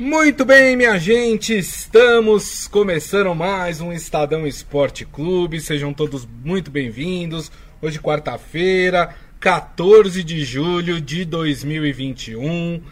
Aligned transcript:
Muito 0.00 0.46
bem, 0.46 0.76
minha 0.76 0.98
gente, 0.98 1.58
estamos 1.58 2.66
começando 2.66 3.34
mais 3.34 3.82
um 3.82 3.92
Estadão 3.92 4.46
Esporte 4.46 5.04
Clube. 5.04 5.60
Sejam 5.60 5.92
todos 5.92 6.26
muito 6.42 6.70
bem-vindos. 6.70 7.52
Hoje, 7.82 7.98
quarta-feira, 8.00 9.14
14 9.38 10.24
de 10.24 10.42
julho 10.42 11.02
de 11.02 11.26
2021. 11.26 12.82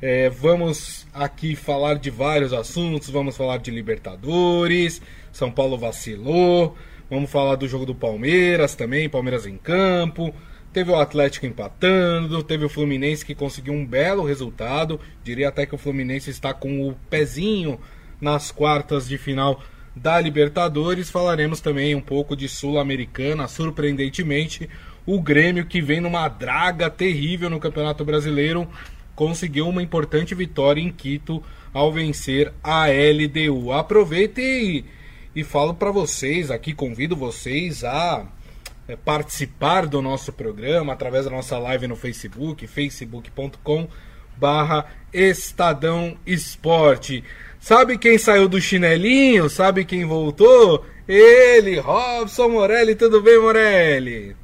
É, 0.00 0.30
vamos 0.30 1.06
aqui 1.12 1.54
falar 1.54 1.96
de 1.96 2.08
vários 2.08 2.54
assuntos. 2.54 3.10
Vamos 3.10 3.36
falar 3.36 3.58
de 3.58 3.70
Libertadores. 3.70 5.02
São 5.30 5.50
Paulo 5.50 5.76
vacilou. 5.76 6.74
Vamos 7.10 7.30
falar 7.30 7.56
do 7.56 7.68
jogo 7.68 7.84
do 7.84 7.94
Palmeiras 7.94 8.74
também. 8.74 9.06
Palmeiras 9.06 9.44
em 9.44 9.58
campo. 9.58 10.34
Teve 10.74 10.90
o 10.90 10.96
Atlético 10.96 11.46
empatando, 11.46 12.42
teve 12.42 12.64
o 12.64 12.68
Fluminense 12.68 13.24
que 13.24 13.32
conseguiu 13.32 13.72
um 13.72 13.86
belo 13.86 14.24
resultado. 14.24 14.98
Diria 15.22 15.48
até 15.48 15.64
que 15.64 15.74
o 15.76 15.78
Fluminense 15.78 16.30
está 16.30 16.52
com 16.52 16.88
o 16.88 16.96
pezinho 17.08 17.78
nas 18.20 18.50
quartas 18.50 19.06
de 19.06 19.16
final 19.16 19.62
da 19.94 20.20
Libertadores. 20.20 21.08
Falaremos 21.08 21.60
também 21.60 21.94
um 21.94 22.00
pouco 22.00 22.34
de 22.34 22.48
Sul-Americana, 22.48 23.46
surpreendentemente. 23.46 24.68
O 25.06 25.20
Grêmio, 25.20 25.64
que 25.64 25.80
vem 25.80 26.00
numa 26.00 26.26
draga 26.26 26.90
terrível 26.90 27.48
no 27.48 27.60
Campeonato 27.60 28.04
Brasileiro, 28.04 28.68
conseguiu 29.14 29.68
uma 29.68 29.80
importante 29.80 30.34
vitória 30.34 30.80
em 30.80 30.90
Quito 30.90 31.40
ao 31.72 31.92
vencer 31.92 32.52
a 32.64 32.86
LDU. 32.88 33.70
Aproveite 33.70 34.40
e, 34.40 34.84
e 35.36 35.44
falo 35.44 35.72
para 35.72 35.92
vocês 35.92 36.50
aqui, 36.50 36.74
convido 36.74 37.14
vocês 37.14 37.84
a 37.84 38.26
é, 38.86 38.96
participar 38.96 39.86
do 39.86 40.02
nosso 40.02 40.32
programa 40.32 40.92
através 40.92 41.24
da 41.24 41.30
nossa 41.30 41.58
live 41.58 41.86
no 41.86 41.96
Facebook, 41.96 42.66
facebook.com 42.66 43.88
barra 44.36 44.86
Estadão 45.12 46.16
Esporte. 46.26 47.24
Sabe 47.60 47.96
quem 47.96 48.18
saiu 48.18 48.48
do 48.48 48.60
chinelinho? 48.60 49.48
Sabe 49.48 49.84
quem 49.84 50.04
voltou? 50.04 50.84
Ele, 51.08 51.78
Robson 51.78 52.48
Morelli. 52.48 52.94
Tudo 52.94 53.22
bem, 53.22 53.40
Morelli? 53.40 54.36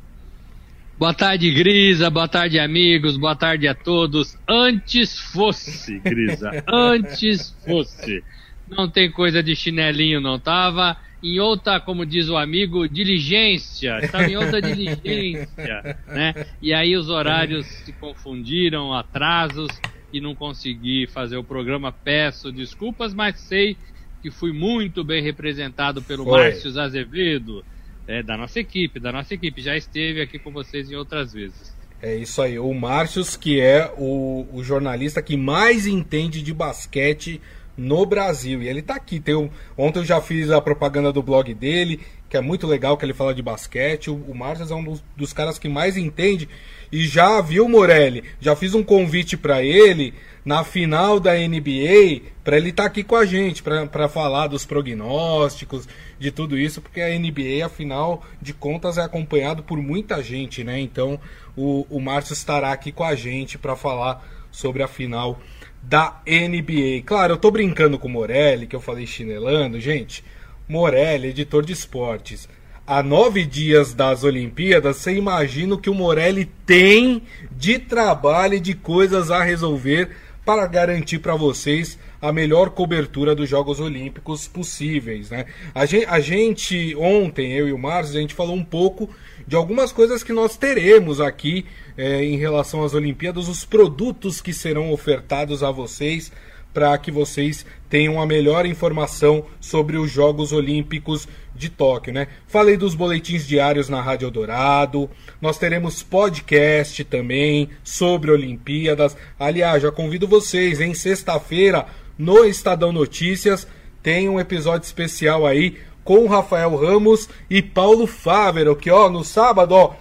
Boa 0.98 1.14
tarde, 1.14 1.50
Grisa. 1.50 2.08
Boa 2.10 2.28
tarde, 2.28 2.58
amigos. 2.58 3.16
Boa 3.16 3.34
tarde 3.34 3.66
a 3.66 3.74
todos. 3.74 4.38
Antes 4.48 5.18
fosse, 5.18 5.98
Grisa. 5.98 6.50
Antes 6.68 7.54
fosse. 7.66 8.22
Não 8.68 8.88
tem 8.88 9.10
coisa 9.10 9.42
de 9.42 9.56
chinelinho, 9.56 10.20
não 10.20 10.38
tava 10.38 10.96
em 11.22 11.38
outra, 11.38 11.80
como 11.80 12.06
diz 12.06 12.28
o 12.28 12.36
amigo, 12.36 12.88
diligência, 12.88 13.98
estava 14.02 14.24
em 14.24 14.36
outra 14.36 14.60
diligência, 14.60 15.98
né? 16.08 16.46
E 16.62 16.72
aí 16.72 16.96
os 16.96 17.08
horários 17.08 17.66
se 17.66 17.92
confundiram, 17.92 18.94
atrasos, 18.94 19.68
e 20.12 20.20
não 20.20 20.34
consegui 20.34 21.06
fazer 21.06 21.36
o 21.36 21.44
programa. 21.44 21.92
Peço 21.92 22.50
desculpas, 22.50 23.14
mas 23.14 23.38
sei 23.40 23.76
que 24.22 24.30
fui 24.30 24.52
muito 24.52 25.02
bem 25.02 25.22
representado 25.22 26.02
pelo 26.02 26.24
Foi. 26.24 26.44
Márcio 26.44 26.78
Azevedo, 26.80 27.64
é, 28.06 28.22
da 28.22 28.36
nossa 28.36 28.60
equipe, 28.60 29.00
da 29.00 29.12
nossa 29.12 29.34
equipe. 29.34 29.62
Já 29.62 29.76
esteve 29.76 30.20
aqui 30.20 30.38
com 30.38 30.50
vocês 30.50 30.90
em 30.90 30.96
outras 30.96 31.32
vezes. 31.32 31.74
É 32.02 32.16
isso 32.16 32.40
aí, 32.40 32.58
o 32.58 32.72
Márcio, 32.72 33.22
que 33.38 33.60
é 33.60 33.92
o, 33.96 34.46
o 34.52 34.64
jornalista 34.64 35.20
que 35.20 35.36
mais 35.36 35.86
entende 35.86 36.42
de 36.42 36.52
basquete 36.52 37.40
no 37.80 38.04
Brasil. 38.04 38.62
E 38.62 38.68
ele 38.68 38.82
tá 38.82 38.94
aqui. 38.94 39.18
Tem 39.18 39.34
um... 39.34 39.48
Ontem 39.76 40.00
eu 40.00 40.04
já 40.04 40.20
fiz 40.20 40.50
a 40.50 40.60
propaganda 40.60 41.10
do 41.10 41.22
blog 41.22 41.52
dele, 41.54 42.00
que 42.28 42.36
é 42.36 42.40
muito 42.40 42.66
legal, 42.66 42.96
que 42.96 43.04
ele 43.04 43.14
fala 43.14 43.34
de 43.34 43.42
basquete. 43.42 44.10
O, 44.10 44.16
o 44.28 44.34
Márcio 44.34 44.70
é 44.70 44.74
um 44.74 44.84
dos, 44.84 45.02
dos, 45.16 45.32
caras 45.32 45.58
que 45.58 45.68
mais 45.68 45.96
entende. 45.96 46.48
E 46.92 47.06
já 47.06 47.40
viu, 47.40 47.68
Morelli? 47.68 48.22
Já 48.40 48.54
fiz 48.54 48.74
um 48.74 48.82
convite 48.82 49.36
para 49.36 49.62
ele 49.62 50.12
na 50.44 50.62
final 50.62 51.18
da 51.18 51.34
NBA, 51.34 52.22
para 52.42 52.56
ele 52.56 52.70
estar 52.70 52.84
tá 52.84 52.88
aqui 52.88 53.02
com 53.02 53.14
a 53.14 53.24
gente, 53.24 53.62
para 53.62 54.08
falar 54.08 54.46
dos 54.46 54.64
prognósticos, 54.64 55.86
de 56.18 56.30
tudo 56.30 56.58
isso, 56.58 56.80
porque 56.80 57.00
a 57.00 57.08
NBA, 57.08 57.64
afinal 57.64 58.24
de 58.40 58.52
contas, 58.52 58.98
é 58.98 59.02
acompanhado 59.02 59.62
por 59.62 59.78
muita 59.78 60.22
gente, 60.22 60.64
né? 60.64 60.80
Então 60.80 61.20
o, 61.56 61.86
o 61.90 62.00
Márcio 62.00 62.32
estará 62.32 62.72
aqui 62.72 62.90
com 62.90 63.04
a 63.04 63.14
gente 63.14 63.58
para 63.58 63.76
falar 63.76 64.26
sobre 64.50 64.82
a 64.82 64.88
final 64.88 65.38
da 65.82 66.20
NBA. 66.26 67.02
Claro, 67.04 67.34
eu 67.34 67.38
tô 67.38 67.50
brincando 67.50 67.98
com 67.98 68.08
o 68.08 68.10
Morelli, 68.10 68.66
que 68.66 68.76
eu 68.76 68.80
falei 68.80 69.06
chinelando, 69.06 69.80
gente. 69.80 70.24
Morelli, 70.68 71.28
editor 71.28 71.64
de 71.64 71.72
esportes. 71.72 72.48
Há 72.86 73.02
nove 73.02 73.44
dias 73.44 73.94
das 73.94 74.24
Olimpíadas, 74.24 74.96
você 74.96 75.14
imagina 75.14 75.74
o 75.74 75.78
que 75.78 75.88
o 75.88 75.94
Morelli 75.94 76.50
tem 76.66 77.22
de 77.52 77.78
trabalho 77.78 78.54
e 78.54 78.60
de 78.60 78.74
coisas 78.74 79.30
a 79.30 79.42
resolver 79.42 80.10
para 80.44 80.66
garantir 80.66 81.20
para 81.20 81.36
vocês 81.36 81.98
a 82.20 82.32
melhor 82.32 82.70
cobertura 82.70 83.34
dos 83.34 83.48
Jogos 83.48 83.80
Olímpicos 83.80 84.48
possíveis. 84.48 85.30
Né? 85.30 85.46
A, 85.74 85.86
gente, 85.86 86.06
a 86.06 86.20
gente, 86.20 86.96
ontem, 86.96 87.52
eu 87.52 87.68
e 87.68 87.72
o 87.72 87.78
Márcio, 87.78 88.18
a 88.18 88.20
gente 88.20 88.34
falou 88.34 88.56
um 88.56 88.64
pouco 88.64 89.08
de 89.46 89.56
algumas 89.56 89.92
coisas 89.92 90.22
que 90.22 90.32
nós 90.32 90.56
teremos 90.56 91.20
aqui 91.20 91.66
é, 91.96 92.24
em 92.24 92.36
relação 92.36 92.82
às 92.82 92.94
Olimpíadas, 92.94 93.48
os 93.48 93.64
produtos 93.64 94.40
que 94.40 94.52
serão 94.52 94.92
ofertados 94.92 95.62
a 95.62 95.70
vocês 95.70 96.32
para 96.72 96.96
que 96.98 97.10
vocês 97.10 97.66
tenham 97.88 98.20
a 98.20 98.26
melhor 98.26 98.64
informação 98.64 99.44
sobre 99.60 99.96
os 99.96 100.10
Jogos 100.10 100.52
Olímpicos 100.52 101.26
de 101.54 101.68
Tóquio, 101.68 102.12
né? 102.12 102.28
Falei 102.46 102.76
dos 102.76 102.94
boletins 102.94 103.46
diários 103.46 103.88
na 103.88 104.00
Rádio 104.00 104.26
Eldorado, 104.26 105.10
nós 105.40 105.58
teremos 105.58 106.02
podcast 106.02 107.04
também 107.04 107.68
sobre 107.82 108.30
Olimpíadas. 108.30 109.16
Aliás, 109.38 109.82
já 109.82 109.90
convido 109.90 110.28
vocês, 110.28 110.80
em 110.80 110.94
sexta-feira, 110.94 111.86
no 112.16 112.44
Estadão 112.44 112.92
Notícias, 112.92 113.66
tem 114.02 114.28
um 114.28 114.40
episódio 114.40 114.86
especial 114.86 115.46
aí 115.46 115.76
com 116.04 116.26
Rafael 116.26 116.74
Ramos 116.76 117.28
e 117.48 117.62
Paulo 117.62 118.06
Fávero, 118.06 118.76
que 118.76 118.90
ó, 118.90 119.08
no 119.08 119.24
sábado, 119.24 119.74
ó, 119.74 119.94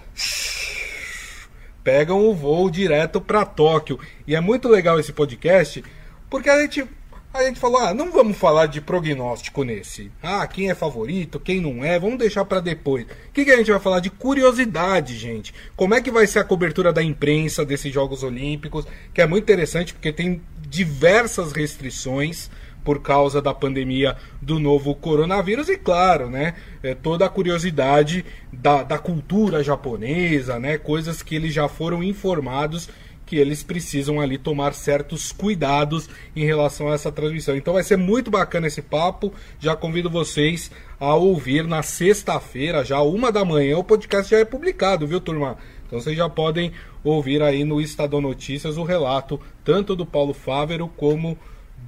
pegam 1.82 2.26
o 2.26 2.34
voo 2.34 2.70
direto 2.70 3.20
para 3.20 3.44
Tóquio. 3.44 3.98
E 4.26 4.34
é 4.34 4.40
muito 4.40 4.68
legal 4.68 4.98
esse 4.98 5.12
podcast, 5.12 5.84
porque 6.28 6.48
a 6.48 6.60
gente 6.60 6.86
a 7.32 7.44
gente 7.44 7.60
falou, 7.60 7.78
ah, 7.78 7.94
não 7.94 8.10
vamos 8.10 8.36
falar 8.36 8.66
de 8.66 8.80
prognóstico 8.80 9.62
nesse. 9.62 10.10
Ah, 10.20 10.44
quem 10.48 10.68
é 10.68 10.74
favorito, 10.74 11.38
quem 11.38 11.60
não 11.60 11.84
é, 11.84 11.96
vamos 11.96 12.18
deixar 12.18 12.44
para 12.44 12.58
depois. 12.58 13.04
O 13.04 13.32
que, 13.32 13.44
que 13.44 13.52
a 13.52 13.56
gente 13.56 13.70
vai 13.70 13.78
falar 13.78 14.00
de 14.00 14.10
curiosidade, 14.10 15.16
gente? 15.16 15.54
Como 15.76 15.94
é 15.94 16.00
que 16.00 16.10
vai 16.10 16.26
ser 16.26 16.40
a 16.40 16.44
cobertura 16.44 16.92
da 16.92 17.04
imprensa 17.04 17.64
desses 17.64 17.94
Jogos 17.94 18.24
Olímpicos? 18.24 18.84
Que 19.14 19.22
é 19.22 19.28
muito 19.28 19.44
interessante 19.44 19.94
porque 19.94 20.12
tem 20.12 20.42
diversas 20.68 21.52
restrições 21.52 22.50
por 22.90 23.00
causa 23.00 23.40
da 23.40 23.54
pandemia 23.54 24.16
do 24.42 24.58
novo 24.58 24.96
coronavírus 24.96 25.68
e 25.68 25.76
claro, 25.76 26.28
né, 26.28 26.54
é, 26.82 26.92
toda 26.92 27.24
a 27.24 27.28
curiosidade 27.28 28.24
da, 28.52 28.82
da 28.82 28.98
cultura 28.98 29.62
japonesa, 29.62 30.58
né, 30.58 30.76
coisas 30.76 31.22
que 31.22 31.36
eles 31.36 31.54
já 31.54 31.68
foram 31.68 32.02
informados 32.02 32.88
que 33.24 33.36
eles 33.36 33.62
precisam 33.62 34.20
ali 34.20 34.36
tomar 34.36 34.74
certos 34.74 35.30
cuidados 35.30 36.10
em 36.34 36.44
relação 36.44 36.90
a 36.90 36.94
essa 36.94 37.12
transmissão. 37.12 37.56
Então 37.56 37.74
vai 37.74 37.84
ser 37.84 37.96
muito 37.96 38.28
bacana 38.28 38.66
esse 38.66 38.82
papo. 38.82 39.32
Já 39.60 39.76
convido 39.76 40.10
vocês 40.10 40.68
a 40.98 41.14
ouvir 41.14 41.64
na 41.68 41.80
sexta-feira, 41.80 42.84
já 42.84 43.00
uma 43.02 43.30
da 43.30 43.44
manhã, 43.44 43.78
o 43.78 43.84
podcast 43.84 44.28
já 44.28 44.40
é 44.40 44.44
publicado, 44.44 45.06
viu, 45.06 45.20
turma? 45.20 45.58
Então 45.86 46.00
vocês 46.00 46.16
já 46.16 46.28
podem 46.28 46.72
ouvir 47.04 47.40
aí 47.40 47.62
no 47.62 47.80
Estadão 47.80 48.20
Notícias 48.20 48.76
o 48.76 48.82
relato 48.82 49.40
tanto 49.62 49.94
do 49.94 50.04
Paulo 50.04 50.34
Fávero 50.34 50.88
como 50.88 51.38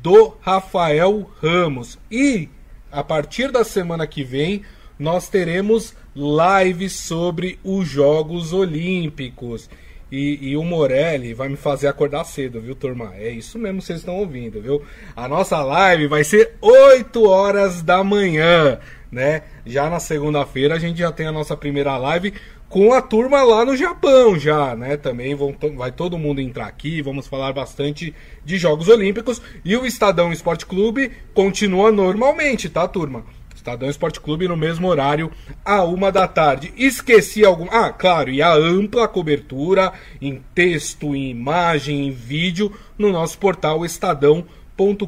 do 0.03 0.35
Rafael 0.41 1.31
Ramos. 1.41 1.99
E 2.11 2.49
a 2.91 3.05
partir 3.05 3.53
da 3.53 3.65
semana 3.65 4.07
que 4.07 4.25
vem 4.25 4.63
nós 4.99 5.29
teremos 5.29 5.95
lives 6.15 6.93
sobre 6.93 7.59
os 7.65 7.89
Jogos 7.89 8.53
Olímpicos. 8.53 9.71
E, 10.11 10.51
e, 10.51 10.57
o 10.59 10.63
Morelli 10.63 11.33
vai 11.33 11.49
me 11.49 11.57
fazer 11.57 11.89
acordar 11.89 12.25
cedo, 12.25 12.61
viu, 12.61 12.75
turma? 12.75 13.15
É 13.17 13.31
isso 13.31 13.59
mesmo 13.59 13.79
que 13.79 13.87
vocês 13.87 14.01
estão 14.01 14.17
ouvindo, 14.17 14.61
viu? 14.61 14.83
A 15.17 15.27
nossa 15.27 15.63
live 15.63 16.07
vai 16.07 16.23
ser 16.23 16.55
8 16.61 17.27
horas 17.27 17.81
da 17.81 18.05
manhã, 18.05 18.79
né? 19.11 19.43
Já 19.65 19.89
na 19.89 19.99
segunda-feira 19.99 20.75
a 20.75 20.79
gente 20.79 20.99
já 20.99 21.11
tem 21.11 21.27
a 21.27 21.33
nossa 21.33 21.57
primeira 21.57 21.97
live 21.97 22.35
com 22.73 22.95
a 22.95 23.03
turma 23.03 23.43
lá 23.43 23.67
no 23.67 23.77
Japão 23.77 24.39
já, 24.39 24.75
né? 24.75 24.97
Também 24.97 25.35
vão, 25.35 25.55
vai 25.77 25.93
todo 25.93 26.17
mundo 26.17 26.41
entrar 26.41 26.65
aqui, 26.65 27.03
vamos 27.03 27.27
falar 27.27 27.53
bastante 27.53 28.15
de 28.43 28.57
Jogos 28.57 28.89
Olímpicos 28.89 29.43
e 29.63 29.77
o 29.77 29.85
Estadão 29.85 30.33
Esporte 30.33 30.65
Clube 30.65 31.13
continua 31.35 31.93
normalmente, 31.93 32.71
tá, 32.71 32.89
turma? 32.89 33.27
Estadão 33.55 33.91
Esporte 33.91 34.23
Clube 34.23 34.49
no 34.49 34.57
mesmo 34.57 34.89
horário, 34.89 35.31
a 35.63 35.85
uma 35.85 36.11
da 36.11 36.27
tarde. 36.27 36.73
Esqueci 36.75 37.45
algum. 37.45 37.67
Ah, 37.71 37.93
claro, 37.93 38.31
e 38.31 38.41
a 38.41 38.55
ampla 38.55 39.07
cobertura 39.07 39.93
em 40.19 40.43
texto, 40.55 41.15
em 41.15 41.29
imagem, 41.29 42.07
em 42.07 42.11
vídeo 42.11 42.73
no 42.97 43.13
nosso 43.13 43.37
portal 43.37 43.85
estadão.com.br. 43.85 45.07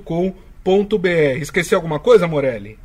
Esqueci 1.41 1.75
alguma 1.75 1.99
coisa, 1.99 2.29
Morelli? 2.29 2.84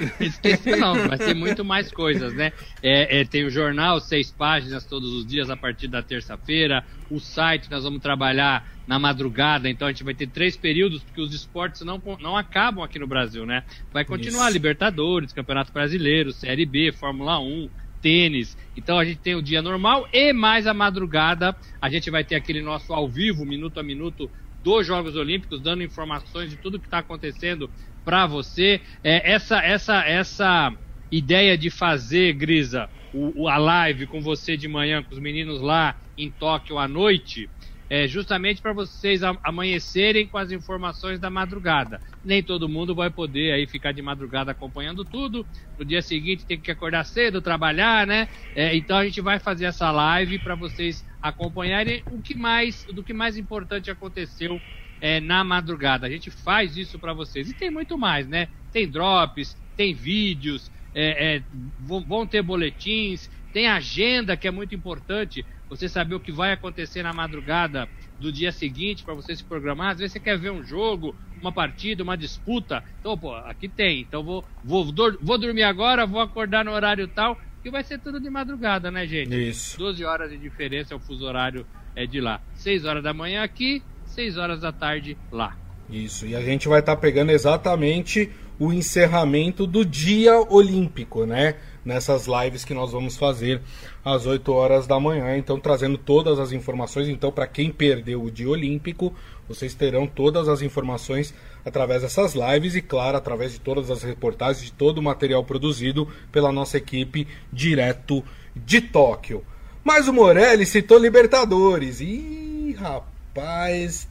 Esqueça 0.20 0.76
não, 0.76 1.08
vai 1.08 1.18
ter 1.18 1.34
muito 1.34 1.64
mais 1.64 1.90
coisas, 1.90 2.34
né? 2.34 2.52
É, 2.82 3.20
é, 3.20 3.24
tem 3.24 3.44
o 3.44 3.50
jornal, 3.50 4.00
seis 4.00 4.30
páginas 4.30 4.84
todos 4.84 5.12
os 5.12 5.26
dias 5.26 5.50
a 5.50 5.56
partir 5.56 5.88
da 5.88 6.02
terça-feira. 6.02 6.84
O 7.10 7.18
site 7.18 7.70
nós 7.70 7.84
vamos 7.84 8.00
trabalhar 8.00 8.68
na 8.86 8.98
madrugada, 8.98 9.68
então 9.68 9.86
a 9.86 9.92
gente 9.92 10.04
vai 10.04 10.14
ter 10.14 10.26
três 10.26 10.56
períodos, 10.56 11.02
porque 11.02 11.20
os 11.20 11.34
esportes 11.34 11.82
não, 11.82 12.02
não 12.20 12.36
acabam 12.36 12.82
aqui 12.82 12.98
no 12.98 13.06
Brasil, 13.06 13.46
né? 13.46 13.62
Vai 13.92 14.04
continuar 14.04 14.46
Isso. 14.46 14.54
Libertadores, 14.54 15.32
Campeonato 15.32 15.72
Brasileiro, 15.72 16.32
Série 16.32 16.66
B, 16.66 16.92
Fórmula 16.92 17.38
1, 17.38 17.70
tênis. 18.00 18.56
Então 18.76 18.98
a 18.98 19.04
gente 19.04 19.18
tem 19.18 19.34
o 19.34 19.42
dia 19.42 19.62
normal 19.62 20.08
e 20.12 20.32
mais 20.32 20.66
a 20.66 20.74
madrugada. 20.74 21.56
A 21.80 21.88
gente 21.90 22.10
vai 22.10 22.24
ter 22.24 22.34
aquele 22.34 22.62
nosso 22.62 22.92
ao 22.92 23.08
vivo, 23.08 23.44
minuto 23.44 23.78
a 23.78 23.82
minuto, 23.82 24.30
dos 24.62 24.86
Jogos 24.86 25.16
Olímpicos, 25.16 25.60
dando 25.60 25.82
informações 25.82 26.50
de 26.50 26.56
tudo 26.56 26.78
que 26.78 26.86
está 26.86 26.98
acontecendo 26.98 27.70
para 28.04 28.26
você. 28.26 28.80
É, 29.02 29.32
essa, 29.32 29.58
essa, 29.58 30.04
essa 30.06 30.72
ideia 31.10 31.56
de 31.56 31.70
fazer, 31.70 32.32
Grisa, 32.34 32.88
o, 33.12 33.48
a 33.48 33.56
live 33.56 34.06
com 34.06 34.20
você 34.20 34.56
de 34.56 34.68
manhã, 34.68 35.02
com 35.02 35.14
os 35.14 35.20
meninos 35.20 35.60
lá 35.60 35.96
em 36.16 36.30
Tóquio 36.30 36.78
à 36.78 36.86
noite, 36.86 37.48
é 37.88 38.06
justamente 38.06 38.62
para 38.62 38.72
vocês 38.72 39.20
amanhecerem 39.42 40.24
com 40.28 40.38
as 40.38 40.52
informações 40.52 41.18
da 41.18 41.28
madrugada. 41.28 42.00
Nem 42.24 42.40
todo 42.40 42.68
mundo 42.68 42.94
vai 42.94 43.10
poder 43.10 43.52
aí 43.52 43.66
ficar 43.66 43.90
de 43.90 44.00
madrugada 44.00 44.52
acompanhando 44.52 45.04
tudo. 45.04 45.44
No 45.76 45.84
dia 45.84 46.00
seguinte 46.00 46.46
tem 46.46 46.60
que 46.60 46.70
acordar 46.70 47.04
cedo, 47.04 47.42
trabalhar, 47.42 48.06
né? 48.06 48.28
É, 48.54 48.76
então 48.76 48.96
a 48.96 49.04
gente 49.04 49.20
vai 49.20 49.40
fazer 49.40 49.64
essa 49.64 49.90
live 49.90 50.38
para 50.38 50.54
vocês 50.54 51.04
acompanharem 51.20 52.04
o 52.12 52.22
que 52.22 52.36
mais, 52.36 52.84
do 52.84 53.02
que 53.02 53.12
mais 53.12 53.36
importante 53.36 53.90
aconteceu 53.90 54.60
é, 55.00 55.20
na 55.20 55.42
madrugada. 55.42 56.06
A 56.06 56.10
gente 56.10 56.30
faz 56.30 56.76
isso 56.76 56.98
para 56.98 57.12
vocês. 57.12 57.50
E 57.50 57.54
tem 57.54 57.70
muito 57.70 57.96
mais, 57.96 58.26
né? 58.26 58.48
Tem 58.72 58.88
drops, 58.88 59.56
tem 59.76 59.94
vídeos, 59.94 60.70
é, 60.94 61.36
é, 61.36 61.42
vão 61.80 62.26
ter 62.26 62.42
boletins, 62.42 63.30
tem 63.52 63.68
agenda 63.68 64.36
que 64.36 64.46
é 64.46 64.50
muito 64.50 64.74
importante 64.74 65.44
você 65.68 65.88
saber 65.88 66.14
o 66.14 66.20
que 66.20 66.32
vai 66.32 66.52
acontecer 66.52 67.02
na 67.02 67.12
madrugada 67.12 67.88
do 68.18 68.32
dia 68.32 68.52
seguinte 68.52 69.02
para 69.02 69.14
você 69.14 69.34
se 69.34 69.44
programar. 69.44 69.92
Às 69.92 69.98
vezes 69.98 70.12
você 70.12 70.20
quer 70.20 70.36
ver 70.36 70.50
um 70.50 70.62
jogo, 70.62 71.14
uma 71.40 71.52
partida, 71.52 72.02
uma 72.02 72.16
disputa. 72.16 72.84
Então, 73.00 73.16
pô, 73.16 73.34
aqui 73.34 73.68
tem. 73.68 74.00
Então 74.00 74.22
vou, 74.22 74.44
vou, 74.64 74.92
vou 75.20 75.38
dormir 75.38 75.62
agora, 75.62 76.06
vou 76.06 76.20
acordar 76.20 76.64
no 76.64 76.72
horário 76.72 77.08
tal, 77.08 77.40
que 77.62 77.70
vai 77.70 77.84
ser 77.84 77.98
tudo 77.98 78.20
de 78.20 78.28
madrugada, 78.28 78.90
né, 78.90 79.06
gente? 79.06 79.48
Isso. 79.48 79.78
12 79.78 80.04
horas 80.04 80.30
de 80.30 80.36
diferença 80.36 80.92
é 80.92 80.96
o 80.96 81.00
fuso 81.00 81.24
horário 81.24 81.66
é 81.94 82.06
de 82.06 82.20
lá. 82.20 82.40
6 82.54 82.84
horas 82.84 83.02
da 83.02 83.14
manhã 83.14 83.42
aqui, 83.42 83.82
6 84.20 84.36
horas 84.36 84.60
da 84.60 84.70
tarde 84.70 85.16
lá. 85.32 85.56
Isso, 85.88 86.26
e 86.26 86.36
a 86.36 86.42
gente 86.42 86.68
vai 86.68 86.80
estar 86.80 86.94
tá 86.94 87.00
pegando 87.00 87.32
exatamente 87.32 88.30
o 88.58 88.70
encerramento 88.70 89.66
do 89.66 89.82
dia 89.82 90.38
olímpico, 90.50 91.24
né? 91.24 91.54
Nessas 91.82 92.26
lives 92.26 92.62
que 92.62 92.74
nós 92.74 92.92
vamos 92.92 93.16
fazer 93.16 93.62
às 94.04 94.26
8 94.26 94.52
horas 94.52 94.86
da 94.86 95.00
manhã. 95.00 95.38
Então, 95.38 95.58
trazendo 95.58 95.96
todas 95.96 96.38
as 96.38 96.52
informações. 96.52 97.08
Então, 97.08 97.32
para 97.32 97.46
quem 97.46 97.72
perdeu 97.72 98.22
o 98.22 98.30
dia 98.30 98.50
olímpico, 98.50 99.14
vocês 99.48 99.72
terão 99.72 100.06
todas 100.06 100.48
as 100.48 100.60
informações 100.60 101.32
através 101.64 102.02
dessas 102.02 102.34
lives 102.34 102.74
e, 102.74 102.82
claro, 102.82 103.16
através 103.16 103.52
de 103.52 103.58
todas 103.58 103.90
as 103.90 104.02
reportagens, 104.02 104.66
de 104.66 104.72
todo 104.72 104.98
o 104.98 105.02
material 105.02 105.42
produzido 105.42 106.06
pela 106.30 106.52
nossa 106.52 106.76
equipe 106.76 107.26
direto 107.50 108.22
de 108.54 108.82
Tóquio. 108.82 109.42
Mas 109.82 110.06
o 110.08 110.12
Morelli 110.12 110.66
citou 110.66 110.98
Libertadores. 110.98 112.02
Ih, 112.02 112.76
rapaz. 112.78 114.09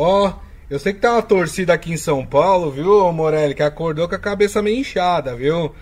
Ó, 0.00 0.32
eu 0.70 0.78
sei 0.78 0.92
que 0.92 1.00
tá 1.00 1.14
uma 1.14 1.22
torcida 1.22 1.72
aqui 1.72 1.92
em 1.92 1.96
São 1.96 2.24
Paulo, 2.24 2.70
viu, 2.70 3.12
Morelli, 3.12 3.52
que 3.52 3.64
acordou 3.64 4.08
com 4.08 4.14
a 4.14 4.18
cabeça 4.18 4.62
meio 4.62 4.78
inchada, 4.78 5.34
viu? 5.34 5.74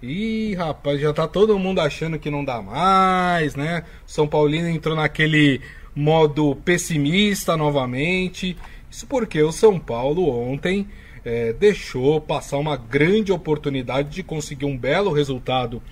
Ih, 0.00 0.54
rapaz, 0.54 1.00
já 1.00 1.12
tá 1.12 1.26
todo 1.26 1.58
mundo 1.58 1.80
achando 1.80 2.16
que 2.16 2.30
não 2.30 2.44
dá 2.44 2.62
mais, 2.62 3.56
né? 3.56 3.82
São 4.06 4.28
Paulino 4.28 4.68
entrou 4.68 4.94
naquele 4.94 5.60
modo 5.92 6.54
pessimista 6.64 7.56
novamente. 7.56 8.56
Isso 8.88 9.08
porque 9.08 9.42
o 9.42 9.50
São 9.50 9.76
Paulo 9.76 10.28
ontem 10.28 10.86
é, 11.24 11.52
deixou 11.52 12.20
passar 12.20 12.58
uma 12.58 12.76
grande 12.76 13.32
oportunidade 13.32 14.08
de 14.10 14.22
conseguir 14.22 14.66
um 14.66 14.78
belo 14.78 15.10
resultado 15.10 15.82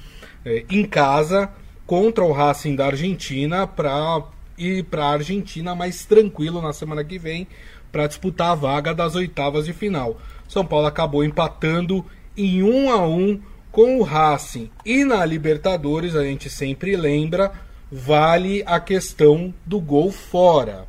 é, 0.44 0.64
em 0.70 0.84
casa 0.84 1.50
contra 1.84 2.22
o 2.22 2.30
Racing 2.30 2.76
da 2.76 2.86
Argentina 2.86 3.66
para 3.66 4.22
ir 4.56 4.84
para 4.84 5.04
a 5.04 5.12
Argentina 5.12 5.74
mais 5.74 6.04
tranquilo 6.04 6.60
na 6.60 6.72
semana 6.72 7.04
que 7.04 7.18
vem 7.18 7.46
para 7.90 8.06
disputar 8.06 8.52
a 8.52 8.54
vaga 8.54 8.94
das 8.94 9.14
oitavas 9.14 9.66
de 9.66 9.72
final. 9.72 10.18
São 10.48 10.64
Paulo 10.64 10.86
acabou 10.86 11.24
empatando 11.24 12.04
em 12.36 12.62
1 12.62 12.90
a 12.90 13.06
1 13.06 13.40
com 13.70 13.98
o 13.98 14.02
Racing. 14.02 14.70
E 14.84 15.04
na 15.04 15.24
Libertadores, 15.24 16.14
a 16.14 16.24
gente 16.24 16.48
sempre 16.50 16.96
lembra, 16.96 17.52
vale 17.90 18.62
a 18.66 18.78
questão 18.80 19.52
do 19.64 19.80
gol 19.80 20.10
fora. 20.10 20.86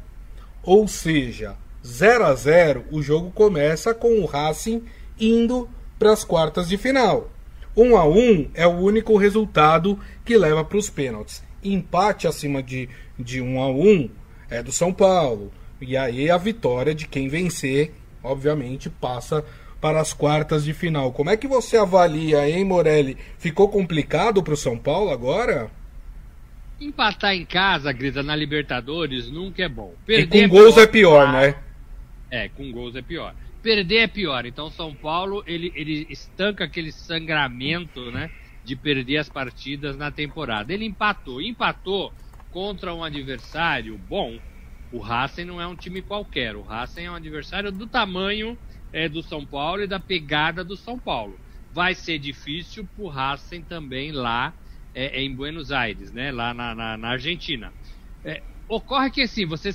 Ou 0.61 0.87
seja, 0.87 1.55
0 1.85 2.25
a 2.25 2.33
0 2.33 2.85
o 2.91 3.01
jogo 3.01 3.31
começa 3.31 3.93
com 3.93 4.19
o 4.19 4.25
Racing 4.25 4.83
indo 5.19 5.69
para 5.99 6.13
as 6.13 6.23
quartas 6.23 6.67
de 6.67 6.77
final. 6.77 7.29
1 7.75 7.97
a 7.97 8.07
1 8.07 8.51
é 8.53 8.67
o 8.67 8.79
único 8.79 9.17
resultado 9.17 9.99
que 10.23 10.37
leva 10.37 10.63
para 10.63 10.77
os 10.77 10.89
pênaltis. 10.89 11.43
Empate 11.63 12.27
acima 12.27 12.61
de, 12.61 12.87
de 13.17 13.41
1 13.41 13.61
a 13.61 13.69
1 13.69 14.09
é 14.49 14.63
do 14.63 14.71
São 14.71 14.93
Paulo. 14.93 15.51
E 15.81 15.97
aí 15.97 16.29
a 16.29 16.37
vitória 16.37 16.95
de 16.95 17.07
quem 17.07 17.27
vencer, 17.27 17.93
obviamente, 18.23 18.89
passa 18.89 19.43
para 19.81 19.99
as 19.99 20.13
quartas 20.13 20.63
de 20.63 20.73
final. 20.73 21.11
Como 21.11 21.29
é 21.29 21.35
que 21.35 21.47
você 21.47 21.75
avalia, 21.75 22.49
hein, 22.49 22.63
Morelli? 22.63 23.17
Ficou 23.37 23.67
complicado 23.67 24.41
para 24.41 24.53
o 24.53 24.57
São 24.57 24.77
Paulo 24.77 25.11
agora? 25.11 25.69
Empatar 26.79 27.33
em 27.33 27.45
casa, 27.45 27.91
Grita, 27.91 28.23
na 28.23 28.35
Libertadores 28.35 29.29
nunca 29.29 29.63
é 29.63 29.69
bom. 29.69 29.93
Perder 30.05 30.45
e 30.45 30.49
com 30.49 30.57
é 30.57 30.61
gols 30.61 30.75
pior, 30.75 30.83
é 30.83 30.87
pior, 30.87 31.31
né? 31.33 31.55
É, 32.31 32.49
com 32.49 32.71
gols 32.71 32.95
é 32.95 33.01
pior. 33.01 33.35
Perder 33.61 33.97
é 33.97 34.07
pior. 34.07 34.45
Então 34.45 34.69
São 34.71 34.93
Paulo 34.93 35.43
ele, 35.45 35.71
ele 35.75 36.07
estanca 36.09 36.63
aquele 36.63 36.91
sangramento, 36.91 38.09
né? 38.11 38.29
De 38.63 38.75
perder 38.75 39.17
as 39.17 39.27
partidas 39.27 39.97
na 39.97 40.11
temporada. 40.11 40.73
Ele 40.73 40.85
empatou, 40.85 41.41
empatou 41.41 42.13
contra 42.53 42.93
um 42.93 43.03
adversário 43.03 43.97
bom, 43.97 44.39
o 44.91 44.99
Racing 44.99 45.45
não 45.45 45.59
é 45.59 45.65
um 45.65 45.75
time 45.75 46.03
qualquer. 46.03 46.55
O 46.55 46.61
Racing 46.61 47.05
é 47.05 47.11
um 47.11 47.15
adversário 47.15 47.71
do 47.71 47.87
tamanho 47.87 48.55
é, 48.91 49.09
do 49.09 49.23
São 49.23 49.43
Paulo 49.43 49.81
e 49.81 49.87
da 49.87 49.99
pegada 49.99 50.63
do 50.63 50.77
São 50.77 50.99
Paulo. 50.99 51.41
Vai 51.71 51.95
ser 51.95 52.19
difícil 52.19 52.87
pro 52.95 53.07
Racing 53.07 53.63
também 53.63 54.11
lá 54.11 54.55
é, 54.93 55.19
é 55.19 55.23
em 55.23 55.35
Buenos 55.35 55.71
Aires, 55.71 56.13
né? 56.13 56.31
Lá 56.31 56.53
na, 56.53 56.75
na, 56.75 56.95
na 56.95 57.07
Argentina. 57.09 57.73
É, 58.23 58.43
ocorre 58.67 59.09
que 59.09 59.23
assim, 59.23 59.47
você 59.47 59.71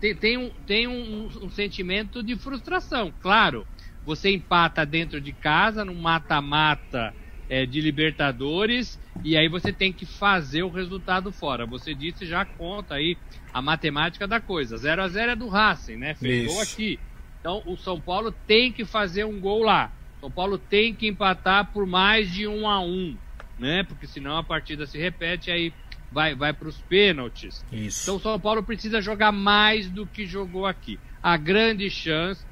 tem, 0.00 0.16
tem, 0.16 0.36
um, 0.36 0.50
tem 0.66 0.88
um, 0.88 1.28
um 1.40 1.50
sentimento 1.50 2.20
de 2.20 2.36
frustração, 2.36 3.14
claro. 3.20 3.64
Você 4.02 4.28
empata 4.28 4.84
dentro 4.84 5.20
de 5.20 5.32
casa, 5.32 5.84
no 5.84 5.94
mata-mata 5.94 7.14
é, 7.52 7.66
de 7.66 7.82
Libertadores, 7.82 8.98
e 9.22 9.36
aí 9.36 9.46
você 9.46 9.74
tem 9.74 9.92
que 9.92 10.06
fazer 10.06 10.62
o 10.62 10.70
resultado 10.70 11.30
fora. 11.30 11.66
Você 11.66 11.94
disse 11.94 12.24
já 12.24 12.46
conta 12.46 12.94
aí 12.94 13.14
a 13.52 13.60
matemática 13.60 14.26
da 14.26 14.40
coisa. 14.40 14.74
0 14.78 15.02
a 15.02 15.08
0 15.08 15.32
é 15.32 15.36
do 15.36 15.48
Racing, 15.48 15.96
né? 15.96 16.14
Fez 16.14 16.58
aqui. 16.62 16.98
Então 17.38 17.62
o 17.66 17.76
São 17.76 18.00
Paulo 18.00 18.32
tem 18.32 18.72
que 18.72 18.86
fazer 18.86 19.26
um 19.26 19.38
gol 19.38 19.64
lá. 19.64 19.92
São 20.18 20.30
Paulo 20.30 20.56
tem 20.56 20.94
que 20.94 21.06
empatar 21.06 21.70
por 21.74 21.84
mais 21.84 22.32
de 22.32 22.48
um 22.48 22.66
a 22.66 22.80
um, 22.80 23.14
né? 23.58 23.84
Porque 23.84 24.06
senão 24.06 24.38
a 24.38 24.42
partida 24.42 24.86
se 24.86 24.96
repete 24.96 25.50
aí 25.50 25.74
vai 26.10 26.34
vai 26.34 26.54
para 26.54 26.68
os 26.68 26.80
pênaltis. 26.80 27.62
Isso. 27.70 28.04
Então 28.04 28.16
o 28.16 28.20
São 28.20 28.40
Paulo 28.40 28.62
precisa 28.62 28.98
jogar 29.02 29.30
mais 29.30 29.90
do 29.90 30.06
que 30.06 30.24
jogou 30.24 30.64
aqui. 30.64 30.98
A 31.22 31.36
grande 31.36 31.90
chance 31.90 32.46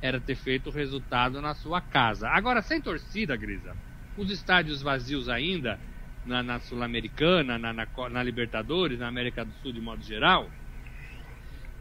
era 0.00 0.20
ter 0.20 0.36
feito 0.36 0.68
o 0.68 0.72
resultado 0.72 1.40
na 1.40 1.52
sua 1.52 1.80
casa. 1.80 2.28
Agora 2.28 2.62
sem 2.62 2.80
torcida, 2.80 3.34
Grisa. 3.36 3.74
Os 4.16 4.30
estádios 4.30 4.82
vazios 4.82 5.28
ainda 5.28 5.78
na, 6.24 6.42
na 6.42 6.60
Sul-Americana, 6.60 7.58
na, 7.58 7.72
na, 7.72 7.86
na, 8.10 8.22
Libertadores, 8.22 8.98
na 8.98 9.08
América 9.08 9.44
do 9.44 9.52
Sul 9.54 9.72
de 9.72 9.80
modo 9.80 10.02
geral, 10.02 10.50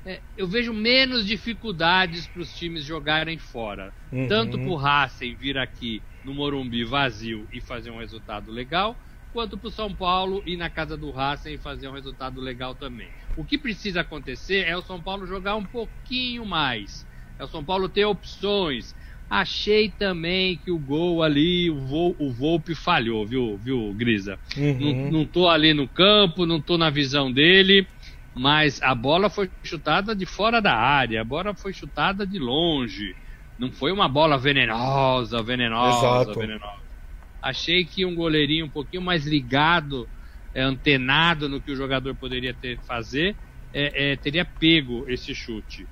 é, 0.06 0.20
eu 0.36 0.46
vejo 0.46 0.74
menos 0.74 1.26
dificuldades 1.26 2.28
para 2.28 2.42
os 2.42 2.54
times 2.54 2.84
jogarem 2.84 3.38
fora. 3.38 3.94
Uhum. 4.12 4.28
Tanto 4.28 4.58
para 4.58 4.70
o 4.70 4.76
Racing 4.76 5.36
vir 5.36 5.58
aqui 5.58 6.02
no 6.26 6.34
Morumbi 6.34 6.84
vazio 6.84 7.48
e 7.52 7.62
fazer 7.62 7.90
um 7.90 8.00
resultado 8.00 8.52
legal, 8.52 8.98
quanto 9.32 9.58
para 9.58 9.68
o 9.68 9.72
São 9.72 9.94
Paulo 9.94 10.44
ir 10.46 10.58
na 10.58 10.70
casa 10.70 10.98
do 10.98 11.10
Racing 11.10 11.54
e 11.54 11.58
fazer 11.58 11.88
um 11.88 11.94
resultado 11.94 12.42
legal 12.42 12.76
também. 12.76 13.10
O 13.38 13.46
que 13.46 13.58
precisa 13.58 14.02
acontecer 14.02 14.68
é 14.68 14.76
o 14.76 14.82
São 14.82 15.02
Paulo 15.02 15.26
jogar 15.26 15.56
um 15.56 15.66
pouquinho 15.66 16.46
mais. 16.46 17.08
É 17.40 17.44
o 17.44 17.48
São 17.48 17.64
Paulo 17.64 17.90
ter 17.90 18.06
opções, 18.06 18.94
Achei 19.30 19.90
também 19.90 20.58
que 20.58 20.72
o 20.72 20.78
gol 20.78 21.24
ali, 21.24 21.70
o, 21.70 21.86
Vol, 21.88 22.16
o 22.20 22.32
Volpe 22.34 22.76
falhou, 22.76 23.26
viu, 23.26 23.58
viu 23.58 23.94
Grisa? 23.96 24.40
Uhum. 24.56 24.80
Não, 25.06 25.12
não 25.12 25.26
tô 25.26 25.50
ali 25.50 25.74
no 25.74 25.88
campo, 25.90 26.46
não 26.46 26.62
tô 26.62 26.78
na 26.78 26.90
visão 26.90 27.32
dele, 27.32 27.88
mas 28.36 28.82
a 28.82 28.94
bola 28.94 29.30
foi 29.30 29.52
chutada 29.64 30.16
de 30.16 30.26
fora 30.26 30.62
da 30.62 30.76
área, 30.76 31.22
a 31.22 31.26
bola 31.26 31.56
foi 31.56 31.74
chutada 31.74 32.28
de 32.28 32.38
longe. 32.38 33.16
Não 33.58 33.72
foi 33.72 33.92
uma 33.92 34.08
bola 34.08 34.38
venenosa, 34.38 35.42
venenosa, 35.42 36.32
Exato. 36.32 36.40
venenosa. 36.40 36.84
Achei 37.42 37.86
que 37.86 38.06
um 38.06 38.16
goleirinho 38.16 38.66
um 38.66 38.72
pouquinho 38.72 39.02
mais 39.02 39.26
ligado, 39.26 40.10
é, 40.54 40.62
antenado 40.62 41.50
no 41.50 41.62
que 41.62 41.72
o 41.72 41.76
jogador 41.76 42.16
poderia 42.16 42.54
ter 42.54 42.80
fazer, 42.88 43.38
é, 43.74 44.12
é, 44.12 44.16
teria 44.16 44.46
pego 44.46 45.10
esse 45.10 45.34
chute. 45.36 45.88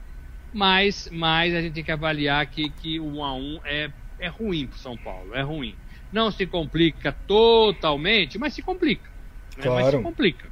Mas, 0.54 1.10
mas 1.12 1.56
a 1.56 1.62
gente 1.62 1.74
tem 1.74 1.84
que 1.84 1.92
avaliar 1.92 2.46
que, 2.48 2.70
que 2.70 3.00
o 3.00 3.06
1 3.06 3.24
a 3.24 3.34
1 3.36 3.60
é, 3.66 3.92
é 4.20 4.28
ruim 4.28 4.68
para 4.68 4.78
São 4.78 4.98
Paulo, 4.98 5.34
é 5.34 5.42
ruim. 5.42 5.76
Não 6.12 6.30
se 6.30 6.46
complica 6.46 7.12
totalmente, 7.12 8.38
mas 8.38 8.54
se 8.54 8.62
complica. 8.62 9.10
Né? 9.58 9.64
Claro. 9.64 9.84
Mas 9.84 9.96
se 9.96 10.02
complica. 10.02 10.50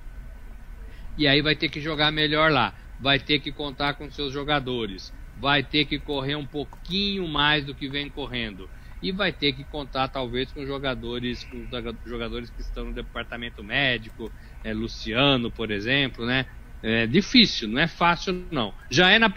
E 1.18 1.28
aí 1.28 1.42
vai 1.42 1.56
ter 1.56 1.70
que 1.70 1.82
jogar 1.82 2.12
melhor 2.12 2.50
lá. 2.50 2.74
Vai 3.00 3.20
ter 3.20 3.40
que 3.40 3.52
contar 3.52 3.96
com 3.96 4.10
seus 4.10 4.32
jogadores. 4.32 5.14
Vai 5.38 5.64
ter 5.64 5.86
que 5.86 6.00
correr 6.00 6.36
um 6.36 6.46
pouquinho 6.46 7.28
mais 7.28 7.66
do 7.66 7.76
que 7.76 7.90
vem 7.90 8.10
correndo. 8.10 8.70
E 9.02 9.12
vai 9.12 9.32
ter 9.32 9.54
que 9.54 9.64
contar 9.66 10.08
talvez 10.10 10.52
com 10.52 10.66
jogadores, 10.66 11.44
com 11.44 11.66
jogadores 12.06 12.50
que 12.50 12.62
estão 12.62 12.86
no 12.86 12.94
departamento 12.94 13.64
médico, 13.64 14.32
é, 14.64 14.74
Luciano, 14.74 15.52
por 15.52 15.72
exemplo, 15.72 16.26
né? 16.26 16.46
É 16.82 17.06
difícil, 17.06 17.68
não 17.68 17.82
é 17.82 17.88
fácil 17.88 18.48
não. 18.52 18.74
Já 18.90 19.10
é 19.10 19.20
na 19.20 19.30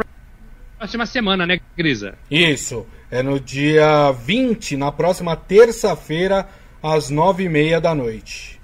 próxima 0.83 1.07
semana, 1.07 1.47
né, 1.47 1.61
Grisa? 1.77 2.19
Isso. 2.29 2.85
É 3.09 3.23
no 3.23 3.39
dia 3.39 4.11
20, 4.11 4.77
na 4.77 4.91
próxima 4.91 5.37
terça-feira, 5.37 6.49
às 6.83 7.09
nove 7.09 7.45
e 7.45 7.49
meia 7.49 7.81
da 7.81 7.95
noite. 7.95 8.61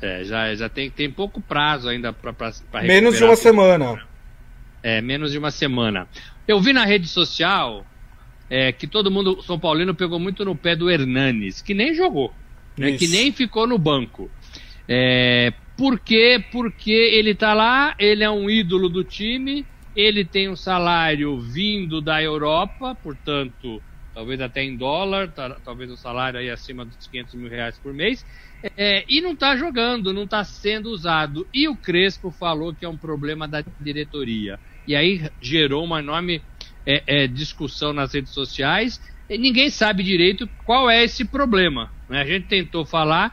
É, 0.00 0.22
já, 0.22 0.54
já 0.54 0.68
tem, 0.68 0.88
tem 0.88 1.10
pouco 1.10 1.40
prazo 1.40 1.88
ainda 1.88 2.12
para 2.12 2.32
Menos 2.82 3.18
de 3.18 3.24
uma 3.24 3.34
semana. 3.34 4.00
É, 4.84 5.00
menos 5.00 5.32
de 5.32 5.38
uma 5.38 5.50
semana. 5.50 6.06
Eu 6.46 6.60
vi 6.60 6.72
na 6.72 6.84
rede 6.84 7.08
social 7.08 7.84
é, 8.48 8.70
que 8.70 8.86
todo 8.86 9.10
mundo, 9.10 9.42
São 9.42 9.58
Paulino, 9.58 9.96
pegou 9.96 10.20
muito 10.20 10.44
no 10.44 10.54
pé 10.54 10.76
do 10.76 10.88
Hernanes, 10.88 11.60
que 11.60 11.74
nem 11.74 11.92
jogou, 11.92 12.32
né, 12.76 12.92
que 12.92 13.08
nem 13.08 13.32
ficou 13.32 13.66
no 13.66 13.78
banco. 13.78 14.30
É, 14.88 15.52
por 15.76 15.98
quê? 15.98 16.44
Porque 16.52 16.92
ele 16.92 17.34
tá 17.34 17.52
lá, 17.52 17.96
ele 17.98 18.22
é 18.22 18.30
um 18.30 18.48
ídolo 18.48 18.88
do 18.88 19.02
time, 19.02 19.66
ele 19.94 20.24
tem 20.24 20.48
um 20.48 20.56
salário 20.56 21.40
vindo 21.40 22.00
da 22.00 22.22
Europa, 22.22 22.94
portanto, 22.94 23.82
talvez 24.14 24.40
até 24.40 24.62
em 24.62 24.76
dólar, 24.76 25.32
tá, 25.32 25.58
talvez 25.64 25.90
um 25.90 25.96
salário 25.96 26.38
aí 26.38 26.50
acima 26.50 26.84
dos 26.84 27.06
500 27.06 27.34
mil 27.34 27.48
reais 27.48 27.78
por 27.78 27.92
mês, 27.92 28.24
é, 28.76 29.04
e 29.08 29.20
não 29.20 29.32
está 29.32 29.56
jogando, 29.56 30.12
não 30.12 30.24
está 30.24 30.44
sendo 30.44 30.90
usado. 30.90 31.48
E 31.52 31.68
o 31.68 31.76
Crespo 31.76 32.30
falou 32.30 32.74
que 32.74 32.84
é 32.84 32.88
um 32.88 32.96
problema 32.96 33.48
da 33.48 33.64
diretoria. 33.80 34.58
E 34.86 34.94
aí 34.94 35.28
gerou 35.40 35.84
uma 35.84 35.98
enorme 35.98 36.42
é, 36.86 37.24
é, 37.24 37.26
discussão 37.26 37.92
nas 37.92 38.14
redes 38.14 38.32
sociais. 38.32 39.00
E 39.28 39.38
ninguém 39.38 39.70
sabe 39.70 40.02
direito 40.02 40.48
qual 40.64 40.88
é 40.88 41.02
esse 41.02 41.24
problema. 41.24 41.90
Né? 42.08 42.20
A 42.20 42.26
gente 42.26 42.46
tentou 42.46 42.84
falar, 42.84 43.32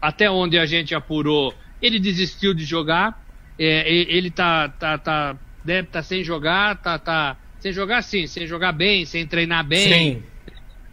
até 0.00 0.30
onde 0.30 0.58
a 0.58 0.66
gente 0.66 0.94
apurou, 0.94 1.54
ele 1.80 2.00
desistiu 2.00 2.54
de 2.54 2.64
jogar. 2.64 3.24
É, 3.58 3.90
ele 3.90 4.30
tá, 4.30 4.68
tá, 4.68 4.98
tá 4.98 5.38
deve 5.66 5.88
estar 5.88 5.98
tá 5.98 6.02
sem 6.02 6.22
jogar, 6.22 6.80
tá, 6.80 6.98
tá 6.98 7.36
sem 7.58 7.72
jogar 7.72 8.02
sim, 8.02 8.26
sem 8.26 8.46
jogar 8.46 8.72
bem, 8.72 9.04
sem 9.04 9.26
treinar 9.26 9.66
bem. 9.66 9.92
Sim. 9.92 10.22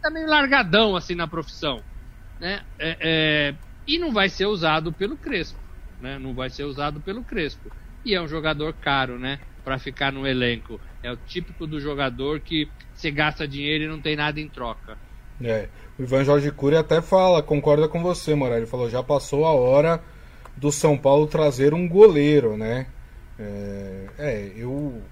Tá 0.02 0.10
meio 0.10 0.28
largadão 0.28 0.96
assim 0.96 1.14
na 1.14 1.26
profissão, 1.26 1.82
né? 2.40 2.62
É, 2.78 2.96
é, 3.00 3.54
e 3.86 3.98
não 3.98 4.12
vai 4.12 4.28
ser 4.28 4.46
usado 4.46 4.92
pelo 4.92 5.16
Crespo, 5.16 5.58
né? 6.00 6.18
Não 6.18 6.34
vai 6.34 6.50
ser 6.50 6.64
usado 6.64 7.00
pelo 7.00 7.22
Crespo. 7.22 7.70
E 8.04 8.14
é 8.14 8.20
um 8.20 8.28
jogador 8.28 8.74
caro, 8.74 9.18
né? 9.18 9.38
Para 9.64 9.78
ficar 9.78 10.12
no 10.12 10.26
elenco. 10.26 10.78
É 11.02 11.10
o 11.10 11.16
típico 11.16 11.66
do 11.66 11.80
jogador 11.80 12.40
que 12.40 12.68
você 12.94 13.10
gasta 13.10 13.48
dinheiro 13.48 13.84
e 13.84 13.88
não 13.88 14.00
tem 14.00 14.14
nada 14.14 14.38
em 14.40 14.48
troca. 14.48 14.98
É. 15.42 15.68
O 15.98 16.02
Ivan 16.02 16.24
Jorge 16.24 16.50
Cury 16.50 16.76
até 16.76 17.00
fala, 17.00 17.42
concorda 17.42 17.88
com 17.88 18.02
você, 18.02 18.34
Morelli. 18.34 18.62
Ele 18.62 18.66
falou, 18.66 18.90
já 18.90 19.02
passou 19.02 19.46
a 19.46 19.52
hora 19.52 20.02
do 20.56 20.70
São 20.70 20.98
Paulo 20.98 21.26
trazer 21.26 21.72
um 21.72 21.88
goleiro, 21.88 22.56
né? 22.56 22.86
É, 23.38 24.06
é, 24.18 24.52
eu. 24.56 25.02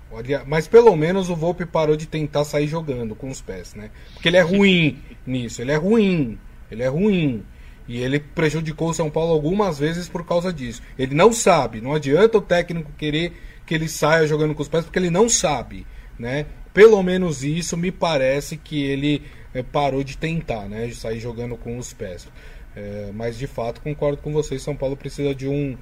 Mas 0.47 0.69
pelo 0.69 0.95
menos 0.97 1.29
o 1.29 1.35
Volpe 1.35 1.67
parou 1.67 1.97
de 1.97 2.07
tentar 2.07 2.45
sair 2.45 2.69
jogando 2.69 3.15
com 3.15 3.29
os 3.29 3.41
pés, 3.41 3.75
né? 3.75 3.91
Porque 4.15 4.29
ele 4.29 4.37
é 4.37 4.43
ruim 4.43 5.03
nisso, 5.27 5.61
ele 5.61 5.73
é 5.73 5.77
ruim, 5.77 6.39
ele 6.71 6.83
é 6.83 6.89
ruim. 6.89 7.45
E 7.89 7.99
ele 7.99 8.21
prejudicou 8.21 8.91
o 8.91 8.95
São 8.95 9.11
Paulo 9.11 9.33
algumas 9.33 9.79
vezes 9.79 10.09
por 10.09 10.25
causa 10.25 10.53
disso. 10.53 10.81
Ele 10.97 11.15
não 11.15 11.33
sabe, 11.33 11.81
não 11.81 11.93
adianta 11.95 12.39
o 12.39 12.43
técnico 12.43 12.93
querer 12.97 13.33
que 13.67 13.75
ele 13.75 13.89
saia 13.89 14.27
jogando 14.27 14.55
com 14.55 14.63
os 14.63 14.69
pés, 14.69 14.85
porque 14.85 14.99
ele 14.99 15.11
não 15.11 15.29
sabe, 15.29 15.85
né? 16.19 16.47
Pelo 16.73 17.03
menos 17.03 17.43
isso 17.43 17.77
me 17.77 17.91
parece 17.91 18.57
que 18.57 18.83
ele 18.83 19.23
é, 19.53 19.63
parou 19.63 20.05
de 20.05 20.17
tentar, 20.17 20.69
né? 20.69 20.87
De 20.87 20.95
sair 20.95 21.19
jogando 21.19 21.57
com 21.57 21.77
os 21.77 21.93
pés. 21.93 22.29
É, 22.75 23.11
mas 23.13 23.37
de 23.37 23.47
fato 23.47 23.81
concordo 23.81 24.23
com 24.23 24.33
vocês, 24.33 24.63
São 24.63 24.77
Paulo 24.77 24.97
precisa 24.97 25.35
de 25.35 25.49
um 25.49 25.77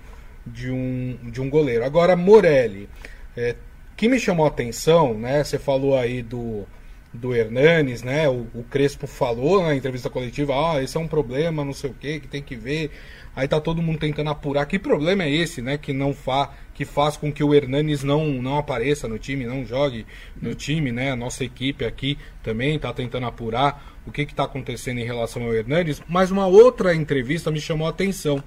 de 0.47 0.71
um, 0.71 1.19
de 1.31 1.41
um 1.41 1.49
goleiro. 1.49 1.85
Agora, 1.85 2.17
Morelli, 2.17 2.89
é, 3.37 3.55
que 3.97 4.09
me 4.09 4.19
chamou 4.19 4.47
a 4.47 4.49
atenção, 4.49 5.15
né? 5.15 5.45
Você 5.45 5.59
falou 5.59 5.97
aí 5.97 6.23
do, 6.23 6.67
do 7.13 7.35
Hernanes, 7.35 8.03
né? 8.03 8.29
O, 8.29 8.47
o, 8.55 8.65
Crespo 8.65 9.07
falou 9.07 9.63
na 9.63 9.75
entrevista 9.75 10.09
coletiva, 10.09 10.55
ah, 10.55 10.83
esse 10.83 10.97
é 10.97 11.01
um 11.01 11.09
problema, 11.09 11.65
não 11.65 11.73
sei 11.73 11.91
o 11.91 11.95
que, 11.95 12.21
que 12.21 12.29
tem 12.29 12.43
que 12.43 12.57
ver. 12.57 12.91
Aí 13.35 13.47
tá 13.47 13.61
todo 13.61 13.83
mundo 13.83 13.99
tentando 13.99 14.31
apurar. 14.31 14.67
Que 14.67 14.79
problema 14.79 15.25
é 15.25 15.31
esse, 15.31 15.61
né? 15.63 15.77
Que 15.77 15.93
não 15.93 16.13
fa, 16.13 16.51
que 16.75 16.85
faz 16.85 17.17
com 17.17 17.33
que 17.33 17.45
o 17.45 17.55
Hernanes 17.55 18.03
não, 18.03 18.27
não 18.27 18.59
apareça 18.59 19.07
no 19.07 19.19
time, 19.19 19.47
não 19.47 19.65
jogue 19.65 20.07
no 20.41 20.55
time, 20.55 20.91
né? 20.91 21.13
A 21.13 21.17
nossa 21.17 21.45
equipe 21.45 21.85
aqui 21.85 22.19
também 22.43 22.79
tá 22.79 22.93
tentando 22.93 23.27
apurar 23.27 24.01
o 24.07 24.11
que 24.11 24.23
está 24.23 24.45
acontecendo 24.45 24.99
em 24.99 25.05
relação 25.05 25.45
ao 25.45 25.55
Hernanes. 25.55 26.03
Mas 26.09 26.31
uma 26.31 26.47
outra 26.47 26.95
entrevista 26.95 27.51
me 27.51 27.61
chamou 27.61 27.87
a 27.87 27.91
atenção, 27.91 28.43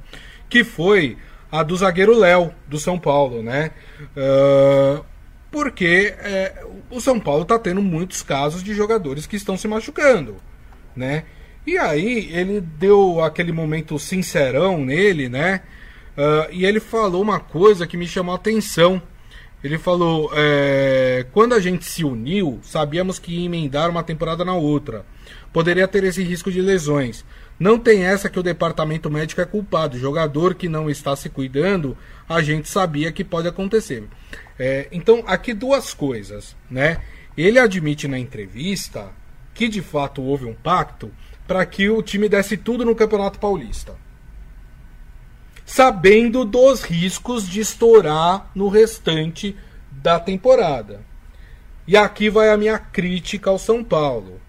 que 0.50 0.64
foi 0.64 1.18
a 1.54 1.62
do 1.62 1.78
zagueiro 1.78 2.18
Léo, 2.18 2.52
do 2.68 2.80
São 2.80 2.98
Paulo, 2.98 3.44
né? 3.44 3.70
Uh, 4.18 5.06
porque 5.52 6.16
é, 6.18 6.66
o 6.90 7.00
São 7.00 7.20
Paulo 7.20 7.44
está 7.44 7.60
tendo 7.60 7.80
muitos 7.80 8.24
casos 8.24 8.64
de 8.64 8.74
jogadores 8.74 9.28
que 9.28 9.36
estão 9.36 9.56
se 9.56 9.68
machucando, 9.68 10.38
né? 10.96 11.26
E 11.68 11.78
aí 11.78 12.28
ele 12.34 12.60
deu 12.60 13.24
aquele 13.24 13.52
momento 13.52 14.00
sincerão 14.00 14.84
nele, 14.84 15.30
né? 15.30 15.62
Uh, 16.18 16.52
e 16.52 16.66
ele 16.66 16.80
falou 16.80 17.22
uma 17.22 17.40
coisa 17.40 17.86
que 17.86 17.98
me 17.98 18.08
chamou 18.08 18.34
a 18.34 18.38
atenção. 18.38 19.00
Ele 19.64 19.78
falou: 19.78 20.32
é, 20.34 21.28
quando 21.32 21.54
a 21.54 21.60
gente 21.60 21.86
se 21.86 22.04
uniu, 22.04 22.60
sabíamos 22.64 23.20
que 23.20 23.32
ia 23.32 23.46
emendar 23.46 23.92
uma 23.92 24.02
temporada 24.02 24.44
na 24.44 24.56
outra. 24.56 25.06
Poderia 25.54 25.88
ter 25.88 26.04
esse 26.04 26.24
risco 26.24 26.52
de 26.52 26.64
lesões. 26.64 27.24
Não 27.64 27.80
tem 27.80 28.04
essa 28.04 28.30
que 28.30 28.38
o 28.38 28.44
departamento 28.44 29.10
médico 29.10 29.40
é 29.40 29.46
culpado. 29.46 29.98
Jogador 29.98 30.54
que 30.54 30.68
não 30.68 30.90
está 30.90 31.16
se 31.16 31.30
cuidando, 31.30 31.98
a 32.28 32.42
gente 32.42 32.68
sabia 32.68 33.10
que 33.10 33.24
pode 33.24 33.48
acontecer. 33.48 34.04
É, 34.60 34.90
então, 34.92 35.24
aqui 35.26 35.54
duas 35.54 35.94
coisas, 35.94 36.58
né? 36.70 37.00
Ele 37.38 37.58
admite 37.58 38.06
na 38.06 38.20
entrevista 38.20 39.12
que 39.54 39.70
de 39.70 39.82
fato 39.82 40.22
houve 40.22 40.44
um 40.44 40.54
pacto 40.54 41.10
para 41.48 41.66
que 41.66 41.90
o 41.90 42.02
time 42.02 42.28
desse 42.28 42.58
tudo 42.58 42.84
no 42.84 42.94
Campeonato 42.94 43.40
Paulista. 43.40 43.96
Sabendo 45.66 46.44
dos 46.44 46.84
riscos 46.84 47.48
de 47.48 47.62
estourar 47.62 48.52
no 48.54 48.68
restante 48.68 49.56
da 49.90 50.20
temporada. 50.20 51.00
E 51.88 51.96
aqui 51.96 52.30
vai 52.30 52.50
a 52.50 52.58
minha 52.58 52.78
crítica 52.78 53.50
ao 53.50 53.58
São 53.58 53.82
Paulo. 53.82 54.43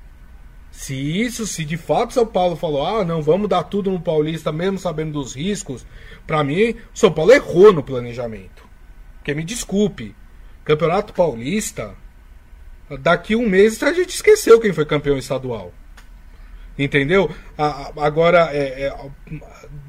Se 0.74 0.94
isso, 0.94 1.46
se 1.46 1.64
de 1.64 1.76
fato 1.76 2.12
São 2.12 2.26
Paulo 2.26 2.56
falou, 2.56 2.84
ah, 2.84 3.04
não, 3.04 3.22
vamos 3.22 3.48
dar 3.48 3.62
tudo 3.62 3.92
no 3.92 4.00
Paulista, 4.00 4.50
mesmo 4.50 4.76
sabendo 4.76 5.12
dos 5.12 5.34
riscos, 5.34 5.86
para 6.26 6.42
mim, 6.42 6.74
São 6.92 7.12
Paulo 7.12 7.32
errou 7.32 7.72
no 7.72 7.82
planejamento. 7.82 8.66
Porque 9.16 9.32
me 9.32 9.44
desculpe, 9.44 10.16
Campeonato 10.64 11.14
Paulista, 11.14 11.94
daqui 13.00 13.36
um 13.36 13.48
mês 13.48 13.80
a 13.84 13.92
gente 13.92 14.10
esqueceu 14.10 14.60
quem 14.60 14.72
foi 14.72 14.84
campeão 14.84 15.16
estadual. 15.16 15.72
Entendeu? 16.76 17.30
Agora, 17.96 18.50
é, 18.52 18.92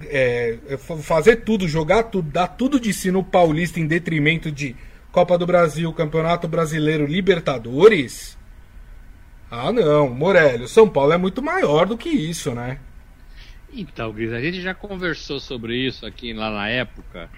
é, 0.04 0.60
é, 0.70 0.78
fazer 0.78 1.38
tudo, 1.38 1.68
jogar 1.68 2.04
tudo, 2.04 2.30
dar 2.30 2.48
tudo 2.48 2.80
de 2.80 2.94
si 2.94 3.10
no 3.10 3.24
Paulista 3.24 3.80
em 3.80 3.88
detrimento 3.88 4.52
de 4.52 4.76
Copa 5.12 5.36
do 5.36 5.48
Brasil, 5.48 5.92
Campeonato 5.94 6.48
Brasileiro, 6.48 7.08
Libertadores 7.08 8.38
ah, 9.50 9.72
não, 9.72 10.10
Morelli, 10.10 10.68
São 10.68 10.90
Paulo 10.90 11.14
é 11.14 11.18
muito 11.18 11.42
maior 11.42 11.86
do 11.86 11.98
que 11.98 12.10
isso, 12.10 12.54
né? 12.54 12.80
Então, 13.74 14.12
Gris, 14.12 14.32
a 14.32 14.42
gente 14.42 14.62
já 14.62 14.74
conversou 14.74 15.40
sobre 15.40 15.78
isso 15.78 16.06
aqui 16.06 16.34
lá 16.34 16.50
na 16.50 16.70
época 16.70 17.30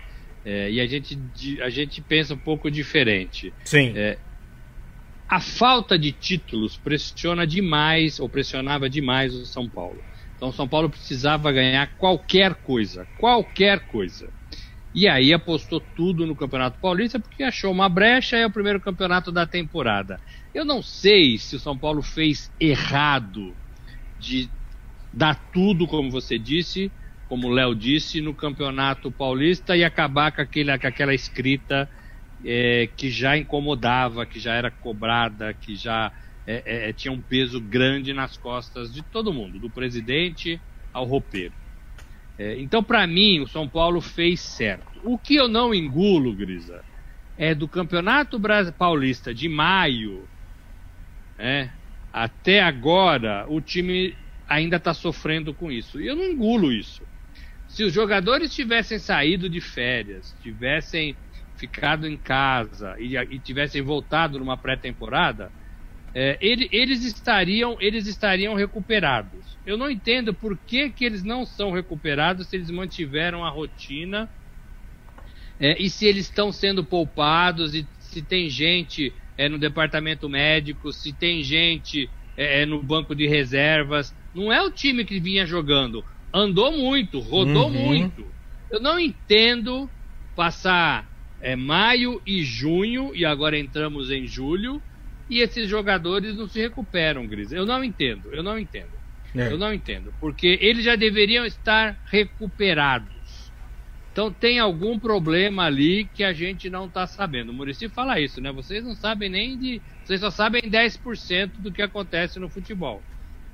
é, 0.46 0.70
e 0.72 0.80
a 0.80 0.86
gente, 0.86 1.18
a 1.62 1.70
gente 1.70 2.00
pensa 2.02 2.34
um 2.34 2.38
pouco 2.38 2.70
diferente. 2.70 3.54
Sim. 3.66 3.94
É, 3.96 4.18
a 5.28 5.42
falta 5.42 6.00
de 6.00 6.12
títulos 6.12 6.78
pressiona 6.78 7.46
demais, 7.46 8.20
ou 8.20 8.30
pressionava 8.30 8.90
demais 8.90 9.34
o 9.34 9.46
São 9.46 9.68
Paulo. 9.68 10.02
Então, 10.36 10.50
o 10.50 10.54
São 10.54 10.68
Paulo 10.68 10.90
precisava 10.90 11.52
ganhar 11.52 11.88
qualquer 11.98 12.54
coisa, 12.54 13.06
qualquer 13.18 13.80
coisa. 13.88 14.30
E 14.94 15.08
aí 15.08 15.34
apostou 15.34 15.80
tudo 15.80 16.26
no 16.26 16.36
Campeonato 16.36 16.80
Paulista 16.80 17.20
porque 17.20 17.44
achou 17.44 17.72
uma 17.72 17.90
brecha, 17.90 18.38
é 18.38 18.46
o 18.46 18.52
primeiro 18.52 18.80
campeonato 18.80 19.32
da 19.32 19.46
temporada. 19.46 20.20
Eu 20.58 20.66
não 20.66 20.82
sei 20.82 21.38
se 21.38 21.56
o 21.56 21.60
São 21.60 21.78
Paulo 21.78 22.02
fez 22.02 22.52
errado 22.60 23.56
de 24.20 24.50
dar 25.14 25.36
tudo, 25.52 25.86
como 25.86 26.10
você 26.10 26.40
disse, 26.40 26.92
como 27.30 27.46
o 27.48 27.52
Léo 27.52 27.76
disse, 27.76 28.22
no 28.22 28.34
Campeonato 28.34 29.12
Paulista 29.12 29.78
e 29.78 29.84
acabar 29.84 30.32
com, 30.32 30.42
aquele, 30.42 30.76
com 30.80 30.88
aquela 30.88 31.14
escrita 31.14 31.88
é, 32.44 32.90
que 32.98 33.08
já 33.12 33.38
incomodava, 33.38 34.26
que 34.26 34.40
já 34.40 34.56
era 34.56 34.72
cobrada, 34.72 35.54
que 35.54 35.76
já 35.76 36.12
é, 36.48 36.64
é, 36.66 36.90
é, 36.90 36.94
tinha 36.94 37.12
um 37.12 37.22
peso 37.22 37.62
grande 37.62 38.12
nas 38.12 38.36
costas 38.36 38.92
de 38.92 39.04
todo 39.04 39.32
mundo, 39.32 39.60
do 39.60 39.70
presidente 39.70 40.60
ao 40.92 41.06
roupeiro. 41.06 41.54
É, 42.36 42.60
então, 42.60 42.84
para 42.84 43.06
mim, 43.06 43.42
o 43.42 43.48
São 43.48 43.70
Paulo 43.70 44.02
fez 44.02 44.40
certo. 44.40 45.00
O 45.04 45.20
que 45.20 45.36
eu 45.36 45.48
não 45.48 45.72
engulo, 45.72 46.36
Grisa, 46.36 46.84
é 47.38 47.54
do 47.54 47.68
Campeonato 47.68 48.42
Paulista 48.76 49.36
de 49.36 49.48
maio 49.48 50.28
é, 51.38 51.70
até 52.12 52.62
agora, 52.62 53.46
o 53.48 53.62
time 53.62 54.16
ainda 54.48 54.78
está 54.78 54.94
sofrendo 54.94 55.54
com 55.54 55.72
isso. 55.72 56.02
E 56.02 56.08
eu 56.08 56.16
não 56.16 56.26
engulo 56.26 56.72
isso. 56.72 57.06
Se 57.68 57.84
os 57.84 57.94
jogadores 57.94 58.54
tivessem 58.54 58.98
saído 58.98 59.50
de 59.50 59.60
férias, 59.60 60.34
tivessem 60.42 61.16
ficado 61.58 62.08
em 62.08 62.18
casa 62.18 62.96
e, 63.00 63.18
e 63.18 63.40
tivessem 63.40 63.82
voltado 63.82 64.40
numa 64.40 64.58
pré-temporada, 64.58 65.52
é, 66.14 66.38
ele, 66.42 66.70
eles 66.72 67.04
estariam 67.04 67.78
eles 67.80 68.08
estariam 68.08 68.56
recuperados. 68.56 69.60
Eu 69.66 69.78
não 69.78 69.92
entendo 69.92 70.34
por 70.34 70.58
que, 70.58 70.90
que 70.90 71.04
eles 71.04 71.24
não 71.24 71.46
são 71.46 71.72
recuperados 71.72 72.48
se 72.48 72.56
eles 72.56 72.72
mantiveram 72.72 73.46
a 73.46 73.50
rotina 73.50 74.30
é, 75.60 75.80
e 75.82 75.90
se 75.90 76.06
eles 76.06 76.26
estão 76.26 76.52
sendo 76.52 76.84
poupados 76.84 77.76
e 77.76 77.88
se 78.00 78.22
tem 78.22 78.50
gente 78.50 79.14
é, 79.38 79.48
no 79.48 79.60
departamento 79.60 80.28
médico, 80.28 80.92
se 80.92 81.14
tem 81.14 81.44
gente 81.44 82.10
é, 82.36 82.62
é, 82.62 82.66
no 82.66 82.82
banco 82.82 83.16
de 83.16 83.28
reservas. 83.28 84.16
Não 84.34 84.52
é 84.52 84.62
o 84.62 84.72
time 84.72 85.06
que 85.06 85.20
vinha 85.20 85.46
jogando. 85.46 86.04
Andou 86.34 86.72
muito, 86.72 87.20
rodou 87.20 87.68
uhum. 87.68 87.86
muito. 87.86 88.26
Eu 88.70 88.80
não 88.80 89.00
entendo 89.00 89.90
passar 90.36 91.10
é, 91.42 91.56
maio 91.56 92.22
e 92.26 92.44
junho, 92.44 93.12
e 93.16 93.26
agora 93.26 93.58
entramos 93.58 94.12
em 94.12 94.28
julho, 94.28 94.82
e 95.30 95.40
esses 95.40 95.70
jogadores 95.70 96.36
não 96.36 96.48
se 96.48 96.60
recuperam, 96.60 97.26
Gris. 97.28 97.52
Eu 97.52 97.66
não 97.66 97.84
entendo, 97.84 98.30
eu 98.32 98.44
não 98.44 98.58
entendo. 98.58 98.98
É. 99.36 99.52
Eu 99.52 99.58
não 99.58 99.74
entendo. 99.74 100.14
Porque 100.20 100.58
eles 100.62 100.84
já 100.84 100.96
deveriam 100.96 101.46
estar 101.46 102.00
recuperados. 102.06 103.17
Então 104.18 104.32
tem 104.32 104.58
algum 104.58 104.98
problema 104.98 105.66
ali 105.66 106.06
que 106.06 106.24
a 106.24 106.34
gente 106.34 106.72
não 106.72 106.88
está 106.88 107.06
sabendo. 107.06 107.52
O 107.52 107.54
Murici 107.54 107.88
fala 107.88 108.20
isso, 108.20 108.42
né? 108.42 108.52
Vocês 108.52 108.84
não 108.84 108.96
sabem 108.96 109.30
nem 109.30 109.56
de. 109.56 109.80
Vocês 110.04 110.20
só 110.20 110.32
sabem 110.32 110.64
10% 110.64 111.52
do 111.60 111.72
que 111.72 111.84
acontece 111.84 112.40
no 112.40 112.50
futebol. 112.50 113.00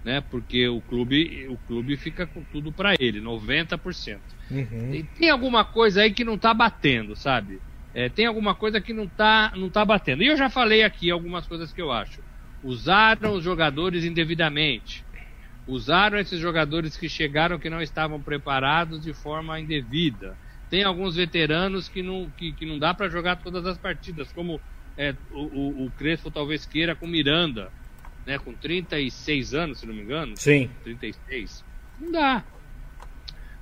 Né? 0.06 0.24
Porque 0.32 0.66
o 0.70 0.80
clube, 0.80 1.50
o 1.50 1.58
clube 1.68 1.98
fica 1.98 2.26
com 2.26 2.42
tudo 2.46 2.72
para 2.72 2.94
ele, 2.98 3.20
90%. 3.20 4.20
Uhum. 4.50 4.94
E 4.94 5.04
tem 5.04 5.30
alguma 5.30 5.66
coisa 5.66 6.04
aí 6.04 6.14
que 6.14 6.24
não 6.24 6.36
está 6.36 6.54
batendo, 6.54 7.14
sabe? 7.14 7.60
É, 7.94 8.08
tem 8.08 8.26
alguma 8.26 8.56
coisa 8.56 8.80
que 8.80 8.94
não 8.94 9.04
está 9.04 9.52
não 9.58 9.70
tá 9.70 9.84
batendo. 9.84 10.24
E 10.24 10.28
eu 10.28 10.38
já 10.38 10.50
falei 10.50 10.82
aqui 10.82 11.12
algumas 11.12 11.46
coisas 11.46 11.74
que 11.74 11.82
eu 11.82 11.92
acho. 11.92 12.22
Usaram 12.64 13.34
os 13.34 13.44
jogadores 13.44 14.06
indevidamente. 14.06 15.04
Usaram 15.68 16.18
esses 16.18 16.40
jogadores 16.40 16.96
que 16.96 17.10
chegaram 17.10 17.60
que 17.60 17.70
não 17.70 17.82
estavam 17.82 18.22
preparados 18.22 19.04
de 19.04 19.12
forma 19.12 19.60
indevida 19.60 20.38
tem 20.74 20.84
alguns 20.84 21.16
veteranos 21.16 21.88
que 21.88 22.02
não, 22.02 22.28
que, 22.36 22.52
que 22.52 22.66
não 22.66 22.80
dá 22.80 22.96
para 22.96 23.08
jogar 23.08 23.36
todas 23.36 23.64
as 23.68 23.78
partidas, 23.78 24.34
como 24.34 24.60
é, 24.98 25.14
o, 25.30 25.86
o, 25.86 25.92
Crespo 25.92 26.32
talvez 26.32 26.66
queira 26.66 26.96
com 26.96 27.06
Miranda, 27.06 27.72
né, 28.26 28.40
com 28.40 28.56
36 28.56 29.54
anos, 29.54 29.78
se 29.78 29.86
não 29.86 29.94
me 29.94 30.02
engano. 30.02 30.34
Sim. 30.36 30.72
36. 30.84 31.64
Não 32.02 32.12
dá. 32.12 32.44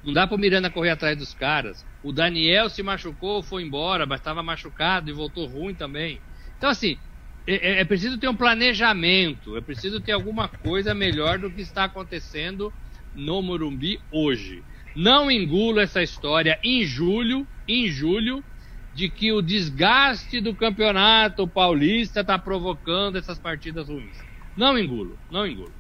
Não 0.01 0.13
dá 0.13 0.25
para 0.25 0.38
o 0.38 0.39
Miranda 0.39 0.70
correr 0.70 0.91
atrás 0.91 1.18
dos 1.18 1.34
caras. 1.34 1.86
O 2.01 2.13
Daniel 2.13 2.70
se 2.70 2.82
machucou, 2.82 3.44
foi 3.44 3.62
embora, 3.62 4.06
mas 4.06 4.22
estava 4.22 4.41
machucado 4.41 5.10
e 5.10 5.13
voltou 5.13 5.46
ruim 5.48 5.75
também. 5.75 6.18
Então, 6.58 6.70
assim, 6.70 6.98
é, 7.46 7.56
é, 7.56 7.82
é, 7.82 7.84
preciso 7.84 8.18
ter 8.20 8.30
um 8.30 8.36
planejamento, 8.38 9.58
é 9.58 9.60
preciso 9.60 10.00
ter 10.00 10.13
alguma 10.13 10.48
coisa 10.48 10.94
melhor 10.94 11.38
do 11.38 11.51
que 11.51 11.60
está 11.60 11.84
acontecendo 11.84 12.72
no 13.13 13.41
Morumbi 13.41 14.00
hoje. 14.10 14.63
Não 14.95 15.32
engulo 15.32 15.80
essa 15.80 16.01
história 16.04 16.60
em 16.63 16.84
julho, 16.84 17.47
em 17.67 17.88
julho, 17.88 18.43
de 18.93 19.10
que 19.10 19.32
o 19.32 19.41
desgaste 19.41 20.41
do 20.41 20.56
campeonato 20.56 21.47
paulista 21.47 22.21
está 22.21 22.38
provocando 22.38 23.17
essas 23.17 23.39
partidas 23.39 23.88
ruins. 23.88 24.25
Não 24.56 24.77
engulo, 24.77 25.19
não 25.30 25.47
engulo. 25.47 25.73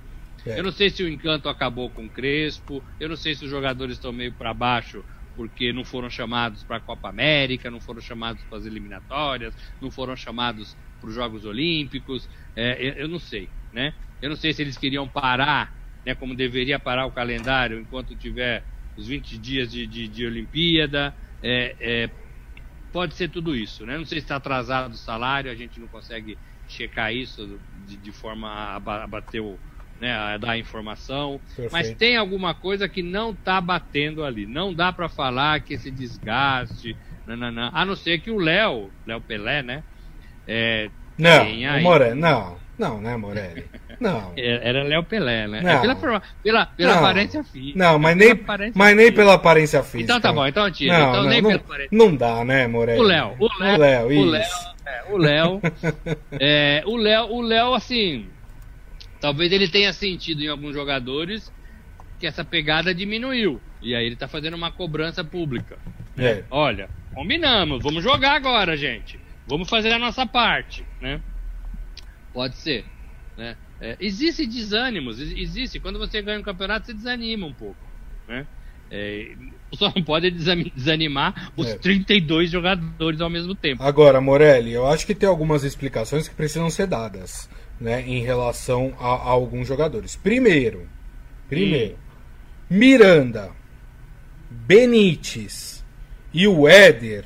É. 0.45 0.59
Eu 0.59 0.63
não 0.63 0.71
sei 0.71 0.89
se 0.89 1.03
o 1.03 1.09
encanto 1.09 1.49
acabou 1.49 1.91
com 1.91 2.05
o 2.05 2.11
Crespo, 2.11 2.83
eu 2.99 3.09
não 3.09 3.17
sei 3.17 3.35
se 3.35 3.43
os 3.43 3.51
jogadores 3.51 3.97
estão 3.97 4.13
meio 4.13 4.33
para 4.33 4.53
baixo 4.53 5.03
porque 5.35 5.71
não 5.71 5.83
foram 5.85 6.09
chamados 6.09 6.63
para 6.63 6.77
a 6.77 6.81
Copa 6.81 7.09
América, 7.09 7.71
não 7.71 7.79
foram 7.79 8.01
chamados 8.01 8.43
para 8.43 8.59
as 8.59 8.65
eliminatórias, 8.65 9.55
não 9.79 9.89
foram 9.91 10.15
chamados 10.15 10.77
para 10.99 11.09
os 11.09 11.15
Jogos 11.15 11.45
Olímpicos, 11.45 12.29
é, 12.55 13.01
eu 13.01 13.07
não 13.07 13.19
sei, 13.19 13.51
né? 13.71 13.93
Eu 14.21 14.29
não 14.29 14.35
sei 14.35 14.53
se 14.53 14.61
eles 14.61 14.77
queriam 14.77 15.09
parar, 15.09 15.73
né, 16.05 16.13
como 16.13 16.35
deveria 16.35 16.79
parar 16.79 17.05
o 17.05 17.11
calendário 17.11 17.79
enquanto 17.79 18.15
tiver 18.15 18.65
os 18.97 19.07
20 19.07 19.37
dias 19.37 19.71
de, 19.71 19.85
de, 19.87 20.07
de 20.07 20.25
Olimpíada. 20.25 21.13
É, 21.41 21.75
é, 21.79 22.09
pode 22.91 23.15
ser 23.15 23.29
tudo 23.29 23.55
isso, 23.55 23.85
né? 23.85 23.97
Não 23.97 24.05
sei 24.05 24.19
se 24.19 24.25
está 24.25 24.35
atrasado 24.35 24.93
o 24.93 24.97
salário, 24.97 25.51
a 25.51 25.55
gente 25.55 25.79
não 25.79 25.87
consegue 25.87 26.37
checar 26.67 27.13
isso 27.13 27.59
de, 27.87 27.97
de 27.97 28.11
forma 28.11 28.49
a, 28.75 28.79
bater 29.07 29.41
o. 29.41 29.57
Né, 29.99 30.11
a 30.11 30.35
dar 30.35 30.57
informação, 30.57 31.39
Perfeito. 31.45 31.71
mas 31.71 31.93
tem 31.93 32.17
alguma 32.17 32.55
coisa 32.55 32.89
que 32.89 33.03
não 33.03 33.29
está 33.29 33.61
batendo 33.61 34.23
ali. 34.23 34.47
Não 34.47 34.73
dá 34.73 34.91
para 34.91 35.07
falar 35.07 35.59
que 35.59 35.75
esse 35.75 35.91
desgaste, 35.91 36.97
nananã, 37.27 37.69
a 37.71 37.85
não 37.85 37.95
ser 37.95 38.19
que 38.19 38.31
o 38.31 38.39
Léo, 38.39 38.89
Léo 39.05 39.21
Pelé, 39.21 39.61
né? 39.61 39.83
É, 40.47 40.89
não, 41.19 41.81
Moré, 41.81 42.15
não, 42.15 42.57
não, 42.79 42.99
né, 42.99 43.15
Morelli? 43.15 43.65
Não. 44.01 44.33
É, 44.35 44.67
era 44.67 44.81
Léo 44.81 45.03
Pelé, 45.03 45.47
né? 45.47 45.59
É 45.59 45.79
pela, 45.79 45.95
pela, 45.95 46.65
pela 46.65 46.95
não. 46.95 46.99
aparência 46.99 47.43
física. 47.43 47.77
Não, 47.77 47.99
mas 47.99 48.17
nem, 48.17 48.29
mas 48.73 48.95
nem 48.97 49.11
pela 49.11 49.35
aparência 49.35 49.83
física. 49.83 50.01
Então 50.01 50.19
tá 50.19 50.33
bom, 50.33 50.47
então 50.47 50.69
tira. 50.71 50.97
Não, 50.97 51.09
então 51.09 51.23
não, 51.23 51.29
nem 51.29 51.41
não, 51.41 51.49
pela 51.51 51.61
aparência. 51.61 51.89
Não 51.91 52.15
dá, 52.15 52.43
né, 52.43 52.65
Morelli? 52.65 52.99
O 52.99 53.03
Léo, 53.03 53.35
o 53.39 53.47
Léo, 53.59 53.75
o 53.75 53.77
Léo, 53.77 54.07
o 54.07 54.25
Léo, 54.25 54.43
é, 54.83 55.03
o 55.11 55.17
Léo, 55.17 55.61
é, 56.39 56.83
o 56.87 56.97
Léo, 56.97 57.25
o 57.27 57.41
Léo, 57.41 57.73
assim, 57.75 58.27
talvez 59.19 59.51
ele 59.51 59.67
tenha 59.67 59.93
sentido 59.93 60.41
em 60.41 60.47
alguns 60.47 60.73
jogadores 60.73 61.53
que 62.19 62.25
essa 62.25 62.43
pegada 62.43 62.95
diminuiu. 62.95 63.61
E 63.83 63.93
aí 63.93 64.03
ele 64.03 64.15
tá 64.15 64.27
fazendo 64.27 64.55
uma 64.55 64.71
cobrança 64.71 65.23
pública. 65.23 65.77
Né? 66.15 66.25
É. 66.25 66.43
Olha, 66.49 66.89
combinamos, 67.13 67.83
vamos 67.83 68.03
jogar 68.03 68.33
agora, 68.33 68.75
gente. 68.75 69.19
Vamos 69.45 69.69
fazer 69.69 69.91
a 69.91 69.99
nossa 69.99 70.25
parte, 70.25 70.83
né? 70.99 71.21
Pode 72.33 72.55
ser, 72.55 72.83
né? 73.37 73.55
É, 73.81 73.97
existe 73.99 74.45
desânimos, 74.45 75.19
existe. 75.19 75.79
Quando 75.79 75.97
você 75.97 76.21
ganha 76.21 76.39
um 76.39 76.43
campeonato, 76.43 76.85
você 76.85 76.93
desanima 76.93 77.47
um 77.47 77.53
pouco, 77.53 77.83
né? 78.27 78.45
É, 78.91 79.31
só 79.73 79.91
não 79.95 80.03
pode 80.03 80.29
desanimar 80.29 81.51
os 81.57 81.67
é. 81.67 81.77
32 81.77 82.51
jogadores 82.51 83.19
ao 83.19 83.29
mesmo 83.29 83.55
tempo. 83.55 83.81
Agora, 83.81 84.21
Morelli, 84.21 84.71
eu 84.71 84.85
acho 84.85 85.07
que 85.07 85.15
tem 85.15 85.27
algumas 85.27 85.63
explicações 85.63 86.27
que 86.27 86.35
precisam 86.35 86.69
ser 86.69 86.85
dadas, 86.85 87.49
né, 87.79 88.01
em 88.01 88.21
relação 88.21 88.93
a, 88.99 89.07
a 89.07 89.29
alguns 89.29 89.67
jogadores. 89.67 90.15
Primeiro, 90.15 90.87
primeiro, 91.49 91.95
hum. 91.95 92.77
Miranda, 92.77 93.49
Benítez 94.49 95.83
e 96.33 96.47
o 96.47 96.67
Éder 96.67 97.25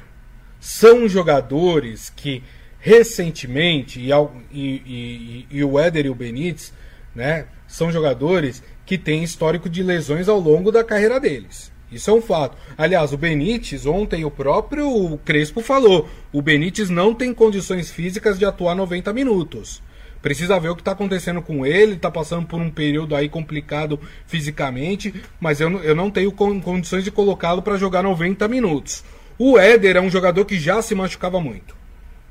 são 0.59 1.07
jogadores 1.07 2.09
que 2.09 2.41
recentemente, 2.85 3.99
e, 3.99 4.11
e, 4.51 4.61
e, 4.61 5.47
e 5.49 5.63
o 5.63 5.79
Éder 5.79 6.05
e 6.05 6.09
o 6.11 6.13
Benítez, 6.13 6.71
né, 7.15 7.47
são 7.67 7.91
jogadores 7.91 8.61
que 8.85 8.95
têm 8.95 9.23
histórico 9.23 9.67
de 9.67 9.81
lesões 9.81 10.29
ao 10.29 10.39
longo 10.39 10.71
da 10.71 10.83
carreira 10.83 11.19
deles. 11.19 11.71
Isso 11.91 12.11
é 12.11 12.13
um 12.13 12.21
fato. 12.21 12.55
Aliás, 12.77 13.11
o 13.11 13.17
Benítez, 13.17 13.87
ontem 13.87 14.23
o 14.23 14.29
próprio 14.29 15.19
Crespo 15.25 15.61
falou: 15.61 16.07
o 16.31 16.43
Benítez 16.43 16.91
não 16.91 17.15
tem 17.15 17.33
condições 17.33 17.89
físicas 17.89 18.37
de 18.37 18.45
atuar 18.45 18.75
90 18.75 19.11
minutos. 19.13 19.81
Precisa 20.21 20.59
ver 20.59 20.69
o 20.69 20.75
que 20.75 20.81
está 20.81 20.91
acontecendo 20.91 21.41
com 21.41 21.65
ele, 21.65 21.93
está 21.93 22.11
passando 22.11 22.45
por 22.45 22.61
um 22.61 22.69
período 22.69 23.15
aí 23.15 23.27
complicado 23.27 23.99
fisicamente, 24.27 25.11
mas 25.39 25.59
eu, 25.59 25.71
eu 25.81 25.95
não 25.95 26.11
tenho 26.11 26.31
condições 26.31 27.03
de 27.03 27.09
colocá-lo 27.09 27.63
para 27.63 27.77
jogar 27.77 28.03
90 28.03 28.47
minutos. 28.47 29.03
O 29.39 29.57
Éder 29.57 29.95
é 29.95 30.01
um 30.01 30.09
jogador 30.09 30.45
que 30.45 30.59
já 30.59 30.83
se 30.83 30.93
machucava 30.93 31.41
muito 31.41 31.84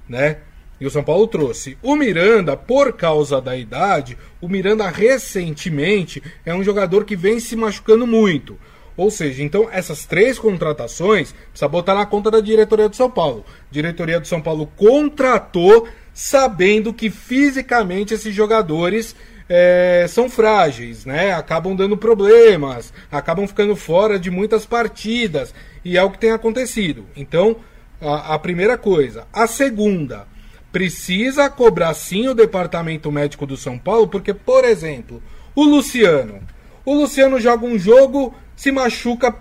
né? 0.09 0.39
E 0.81 0.87
o 0.87 0.91
São 0.91 1.05
Paulo 1.05 1.27
trouxe. 1.27 1.79
O 1.83 1.95
Miranda, 1.97 2.57
por 2.57 2.93
causa 2.93 3.41
da 3.41 3.57
idade, 3.57 4.19
o 4.41 4.49
Miranda 4.49 4.89
recentemente 4.89 6.23
é 6.45 6.55
um 6.55 6.65
jogador 6.65 7.05
que 7.05 7.17
vem 7.17 7.39
se 7.39 7.55
machucando 7.57 8.07
muito. 8.07 8.59
Ou 8.97 9.11
seja, 9.11 9.43
então 9.43 9.69
essas 9.73 10.05
três 10.05 10.39
contratações 10.39 11.33
precisa 11.51 11.69
botar 11.69 11.95
na 11.95 12.07
conta 12.07 12.31
da 12.31 12.41
diretoria 12.41 12.89
do 12.89 12.97
São 12.97 13.11
Paulo. 13.11 13.45
A 13.71 13.73
diretoria 13.73 14.21
do 14.21 14.27
São 14.27 14.41
Paulo 14.41 14.71
contratou 14.77 15.89
sabendo 16.13 16.93
que 16.93 17.11
fisicamente 17.11 18.15
esses 18.15 18.33
jogadores 18.33 19.17
é, 19.49 20.07
são 20.09 20.31
frágeis, 20.31 21.05
né? 21.05 21.33
Acabam 21.33 21.75
dando 21.75 21.97
problemas, 21.97 22.93
acabam 23.11 23.47
ficando 23.47 23.75
fora 23.75 24.19
de 24.19 24.31
muitas 24.31 24.65
partidas 24.65 25.53
e 25.85 25.99
é 25.99 26.03
o 26.03 26.11
que 26.11 26.19
tem 26.19 26.31
acontecido. 26.31 27.05
Então, 27.17 27.57
a, 28.01 28.35
a 28.35 28.39
primeira 28.39 28.77
coisa. 28.77 29.27
A 29.33 29.47
segunda, 29.47 30.27
precisa 30.75 31.49
cobrar 31.49 31.95
sim 31.95 32.27
o 32.27 32.35
departamento 32.35 33.13
médico 33.13 33.47
do 33.47 33.57
São 33.57 33.79
Paulo, 33.79 34.09
porque, 34.09 34.35
por 34.35 34.65
exemplo, 34.65 35.23
o 35.55 35.63
Luciano. 35.63 36.41
O 36.85 36.93
Luciano 36.95 37.39
joga 37.39 37.65
um 37.65 37.79
jogo, 37.79 38.35
se 38.57 38.73
machuca 38.73 39.37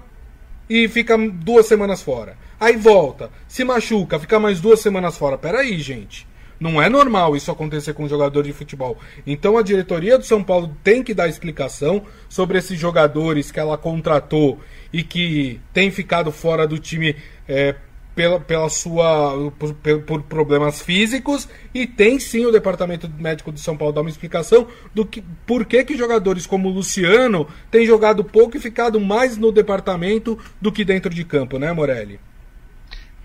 e 0.69 0.87
fica 0.87 1.17
duas 1.17 1.65
semanas 1.65 2.03
fora. 2.03 2.37
Aí 2.59 2.77
volta, 2.77 3.31
se 3.47 3.63
machuca, 3.63 4.19
fica 4.19 4.39
mais 4.39 4.61
duas 4.61 4.79
semanas 4.79 5.17
fora. 5.17 5.37
Peraí, 5.37 5.79
gente. 5.79 6.27
Não 6.59 6.81
é 6.81 6.87
normal 6.87 7.35
isso 7.35 7.51
acontecer 7.51 7.93
com 7.93 8.03
um 8.03 8.07
jogador 8.07 8.43
de 8.43 8.53
futebol. 8.53 8.97
Então 9.25 9.57
a 9.57 9.63
diretoria 9.63 10.17
do 10.17 10.23
São 10.23 10.43
Paulo 10.43 10.77
tem 10.83 11.03
que 11.03 11.13
dar 11.13 11.27
explicação 11.27 12.03
sobre 12.29 12.59
esses 12.59 12.79
jogadores 12.79 13.51
que 13.51 13.59
ela 13.59 13.77
contratou 13.77 14.59
e 14.93 15.03
que 15.03 15.59
tem 15.73 15.89
ficado 15.89 16.31
fora 16.31 16.67
do 16.67 16.77
time 16.77 17.15
é, 17.47 17.75
pela, 18.15 18.39
pela 18.39 18.69
sua 18.69 19.51
por, 19.57 19.73
por, 20.01 20.23
problemas 20.23 20.81
físicos 20.81 21.47
e 21.73 21.87
tem 21.87 22.19
sim 22.19 22.45
o 22.45 22.51
departamento 22.51 23.09
médico 23.09 23.51
de 23.51 23.59
São 23.59 23.75
Paulo 23.75 23.93
dar 23.93 24.01
uma 24.01 24.09
explicação 24.09 24.67
do 24.93 25.05
que 25.05 25.23
por 25.45 25.65
que, 25.65 25.83
que 25.83 25.97
jogadores 25.97 26.45
como 26.45 26.69
o 26.69 26.71
Luciano 26.71 27.47
têm 27.71 27.85
jogado 27.85 28.23
pouco 28.23 28.57
e 28.57 28.59
ficado 28.59 28.99
mais 28.99 29.37
no 29.37 29.51
departamento 29.51 30.37
do 30.61 30.71
que 30.71 30.85
dentro 30.85 31.13
de 31.13 31.23
campo, 31.23 31.57
né, 31.57 31.71
Morelli? 31.71 32.19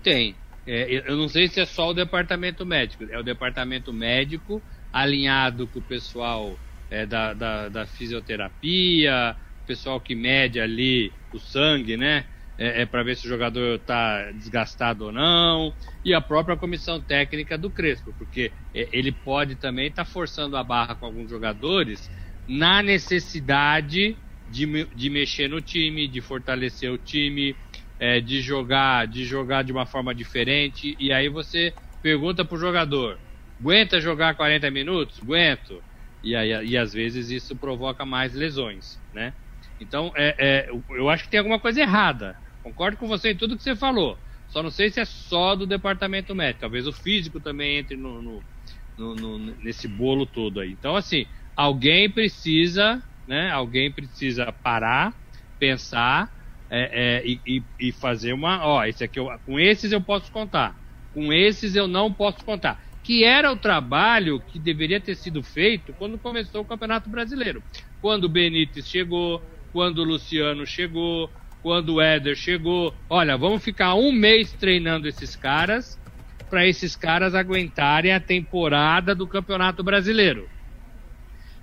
Tem. 0.03 0.35
É, 0.65 1.03
eu 1.07 1.17
não 1.17 1.27
sei 1.27 1.47
se 1.47 1.59
é 1.59 1.65
só 1.65 1.89
o 1.89 1.93
departamento 1.93 2.65
médico, 2.65 3.05
é 3.09 3.17
o 3.17 3.23
departamento 3.23 3.91
médico 3.91 4.61
alinhado 4.93 5.65
com 5.67 5.79
o 5.79 5.81
pessoal 5.81 6.57
é, 6.91 7.05
da, 7.05 7.33
da, 7.33 7.69
da 7.69 7.85
fisioterapia, 7.85 9.35
pessoal 9.65 9.99
que 9.99 10.15
mede 10.15 10.59
ali 10.59 11.13
o 11.31 11.39
sangue, 11.39 11.95
né? 11.95 12.25
É, 12.59 12.81
é 12.81 12.85
para 12.85 13.03
ver 13.03 13.15
se 13.15 13.25
o 13.25 13.29
jogador 13.29 13.75
está 13.75 14.31
desgastado 14.33 15.05
ou 15.05 15.11
não, 15.13 15.73
e 16.03 16.13
a 16.13 16.19
própria 16.19 16.57
comissão 16.57 17.01
técnica 17.01 17.57
do 17.57 17.71
Crespo, 17.71 18.13
porque 18.13 18.51
é, 18.73 18.89
ele 18.91 19.13
pode 19.13 19.55
também 19.55 19.87
estar 19.87 20.03
tá 20.03 20.11
forçando 20.11 20.57
a 20.57 20.63
barra 20.63 20.93
com 20.93 21.05
alguns 21.05 21.29
jogadores 21.29 22.11
na 22.45 22.83
necessidade 22.83 24.17
de, 24.45 24.85
de 24.93 25.09
mexer 25.09 25.47
no 25.47 25.61
time, 25.61 26.07
de 26.07 26.19
fortalecer 26.19 26.91
o 26.91 26.97
time, 26.97 27.55
é, 27.97 28.19
de 28.19 28.41
jogar, 28.41 29.07
de 29.07 29.23
jogar 29.23 29.63
de 29.63 29.71
uma 29.71 29.85
forma 29.85 30.13
diferente, 30.13 30.97
e 30.99 31.13
aí 31.13 31.29
você 31.29 31.73
pergunta 32.01 32.43
pro 32.43 32.57
jogador, 32.57 33.17
aguenta 33.59 34.01
jogar 34.01 34.35
40 34.35 34.69
minutos? 34.69 35.19
Aguento. 35.21 35.81
E, 36.21 36.35
aí, 36.35 36.67
e 36.67 36.77
às 36.77 36.91
vezes 36.91 37.29
isso 37.29 37.55
provoca 37.57 38.05
mais 38.05 38.33
lesões, 38.33 38.99
né? 39.13 39.33
Então, 39.79 40.11
é, 40.17 40.35
é, 40.37 40.69
eu 40.89 41.09
acho 41.09 41.23
que 41.23 41.29
tem 41.29 41.37
alguma 41.37 41.59
coisa 41.59 41.79
errada 41.79 42.35
Concordo 42.63 42.97
com 42.97 43.07
você 43.07 43.31
em 43.31 43.35
tudo 43.35 43.57
que 43.57 43.63
você 43.63 43.75
falou. 43.75 44.17
Só 44.47 44.63
não 44.63 44.71
sei 44.71 44.89
se 44.89 44.99
é 44.99 45.05
só 45.05 45.55
do 45.55 45.67
departamento 45.67 46.33
médico. 46.33 46.61
Talvez 46.61 46.87
o 46.87 46.91
físico 46.91 47.39
também 47.39 47.77
entre 47.77 47.95
no, 47.95 48.21
no, 48.21 48.43
no, 48.97 49.15
no 49.15 49.37
nesse 49.63 49.87
bolo 49.87 50.25
todo 50.25 50.59
aí. 50.59 50.71
Então, 50.71 50.95
assim, 50.95 51.25
alguém 51.55 52.09
precisa, 52.09 53.01
né? 53.27 53.51
Alguém 53.51 53.91
precisa 53.91 54.51
parar, 54.51 55.13
pensar 55.59 56.33
é, 56.69 57.23
é, 57.23 57.27
e, 57.27 57.63
e, 57.79 57.91
fazer 57.91 58.33
uma. 58.33 58.65
Ó, 58.65 58.83
esse 58.85 59.03
aqui 59.03 59.19
eu, 59.19 59.27
com 59.45 59.59
esses 59.59 59.91
eu 59.91 60.01
posso 60.01 60.31
contar. 60.31 60.75
Com 61.13 61.33
esses 61.33 61.75
eu 61.75 61.87
não 61.87 62.13
posso 62.13 62.43
contar. 62.45 62.83
Que 63.03 63.23
era 63.23 63.51
o 63.51 63.57
trabalho 63.57 64.39
que 64.39 64.59
deveria 64.59 64.99
ter 64.99 65.15
sido 65.15 65.41
feito 65.41 65.93
quando 65.93 66.19
começou 66.19 66.61
o 66.61 66.65
Campeonato 66.65 67.09
Brasileiro. 67.09 67.63
Quando 68.01 68.25
o 68.25 68.29
Benítez 68.29 68.87
chegou, 68.87 69.43
quando 69.71 69.99
o 69.99 70.03
Luciano 70.03 70.65
chegou, 70.65 71.31
quando 71.61 71.95
o 71.95 72.01
Éder 72.01 72.35
chegou, 72.35 72.93
olha, 73.09 73.37
vamos 73.37 73.63
ficar 73.63 73.95
um 73.95 74.11
mês 74.11 74.51
treinando 74.53 75.07
esses 75.07 75.35
caras 75.35 75.99
para 76.49 76.67
esses 76.67 76.95
caras 76.95 77.35
aguentarem 77.35 78.11
a 78.11 78.19
temporada 78.19 79.13
do 79.13 79.27
Campeonato 79.27 79.83
Brasileiro, 79.83 80.47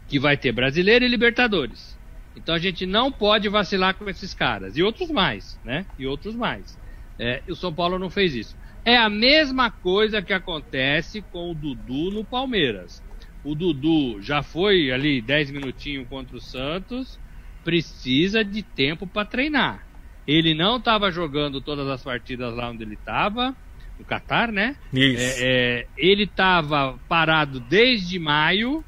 que 0.06 0.18
vai 0.18 0.36
ter 0.36 0.52
Brasileiro 0.52 1.04
e 1.04 1.08
Libertadores. 1.08 1.96
Então 2.36 2.54
a 2.54 2.58
gente 2.58 2.86
não 2.86 3.10
pode 3.10 3.48
vacilar 3.48 3.94
com 3.94 4.08
esses 4.08 4.32
caras 4.32 4.76
e 4.76 4.82
outros 4.82 5.10
mais, 5.10 5.58
né? 5.64 5.86
E 5.98 6.06
outros 6.06 6.36
mais. 6.36 6.78
É, 7.18 7.42
o 7.48 7.56
São 7.56 7.74
Paulo 7.74 7.98
não 7.98 8.10
fez 8.10 8.34
isso. 8.34 8.54
É 8.84 8.96
a 8.96 9.08
mesma 9.08 9.70
coisa 9.70 10.22
que 10.22 10.32
acontece 10.32 11.22
com 11.22 11.50
o 11.50 11.54
Dudu 11.54 12.10
no 12.12 12.24
Palmeiras. 12.24 13.02
O 13.42 13.54
Dudu 13.54 14.20
já 14.20 14.42
foi 14.42 14.92
ali 14.92 15.20
10 15.22 15.50
minutinhos 15.50 16.06
contra 16.08 16.36
o 16.36 16.40
Santos, 16.40 17.18
precisa 17.64 18.44
de 18.44 18.62
tempo 18.62 19.06
para 19.06 19.26
treinar. 19.26 19.85
Ele 20.26 20.54
não 20.54 20.78
estava 20.78 21.10
jogando 21.10 21.60
todas 21.60 21.86
as 21.88 22.02
partidas 22.02 22.54
lá 22.54 22.70
onde 22.70 22.82
ele 22.82 22.94
estava, 22.94 23.54
no 23.98 24.04
Catar, 24.04 24.50
né? 24.50 24.76
Isso. 24.92 25.22
É, 25.22 25.80
é, 25.80 25.86
ele 25.96 26.24
estava 26.24 26.98
parado 27.08 27.60
desde 27.60 28.18
maio. 28.18 28.84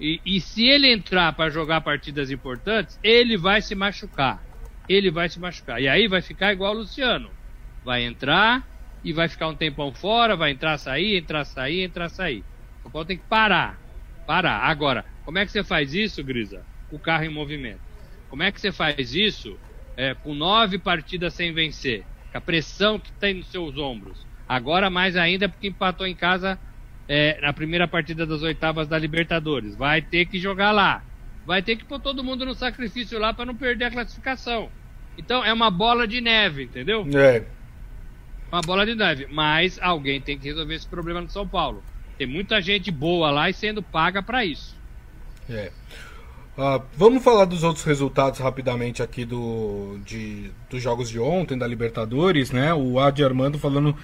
E, 0.00 0.20
e 0.24 0.40
se 0.40 0.64
ele 0.64 0.92
entrar 0.92 1.32
para 1.32 1.50
jogar 1.50 1.80
partidas 1.80 2.30
importantes, 2.30 2.98
ele 3.02 3.36
vai 3.36 3.60
se 3.60 3.74
machucar. 3.74 4.40
Ele 4.88 5.10
vai 5.10 5.28
se 5.28 5.40
machucar. 5.40 5.82
E 5.82 5.88
aí 5.88 6.06
vai 6.06 6.22
ficar 6.22 6.52
igual 6.52 6.74
o 6.74 6.78
Luciano. 6.78 7.30
Vai 7.84 8.04
entrar 8.04 8.64
e 9.02 9.12
vai 9.12 9.28
ficar 9.28 9.48
um 9.48 9.54
tempão 9.54 9.92
fora, 9.92 10.36
vai 10.36 10.52
entrar, 10.52 10.78
sair, 10.78 11.16
entrar, 11.16 11.44
sair, 11.44 11.82
entrar, 11.82 12.08
sair. 12.08 12.44
O 12.84 12.90
Paulo 12.90 13.06
tem 13.06 13.18
que 13.18 13.28
parar. 13.28 13.78
Parar. 14.26 14.60
Agora, 14.60 15.04
como 15.24 15.38
é 15.38 15.44
que 15.44 15.50
você 15.50 15.64
faz 15.64 15.94
isso, 15.94 16.22
Grisa? 16.22 16.64
Com 16.88 16.96
o 16.96 17.00
carro 17.00 17.24
em 17.24 17.28
movimento. 17.28 17.80
Como 18.28 18.42
é 18.42 18.52
que 18.52 18.60
você 18.60 18.70
faz 18.70 19.14
isso 19.14 19.58
é, 19.98 20.14
com 20.14 20.32
nove 20.32 20.78
partidas 20.78 21.34
sem 21.34 21.52
vencer, 21.52 22.04
com 22.30 22.38
a 22.38 22.40
pressão 22.40 23.00
que 23.00 23.10
tem 23.10 23.34
nos 23.34 23.48
seus 23.48 23.76
ombros. 23.76 24.24
Agora 24.48 24.88
mais 24.88 25.16
ainda 25.16 25.48
porque 25.48 25.66
empatou 25.66 26.06
em 26.06 26.14
casa 26.14 26.56
é, 27.08 27.40
na 27.42 27.52
primeira 27.52 27.88
partida 27.88 28.24
das 28.24 28.40
oitavas 28.42 28.86
da 28.86 28.96
Libertadores. 28.96 29.74
Vai 29.74 30.00
ter 30.00 30.26
que 30.26 30.38
jogar 30.38 30.70
lá. 30.70 31.02
Vai 31.44 31.62
ter 31.62 31.74
que 31.74 31.84
pôr 31.84 31.98
todo 31.98 32.22
mundo 32.22 32.46
no 32.46 32.54
sacrifício 32.54 33.18
lá 33.18 33.34
para 33.34 33.46
não 33.46 33.56
perder 33.56 33.86
a 33.86 33.90
classificação. 33.90 34.70
Então 35.18 35.44
é 35.44 35.52
uma 35.52 35.70
bola 35.70 36.06
de 36.06 36.20
neve, 36.20 36.62
entendeu? 36.62 37.04
É. 37.16 37.44
Uma 38.52 38.60
bola 38.60 38.86
de 38.86 38.94
neve. 38.94 39.26
Mas 39.28 39.80
alguém 39.82 40.20
tem 40.20 40.38
que 40.38 40.46
resolver 40.46 40.76
esse 40.76 40.86
problema 40.86 41.20
no 41.20 41.28
São 41.28 41.46
Paulo. 41.46 41.82
Tem 42.16 42.26
muita 42.26 42.62
gente 42.62 42.92
boa 42.92 43.32
lá 43.32 43.50
e 43.50 43.52
sendo 43.52 43.82
paga 43.82 44.22
para 44.22 44.44
isso. 44.44 44.76
É. 45.50 45.72
Uh, 46.58 46.82
vamos 46.96 47.22
falar 47.22 47.44
dos 47.44 47.62
outros 47.62 47.84
resultados 47.84 48.40
rapidamente 48.40 49.00
aqui 49.00 49.24
do, 49.24 49.96
de, 50.04 50.50
dos 50.68 50.82
jogos 50.82 51.08
de 51.08 51.20
ontem, 51.20 51.56
da 51.56 51.64
Libertadores, 51.64 52.50
né? 52.50 52.74
O 52.74 52.98
Adi 52.98 53.22
Armando 53.22 53.60
falando 53.60 53.94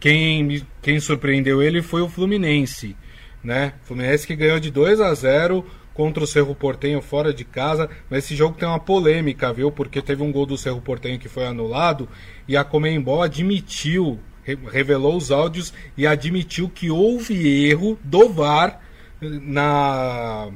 quem, 0.00 0.66
quem 0.82 0.98
surpreendeu 0.98 1.62
ele 1.62 1.80
foi 1.82 2.02
o 2.02 2.08
Fluminense, 2.08 2.96
né? 3.44 3.74
Fluminense 3.84 4.26
que 4.26 4.34
ganhou 4.34 4.58
de 4.58 4.72
2 4.72 5.00
a 5.00 5.14
0 5.14 5.64
contra 5.94 6.24
o 6.24 6.26
Cerro 6.26 6.52
Portenho 6.52 7.00
fora 7.00 7.32
de 7.32 7.44
casa, 7.44 7.88
mas 8.10 8.24
esse 8.24 8.34
jogo 8.34 8.56
tem 8.58 8.66
uma 8.66 8.80
polêmica, 8.80 9.52
viu? 9.52 9.70
Porque 9.70 10.02
teve 10.02 10.20
um 10.20 10.32
gol 10.32 10.46
do 10.46 10.58
Cerro 10.58 10.80
Portenho 10.80 11.20
que 11.20 11.28
foi 11.28 11.46
anulado 11.46 12.08
e 12.48 12.56
a 12.56 12.64
Comembol 12.64 13.22
admitiu, 13.22 14.18
revelou 14.42 15.16
os 15.16 15.30
áudios 15.30 15.72
e 15.96 16.08
admitiu 16.08 16.68
que 16.68 16.90
houve 16.90 17.68
erro 17.68 17.96
do 18.02 18.28
VAR 18.30 18.80
na 19.20 20.50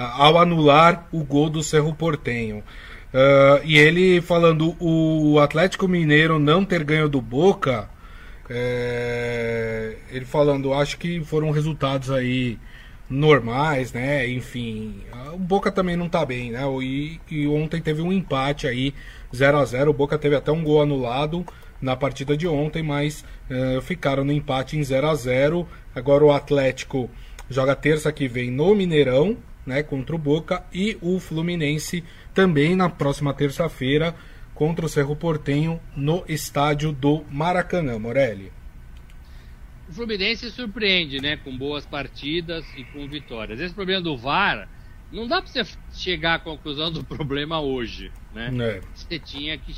ao 0.00 0.38
anular 0.38 1.06
o 1.12 1.22
gol 1.22 1.50
do 1.50 1.62
Cerro 1.62 1.94
Portenho. 1.94 2.62
Uh, 3.12 3.60
e 3.64 3.76
ele 3.76 4.20
falando 4.20 4.76
o 4.78 5.38
Atlético 5.40 5.88
Mineiro 5.88 6.38
não 6.38 6.64
ter 6.64 6.84
ganho 6.84 7.08
do 7.08 7.20
Boca, 7.20 7.88
é, 8.48 9.96
ele 10.10 10.24
falando, 10.24 10.72
acho 10.72 10.98
que 10.98 11.22
foram 11.22 11.50
resultados 11.50 12.10
aí 12.10 12.58
normais, 13.08 13.92
né? 13.92 14.28
Enfim, 14.28 15.02
o 15.32 15.38
Boca 15.38 15.70
também 15.70 15.96
não 15.96 16.08
tá 16.08 16.24
bem, 16.24 16.50
né? 16.50 16.62
E, 16.82 17.20
e 17.30 17.46
ontem 17.46 17.80
teve 17.80 18.00
um 18.00 18.12
empate 18.12 18.66
aí, 18.66 18.94
0 19.34 19.58
a 19.58 19.64
0 19.64 19.90
O 19.90 19.94
Boca 19.94 20.18
teve 20.18 20.36
até 20.36 20.50
um 20.50 20.62
gol 20.62 20.82
anulado 20.82 21.44
na 21.80 21.96
partida 21.96 22.36
de 22.36 22.46
ontem, 22.46 22.82
mas 22.82 23.24
uh, 23.50 23.80
ficaram 23.82 24.24
no 24.24 24.32
empate 24.32 24.76
em 24.76 24.82
0 24.82 25.08
a 25.08 25.14
0 25.14 25.66
Agora 25.94 26.24
o 26.24 26.32
Atlético 26.32 27.10
joga 27.48 27.74
terça 27.74 28.12
que 28.12 28.28
vem 28.28 28.50
no 28.50 28.74
Mineirão, 28.74 29.36
né, 29.70 29.84
contra 29.84 30.16
o 30.16 30.18
Boca 30.18 30.64
e 30.72 30.98
o 31.00 31.20
Fluminense 31.20 32.02
também 32.34 32.74
na 32.74 32.90
próxima 32.90 33.32
terça-feira 33.32 34.14
contra 34.52 34.84
o 34.84 34.88
Cerro 34.88 35.14
Portenho 35.14 35.80
no 35.96 36.24
estádio 36.28 36.92
do 36.92 37.24
Maracanã, 37.30 37.98
Morelli. 37.98 38.52
O 39.88 39.92
Fluminense 39.92 40.50
surpreende, 40.50 41.20
né, 41.20 41.36
com 41.36 41.56
boas 41.56 41.86
partidas 41.86 42.64
e 42.76 42.84
com 42.84 43.08
vitórias. 43.08 43.60
Esse 43.60 43.72
problema 43.72 44.02
do 44.02 44.16
VAR, 44.16 44.68
não 45.12 45.26
dá 45.26 45.40
para 45.40 45.50
você 45.50 45.64
chegar 45.92 46.34
à 46.34 46.38
conclusão 46.38 46.90
do 46.90 47.04
problema 47.04 47.60
hoje, 47.60 48.10
né? 48.34 48.50
É. 48.60 48.80
Você 48.94 49.18
tinha 49.18 49.56
que, 49.56 49.72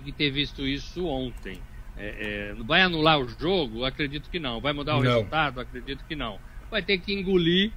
que 0.00 0.12
ter 0.12 0.30
visto 0.30 0.66
isso 0.66 1.04
ontem. 1.04 1.58
é, 1.96 2.52
é, 2.52 2.54
vai 2.64 2.80
anular 2.80 3.20
o 3.20 3.28
jogo? 3.28 3.84
Acredito 3.84 4.30
que 4.30 4.38
não. 4.38 4.60
Vai 4.60 4.72
mudar 4.72 4.96
o 4.96 5.02
não. 5.02 5.10
resultado? 5.10 5.60
Acredito 5.60 6.04
que 6.06 6.16
não. 6.16 6.38
Vai 6.70 6.82
ter 6.82 6.98
que 6.98 7.12
engolir, 7.12 7.70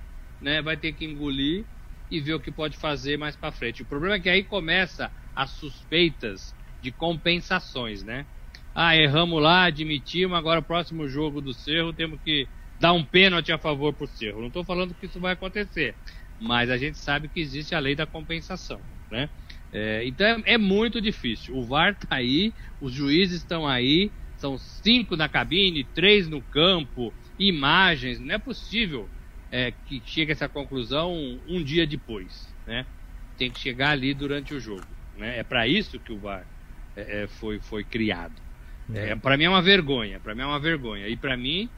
né? 0.45 0.61
Vai 0.61 0.77
ter 0.77 0.93
que 0.93 1.03
engolir 1.03 1.65
e 2.09 2.21
ver 2.21 2.35
o 2.35 2.39
que 2.39 2.51
pode 2.51 2.77
fazer 2.77 3.17
mais 3.17 3.35
para 3.35 3.51
frente. 3.51 3.81
O 3.81 3.85
problema 3.85 4.15
é 4.15 4.19
que 4.19 4.29
aí 4.29 4.43
começa 4.43 5.11
as 5.33 5.49
suspeitas 5.53 6.55
de 6.79 6.91
compensações, 6.91 8.03
né? 8.03 8.27
Ah, 8.75 8.95
erramos 8.95 9.41
lá, 9.41 9.63
admitimos, 9.63 10.37
agora 10.37 10.59
o 10.59 10.63
próximo 10.63 11.07
jogo 11.07 11.41
do 11.41 11.51
Cerro 11.51 11.91
temos 11.91 12.21
que 12.21 12.47
dar 12.79 12.93
um 12.93 13.03
pênalti 13.03 13.51
a 13.51 13.57
favor 13.57 13.91
pro 13.93 14.05
Cerro. 14.05 14.39
Não 14.39 14.49
estou 14.49 14.63
falando 14.63 14.93
que 14.93 15.07
isso 15.07 15.19
vai 15.19 15.33
acontecer, 15.33 15.97
mas 16.39 16.69
a 16.69 16.77
gente 16.77 16.99
sabe 16.99 17.27
que 17.27 17.39
existe 17.39 17.73
a 17.73 17.79
lei 17.79 17.95
da 17.95 18.05
compensação, 18.05 18.85
né? 19.09 19.31
É, 19.71 20.05
então 20.05 20.27
é, 20.27 20.53
é, 20.53 20.57
muito 20.59 21.01
difícil. 21.01 21.55
O 21.55 21.65
VAR 21.65 21.97
tá 21.97 22.17
aí, 22.17 22.53
os 22.79 22.93
juízes 22.93 23.39
estão 23.39 23.67
aí, 23.67 24.13
são 24.37 24.59
cinco 24.59 25.15
na 25.15 25.27
cabine, 25.27 25.89
três 25.91 26.29
no 26.29 26.43
campo, 26.43 27.15
imagens. 27.39 28.19
Não 28.19 28.35
é 28.35 28.37
possível 28.37 29.09
é, 29.51 29.71
que 29.71 30.01
chegue 30.05 30.31
a 30.31 30.33
essa 30.33 30.49
conclusão 30.49 31.13
um, 31.47 31.63
dia 31.63 31.85
depois, 31.85 32.55
né? 32.65 32.87
Tem 33.37 33.51
que 33.51 33.57
chegar 33.57 33.91
ali 33.91 34.13
durante 34.13 34.53
o 34.53 34.59
jogo. 34.59 34.97
Né? 35.13 35.39
É 35.39 35.43
para 35.43 35.67
isso 35.67 35.99
que 35.99 36.11
o 36.11 36.19
VAR 36.19 36.47
é, 36.95 37.23
é 37.23 37.27
foi, 37.27 37.59
foi 37.59 37.83
criado. 37.83 38.41
É, 38.93 39.15
para 39.15 39.35
mim 39.37 39.45
é 39.45 39.49
uma 39.49 39.61
vergonha. 39.61 40.19
Para 40.19 40.35
mim 40.35 40.41
é 40.41 40.45
uma 40.45 40.59
vergonha. 40.59 41.07
E 41.07 41.17
para 41.17 41.35
mim 41.35 41.69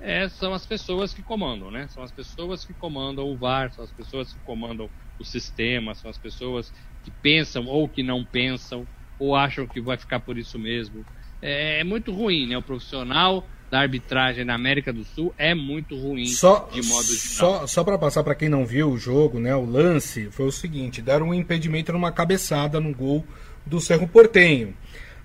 é, 0.00 0.28
são 0.28 0.54
as 0.54 0.66
pessoas 0.66 1.12
que 1.12 1.22
comandam, 1.22 1.70
né? 1.70 1.88
São 1.88 2.02
as 2.02 2.12
pessoas 2.12 2.64
que 2.64 2.74
comandam 2.74 3.26
o 3.26 3.36
VAR, 3.36 3.72
são 3.72 3.84
as 3.84 3.92
pessoas 3.92 4.32
que 4.32 4.40
comandam 4.40 4.90
o 5.18 5.24
sistema, 5.24 5.94
são 5.94 6.10
as 6.10 6.18
pessoas 6.18 6.70
que 7.02 7.10
pensam 7.10 7.66
ou 7.66 7.88
que 7.88 8.02
não 8.02 8.24
pensam, 8.24 8.88
ou 9.18 9.34
acham 9.34 9.66
que 9.66 9.80
vai 9.80 9.96
ficar 9.96 10.20
por 10.20 10.38
isso 10.38 10.58
mesmo. 10.58 11.06
É, 11.42 11.80
é 11.80 11.84
muito 11.84 12.12
ruim, 12.12 12.46
né? 12.46 12.56
O 12.56 12.62
profissional 12.62 13.50
da 13.70 13.80
arbitragem 13.80 14.44
na 14.44 14.54
América 14.54 14.92
do 14.92 15.04
Sul 15.04 15.34
é 15.36 15.54
muito 15.54 15.96
ruim 15.96 16.26
só, 16.26 16.68
de 16.72 16.82
modo 16.82 17.04
geral. 17.04 17.16
Só, 17.16 17.66
só 17.66 17.84
para 17.84 17.98
passar 17.98 18.24
para 18.24 18.34
quem 18.34 18.48
não 18.48 18.64
viu 18.64 18.90
o 18.90 18.98
jogo, 18.98 19.38
né? 19.38 19.54
O 19.54 19.64
lance 19.64 20.28
foi 20.30 20.46
o 20.46 20.52
seguinte: 20.52 21.02
deram 21.02 21.28
um 21.28 21.34
impedimento 21.34 21.92
numa 21.92 22.12
cabeçada 22.12 22.80
no 22.80 22.94
gol 22.94 23.24
do 23.66 23.80
Cerro 23.80 24.08
Portenho. 24.08 24.74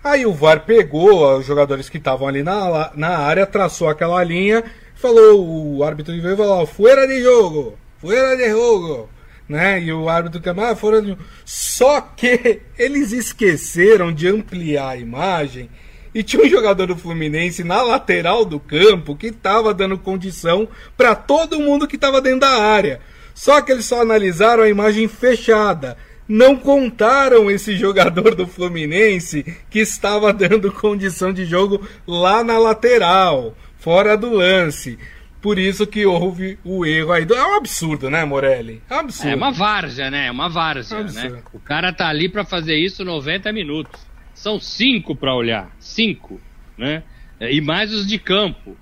Aí 0.04 0.26
o 0.26 0.34
VAR 0.34 0.66
pegou 0.66 1.38
os 1.38 1.46
jogadores 1.46 1.88
que 1.88 1.98
estavam 1.98 2.28
ali 2.28 2.44
na, 2.44 2.92
na 2.94 3.18
área, 3.18 3.46
traçou 3.46 3.88
aquela 3.88 4.22
linha, 4.22 4.64
falou, 4.96 5.78
o 5.78 5.84
árbitro 5.84 6.14
veio 6.22 6.34
e 6.34 6.38
falou, 6.38 6.66
fuera 6.66 7.08
de 7.08 7.22
jogo, 7.22 7.78
fuera 8.00 8.36
de 8.36 8.50
jogo 8.50 9.10
né? 9.48 9.82
E 9.82 9.92
o 9.92 10.10
árbitro 10.10 10.42
que 10.42 10.50
ah, 10.50 10.76
foram 10.76 11.18
só 11.46 12.02
que 12.02 12.62
eles 12.78 13.12
esqueceram 13.12 14.14
de 14.14 14.28
ampliar 14.28 14.90
a 14.90 14.98
imagem 14.98 15.70
e 16.14 16.22
tinha 16.22 16.44
um 16.44 16.50
jogador 16.50 16.88
do 16.88 16.96
Fluminense 16.96 17.64
na 17.64 17.82
lateral 17.82 18.46
do 18.46 18.60
campo 18.60 19.16
que 19.16 19.28
estava 19.28 19.74
dando 19.74 19.98
condição 19.98 20.68
para 20.96 21.16
todo 21.16 21.60
mundo 21.60 21.88
que 21.88 21.96
estava 21.96 22.22
dentro 22.22 22.42
da 22.42 22.62
área. 22.62 23.02
Só 23.34 23.62
que 23.62 23.72
eles 23.72 23.86
só 23.86 24.02
analisaram 24.02 24.64
a 24.64 24.70
imagem 24.70 25.08
fechada. 25.08 25.98
Não 26.28 26.56
contaram 26.56 27.50
esse 27.50 27.76
jogador 27.78 28.36
do 28.36 28.48
Fluminense 28.48 29.44
que 29.70 29.80
estava 29.80 30.32
dando 30.32 30.72
condição 30.72 31.34
de 31.34 31.46
jogo 31.46 31.86
lá 32.08 32.44
na 32.44 32.58
lateral, 32.58 33.56
fora 33.78 34.16
do 34.16 34.32
lance. 34.32 34.98
Por 35.42 35.60
isso 35.60 35.86
que 35.86 36.06
houve 36.06 36.58
o 36.64 36.86
erro 36.86 37.12
aí. 37.12 37.28
É 37.30 37.44
um 37.44 37.58
absurdo, 37.58 38.10
né, 38.10 38.24
Morelli? 38.24 38.82
É 38.90 38.96
um 38.96 39.00
absurdo. 39.00 39.30
É 39.30 39.36
uma 39.36 39.52
várzea, 39.52 40.10
né? 40.10 40.28
É 40.28 40.32
uma 40.32 40.48
várzea, 40.48 41.00
é 41.00 41.04
né? 41.04 41.42
O 41.52 41.60
cara 41.60 41.92
tá 41.92 42.08
ali 42.08 42.30
para 42.30 42.46
fazer 42.46 42.78
isso 42.78 43.04
90 43.04 43.52
minutos. 43.52 44.13
São 44.34 44.60
cinco 44.60 45.16
para 45.16 45.36
olhar. 45.36 45.72
Cinco, 45.80 46.40
né? 46.78 47.04
E 47.40 47.62
mais 47.62 47.94
os 47.94 48.08
de 48.08 48.18
campo. 48.18 48.78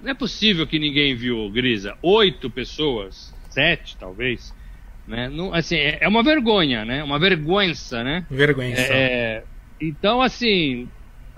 Não 0.00 0.10
é 0.10 0.14
possível 0.14 0.66
que 0.66 0.78
ninguém 0.78 1.14
viu, 1.14 1.50
Grisa. 1.50 1.96
Oito 2.02 2.48
pessoas, 2.48 3.34
sete 3.50 3.96
talvez, 3.98 4.54
né? 5.06 5.28
Não, 5.28 5.52
assim, 5.52 5.76
é, 5.76 5.98
é 6.00 6.08
uma 6.08 6.22
vergonha, 6.22 6.84
né? 6.84 7.04
Uma 7.04 7.18
vergonha, 7.18 7.74
né? 8.04 8.26
Vergonha. 8.30 8.74
É, 8.74 8.88
é, 8.90 9.44
então, 9.80 10.22
assim, 10.22 10.88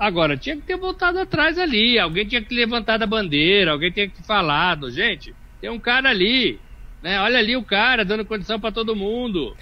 Agora, 0.03 0.37
tinha 0.37 0.57
que 0.57 0.63
ter 0.63 0.77
voltado 0.77 1.21
atrás 1.21 1.57
ali, 1.57 1.97
alguém 1.97 2.27
tinha 2.27 2.43
que 2.43 2.53
levantar 2.53 3.01
a 3.01 3.07
bandeira, 3.07 3.71
alguém 3.71 3.93
tinha 3.93 4.09
que 4.09 4.21
falar, 4.25 4.77
gente, 4.91 5.33
tem 5.61 5.71
um 5.71 5.79
cara 5.79 6.11
ali, 6.11 6.59
né? 7.01 7.21
Olha 7.21 7.39
ali 7.39 7.57
o 7.57 7.63
cara 7.63 8.05
dando 8.05 8.25
condição 8.25 8.59
para 8.59 8.73
todo 8.73 8.97
mundo. 8.97 9.57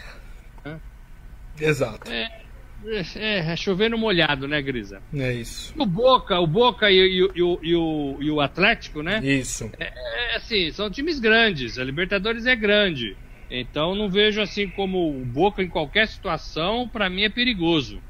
Exato. 1.61 2.11
É, 2.11 2.40
é, 2.87 3.53
é, 3.53 3.57
chover 3.57 3.91
no 3.91 3.99
molhado, 3.99 4.49
né, 4.49 4.61
Grisa? 4.63 5.03
É 5.15 5.33
isso. 5.33 5.75
O 5.77 5.87
Boca, 5.87 6.39
o 6.39 6.47
Boca 6.47 6.91
e, 6.91 6.97
e, 6.97 7.21
e, 7.21 7.59
e 7.63 7.75
o, 7.75 8.17
e 8.21 8.31
o 8.31 8.41
Atlético, 8.41 9.03
né? 9.03 9.21
Isso. 9.23 9.71
É, 9.79 9.93
é, 10.33 10.37
assim, 10.37 10.71
são 10.73 10.91
times 10.91 11.19
grandes, 11.19 11.79
a 11.79 11.85
Libertadores 11.85 12.47
é 12.47 12.57
grande. 12.57 13.17
Então 13.51 13.95
não 13.95 14.09
vejo 14.09 14.41
assim 14.41 14.69
como 14.69 15.11
o 15.11 15.25
Boca 15.25 15.63
em 15.63 15.69
qualquer 15.69 16.07
situação, 16.07 16.89
para 16.89 17.11
mim 17.11 17.25
é 17.25 17.29
perigoso. 17.29 18.01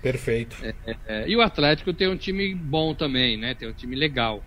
Perfeito. 0.00 0.56
É, 0.62 0.74
é, 0.86 0.96
é, 1.06 1.28
e 1.28 1.36
o 1.36 1.42
Atlético 1.42 1.92
tem 1.92 2.08
um 2.08 2.16
time 2.16 2.54
bom 2.54 2.94
também, 2.94 3.36
né? 3.36 3.54
Tem 3.54 3.68
um 3.68 3.72
time 3.72 3.96
legal. 3.96 4.44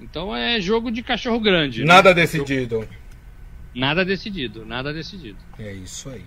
Então 0.00 0.34
é 0.34 0.60
jogo 0.60 0.90
de 0.90 1.02
cachorro 1.02 1.38
grande. 1.38 1.80
Né? 1.80 1.86
Nada 1.86 2.10
né? 2.10 2.22
decidido. 2.22 2.88
Nada 3.74 4.04
decidido, 4.04 4.64
nada 4.64 4.92
decidido. 4.92 5.38
É 5.58 5.72
isso 5.72 6.08
aí. 6.08 6.24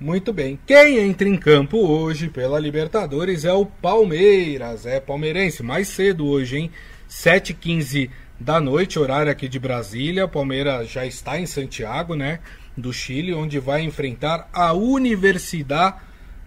Muito 0.00 0.32
bem. 0.32 0.56
Quem 0.64 0.98
entra 0.98 1.28
em 1.28 1.36
campo 1.36 1.76
hoje 1.76 2.28
pela 2.28 2.60
Libertadores 2.60 3.44
é 3.44 3.52
o 3.52 3.66
Palmeiras. 3.66 4.86
É 4.86 5.00
palmeirense. 5.00 5.60
Mais 5.60 5.88
cedo 5.88 6.24
hoje, 6.24 6.56
hein? 6.56 6.70
7h15 7.10 8.08
da 8.38 8.60
noite, 8.60 8.96
horário 8.96 9.32
aqui 9.32 9.48
de 9.48 9.58
Brasília. 9.58 10.26
O 10.26 10.28
Palmeiras 10.28 10.88
já 10.88 11.04
está 11.04 11.40
em 11.40 11.46
Santiago, 11.46 12.14
né? 12.14 12.38
Do 12.76 12.92
Chile, 12.92 13.34
onde 13.34 13.58
vai 13.58 13.82
enfrentar 13.82 14.48
a 14.52 14.72
Universidade 14.72 15.96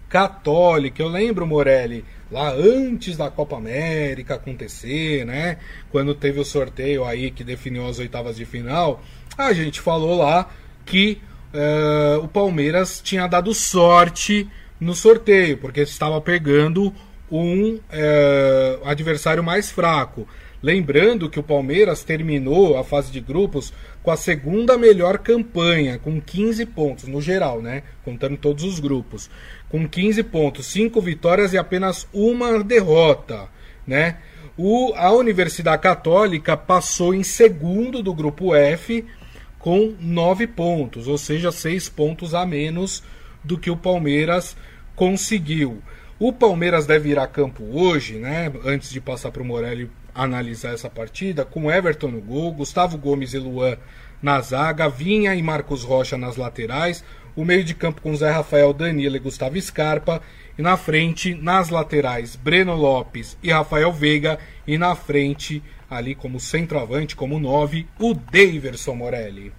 Católica. 0.08 1.02
Eu 1.02 1.08
lembro, 1.08 1.46
Morelli, 1.46 2.06
lá 2.30 2.50
antes 2.52 3.18
da 3.18 3.30
Copa 3.30 3.58
América 3.58 4.36
acontecer, 4.36 5.26
né? 5.26 5.58
Quando 5.90 6.14
teve 6.14 6.40
o 6.40 6.44
sorteio 6.44 7.04
aí 7.04 7.30
que 7.30 7.44
definiu 7.44 7.86
as 7.86 7.98
oitavas 7.98 8.36
de 8.36 8.46
final, 8.46 9.02
a 9.36 9.52
gente 9.52 9.78
falou 9.78 10.16
lá 10.16 10.48
que 10.86 11.20
uh, 11.54 12.24
o 12.24 12.28
Palmeiras 12.28 13.00
tinha 13.02 13.26
dado 13.26 13.54
sorte 13.54 14.48
no 14.80 14.94
sorteio, 14.94 15.58
porque 15.58 15.80
estava 15.80 16.20
pegando 16.20 16.92
um 17.30 17.74
uh, 17.76 18.84
adversário 18.84 19.42
mais 19.42 19.70
fraco. 19.70 20.26
Lembrando 20.62 21.28
que 21.28 21.40
o 21.40 21.42
Palmeiras 21.42 22.04
terminou 22.04 22.78
a 22.78 22.84
fase 22.84 23.10
de 23.10 23.20
grupos 23.20 23.72
com 24.02 24.10
a 24.12 24.16
segunda 24.16 24.78
melhor 24.78 25.18
campanha, 25.18 25.98
com 25.98 26.20
15 26.20 26.66
pontos 26.66 27.08
no 27.08 27.20
geral, 27.20 27.60
né? 27.60 27.82
Contando 28.04 28.36
todos 28.36 28.62
os 28.62 28.78
grupos 28.78 29.28
com 29.72 29.88
15 29.88 30.22
pontos, 30.24 30.66
5 30.66 31.00
vitórias 31.00 31.54
e 31.54 31.58
apenas 31.58 32.06
uma 32.12 32.62
derrota, 32.62 33.48
né? 33.86 34.18
O, 34.56 34.92
a 34.94 35.10
Universidade 35.12 35.80
Católica 35.80 36.56
passou 36.56 37.14
em 37.14 37.22
segundo 37.22 38.02
do 38.02 38.12
grupo 38.12 38.54
F 38.54 39.04
com 39.62 39.94
9 40.00 40.48
pontos, 40.48 41.06
ou 41.06 41.16
seja, 41.16 41.52
6 41.52 41.88
pontos 41.88 42.34
a 42.34 42.44
menos 42.44 43.02
do 43.44 43.56
que 43.56 43.70
o 43.70 43.76
Palmeiras 43.76 44.56
conseguiu. 44.94 45.80
O 46.18 46.32
Palmeiras 46.32 46.84
deve 46.84 47.10
ir 47.10 47.18
a 47.18 47.28
campo 47.28 47.64
hoje, 47.72 48.16
né? 48.16 48.52
Antes 48.64 48.90
de 48.90 49.00
passar 49.00 49.30
para 49.30 49.42
o 49.42 49.46
Morelli 49.46 49.88
analisar 50.14 50.74
essa 50.74 50.90
partida, 50.90 51.44
com 51.44 51.70
Everton 51.70 52.08
no 52.08 52.20
gol, 52.20 52.52
Gustavo 52.52 52.98
Gomes 52.98 53.34
e 53.34 53.38
Luan 53.38 53.78
na 54.20 54.40
zaga, 54.40 54.88
Vinha 54.88 55.34
e 55.34 55.42
Marcos 55.42 55.84
Rocha 55.84 56.18
nas 56.18 56.36
laterais, 56.36 57.04
o 57.34 57.44
meio 57.44 57.64
de 57.64 57.74
campo 57.74 58.02
com 58.02 58.14
Zé 58.14 58.30
Rafael, 58.30 58.72
Danilo 58.72 59.16
e 59.16 59.20
Gustavo 59.20 59.60
Scarpa, 59.60 60.20
e 60.58 60.62
na 60.62 60.76
frente, 60.76 61.34
nas 61.34 61.70
laterais, 61.70 62.36
Breno 62.36 62.74
Lopes 62.74 63.38
e 63.42 63.50
Rafael 63.50 63.92
Veiga, 63.92 64.38
e 64.66 64.76
na 64.76 64.94
frente, 64.94 65.62
ali 65.92 66.14
como 66.14 66.40
centroavante, 66.40 67.14
como 67.14 67.38
nove, 67.38 67.86
o 67.98 68.14
Daverson 68.14 68.94
Morelli. 68.94 69.52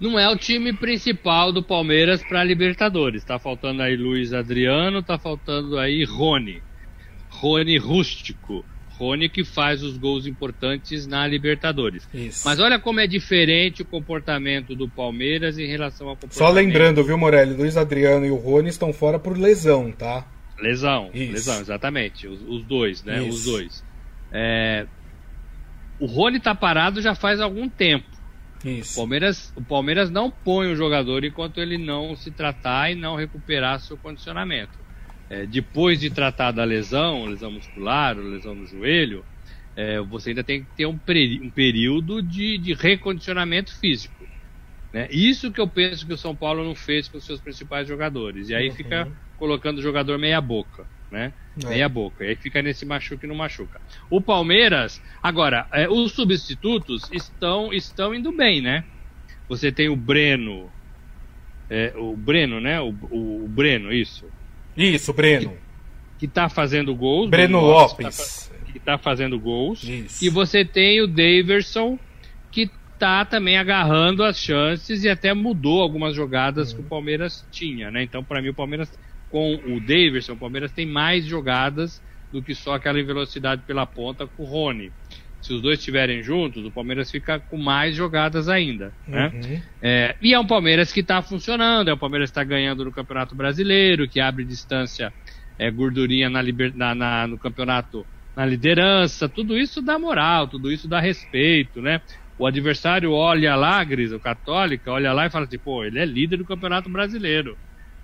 Não 0.00 0.18
é 0.18 0.28
o 0.28 0.36
time 0.36 0.72
principal 0.72 1.52
do 1.52 1.62
Palmeiras 1.62 2.22
para 2.22 2.44
Libertadores. 2.44 3.24
Tá 3.24 3.38
faltando 3.38 3.82
aí 3.82 3.96
Luiz 3.96 4.32
Adriano, 4.32 5.02
tá 5.02 5.18
faltando 5.18 5.78
aí 5.78 6.04
Rony. 6.04 6.62
Rony 7.28 7.76
rústico. 7.78 8.64
Rony 8.90 9.28
que 9.28 9.44
faz 9.44 9.82
os 9.82 9.96
gols 9.96 10.26
importantes 10.26 11.06
na 11.06 11.26
Libertadores. 11.26 12.08
Isso. 12.12 12.42
Mas 12.44 12.58
olha 12.58 12.78
como 12.78 13.00
é 13.00 13.06
diferente 13.06 13.82
o 13.82 13.84
comportamento 13.84 14.74
do 14.74 14.88
Palmeiras 14.88 15.58
em 15.58 15.66
relação 15.66 16.08
ao 16.08 16.16
comportamento. 16.16 16.46
Só 16.46 16.52
lembrando, 16.52 17.04
viu, 17.04 17.16
Morelli? 17.16 17.54
Luiz 17.54 17.76
Adriano 17.76 18.26
e 18.26 18.30
o 18.30 18.36
Rony 18.36 18.68
estão 18.68 18.92
fora 18.92 19.18
por 19.18 19.36
lesão, 19.36 19.92
tá? 19.92 20.26
Lesão, 20.60 21.10
Isso. 21.14 21.32
lesão, 21.32 21.60
exatamente. 21.60 22.26
Os, 22.26 22.40
os 22.42 22.64
dois, 22.64 23.04
né? 23.04 23.22
Isso. 23.22 23.28
Os 23.30 23.44
dois. 23.44 23.87
É... 24.32 24.86
O 25.98 26.06
Rony 26.06 26.38
tá 26.38 26.54
parado 26.54 27.02
já 27.02 27.14
faz 27.14 27.40
algum 27.40 27.68
tempo. 27.68 28.06
Isso. 28.64 28.92
O 28.92 28.96
Palmeiras, 28.96 29.52
o 29.56 29.62
Palmeiras 29.62 30.10
não 30.10 30.30
põe 30.30 30.70
o 30.72 30.76
jogador 30.76 31.24
enquanto 31.24 31.60
ele 31.60 31.78
não 31.78 32.16
se 32.16 32.30
tratar 32.30 32.90
e 32.90 32.94
não 32.94 33.16
recuperar 33.16 33.80
seu 33.80 33.96
condicionamento. 33.96 34.78
é, 35.30 35.46
depois 35.46 36.00
de 36.00 36.10
tratar 36.10 36.52
da 36.52 36.64
lesão, 36.64 37.26
lesão 37.26 37.50
muscular, 37.50 38.16
lesão 38.16 38.54
no 38.54 38.66
joelho, 38.66 39.24
é, 39.76 40.00
você 40.00 40.30
ainda 40.30 40.42
tem 40.42 40.64
que 40.64 40.70
ter 40.76 40.86
um, 40.86 40.98
um 41.42 41.50
período 41.50 42.22
de, 42.22 42.58
de 42.58 42.72
recondicionamento 42.74 43.78
físico. 43.78 44.26
Né? 44.92 45.06
Isso 45.10 45.52
que 45.52 45.60
eu 45.60 45.68
penso 45.68 46.06
que 46.06 46.12
o 46.12 46.18
São 46.18 46.34
Paulo 46.34 46.64
não 46.64 46.74
fez 46.74 47.08
com 47.08 47.18
os 47.18 47.26
seus 47.26 47.40
principais 47.40 47.86
jogadores. 47.86 48.48
E 48.48 48.54
aí 48.54 48.70
uhum. 48.70 48.74
fica 48.74 49.08
colocando 49.36 49.78
o 49.78 49.82
jogador 49.82 50.18
meia 50.18 50.40
boca. 50.40 50.86
Né? 51.10 51.32
É. 51.64 51.68
Meia 51.68 51.88
boca. 51.88 52.24
E 52.24 52.28
aí 52.28 52.36
fica 52.36 52.60
nesse 52.62 52.84
machuca 52.84 53.24
e 53.24 53.28
não 53.28 53.34
machuca. 53.34 53.80
O 54.10 54.20
Palmeiras, 54.20 55.00
agora, 55.22 55.66
é, 55.72 55.88
os 55.88 56.12
substitutos 56.12 57.08
estão, 57.12 57.72
estão 57.72 58.14
indo 58.14 58.30
bem, 58.30 58.60
né? 58.60 58.84
Você 59.48 59.72
tem 59.72 59.88
o 59.88 59.96
Breno. 59.96 60.70
É, 61.70 61.92
o 61.96 62.14
Breno, 62.16 62.60
né? 62.60 62.80
O, 62.80 62.94
o, 63.10 63.44
o, 63.44 63.48
Breno, 63.48 63.92
isso. 63.92 64.26
Isso, 64.76 65.12
Breno. 65.12 65.50
Que, 66.18 66.26
que 66.26 66.28
tá 66.28 66.48
fazendo 66.48 66.94
gols. 66.94 67.30
Breno 67.30 67.60
Lopes. 67.60 68.50
Tá, 68.50 68.72
que 68.72 68.78
tá 68.78 68.98
fazendo 68.98 69.38
gols. 69.38 69.82
Isso. 69.82 70.24
E 70.24 70.28
você 70.28 70.64
tem 70.64 71.00
o 71.00 71.06
Daverson, 71.06 71.98
que 72.50 72.70
tá 72.98 73.24
também 73.24 73.56
agarrando 73.56 74.22
as 74.22 74.38
chances 74.38 75.04
e 75.04 75.08
até 75.08 75.32
mudou 75.32 75.80
algumas 75.80 76.14
jogadas 76.14 76.70
uhum. 76.70 76.76
que 76.76 76.80
o 76.82 76.88
Palmeiras 76.88 77.46
tinha, 77.50 77.90
né? 77.90 78.02
Então, 78.02 78.22
para 78.22 78.42
mim, 78.42 78.48
o 78.48 78.54
Palmeiras 78.54 78.90
com 79.30 79.54
o 79.54 79.80
Davidson, 79.80 80.32
o 80.32 80.36
Palmeiras 80.36 80.72
tem 80.72 80.86
mais 80.86 81.24
jogadas 81.24 82.02
do 82.32 82.42
que 82.42 82.54
só 82.54 82.74
aquela 82.74 83.02
velocidade 83.02 83.62
pela 83.66 83.86
ponta 83.86 84.26
com 84.26 84.42
o 84.42 84.46
Rony. 84.46 84.92
Se 85.40 85.52
os 85.52 85.62
dois 85.62 85.78
estiverem 85.78 86.22
juntos, 86.22 86.64
o 86.64 86.70
Palmeiras 86.70 87.10
fica 87.10 87.38
com 87.38 87.56
mais 87.56 87.94
jogadas 87.94 88.48
ainda. 88.48 88.92
Né? 89.06 89.30
Uhum. 89.32 89.62
É, 89.80 90.16
e 90.20 90.34
é 90.34 90.38
um 90.38 90.46
Palmeiras 90.46 90.92
que 90.92 91.00
está 91.00 91.22
funcionando, 91.22 91.88
é 91.88 91.94
um 91.94 91.98
Palmeiras 91.98 92.30
que 92.30 92.32
está 92.32 92.44
ganhando 92.44 92.84
no 92.84 92.92
Campeonato 92.92 93.36
Brasileiro, 93.36 94.08
que 94.08 94.18
abre 94.18 94.44
distância, 94.44 95.12
é, 95.58 95.70
gordurinha 95.70 96.28
na, 96.28 96.42
liber, 96.42 96.72
na, 96.74 96.94
na, 96.94 97.26
no 97.26 97.38
campeonato, 97.38 98.04
na 98.34 98.44
liderança. 98.44 99.28
Tudo 99.28 99.56
isso 99.56 99.80
dá 99.80 99.98
moral, 99.98 100.48
tudo 100.48 100.72
isso 100.72 100.88
dá 100.88 100.98
respeito, 100.98 101.80
né? 101.80 102.00
O 102.36 102.46
adversário 102.46 103.12
olha 103.12 103.54
lá, 103.56 103.82
Gris, 103.82 104.12
o 104.12 104.20
Católica, 104.20 104.92
olha 104.92 105.12
lá 105.12 105.26
e 105.26 105.30
fala 105.30 105.44
assim, 105.44 105.58
pô, 105.58 105.84
ele 105.84 105.98
é 105.98 106.04
líder 106.04 106.36
do 106.36 106.44
Campeonato 106.44 106.88
Brasileiro, 106.88 107.56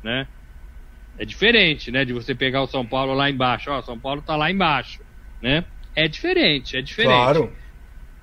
né? 0.02 0.26
É 1.18 1.24
diferente, 1.24 1.90
né? 1.90 2.04
De 2.04 2.12
você 2.12 2.34
pegar 2.34 2.62
o 2.62 2.66
São 2.66 2.84
Paulo 2.84 3.14
lá 3.14 3.30
embaixo. 3.30 3.70
Ó, 3.70 3.80
São 3.82 3.98
Paulo 3.98 4.22
tá 4.22 4.36
lá 4.36 4.50
embaixo, 4.50 5.00
né? 5.40 5.64
É 5.94 6.08
diferente, 6.08 6.76
é 6.76 6.82
diferente. 6.82 7.14
Claro. 7.14 7.52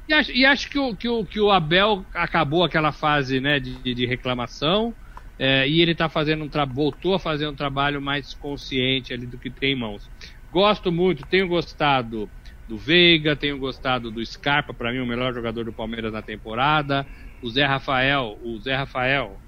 E 0.10 0.14
acho, 0.14 0.32
e 0.32 0.46
acho 0.46 0.70
que, 0.70 0.78
o, 0.78 0.96
que, 0.96 1.08
o, 1.08 1.26
que 1.26 1.40
o 1.40 1.52
Abel 1.52 2.06
acabou 2.14 2.66
aquela 2.66 2.92
fase 2.92 3.40
né, 3.40 3.60
de, 3.60 3.94
de 3.94 4.06
reclamação 4.06 4.94
é, 5.40 5.68
e 5.68 5.82
ele 5.82 5.96
tá 5.96 6.10
fazendo 6.10 6.44
um 6.44 6.66
voltou 6.68 7.16
a 7.16 7.20
fazer 7.20 7.48
um 7.48 7.56
trabalho 7.56 8.02
mais 8.02 8.34
consciente 8.34 9.14
ali 9.14 9.26
do 9.26 9.38
que 9.38 9.50
tem 9.50 9.72
em 9.72 9.76
mãos. 9.76 10.10
Gosto 10.52 10.92
muito, 10.92 11.26
tenho 11.26 11.48
gostado 11.48 12.30
do 12.68 12.78
Veiga, 12.78 13.36
tenho 13.36 13.58
gostado 13.58 14.12
do 14.12 14.24
Scarpa, 14.26 14.74
para 14.74 14.92
mim 14.92 15.00
o 15.00 15.06
melhor 15.06 15.34
jogador 15.34 15.66
do 15.66 15.74
Palmeiras 15.74 16.12
na 16.12 16.22
temporada. 16.22 17.08
O 17.42 17.50
Zé 17.50 17.66
Rafael, 17.66 18.38
o 18.44 18.60
Zé 18.60 18.76
Rafael, 18.76 19.40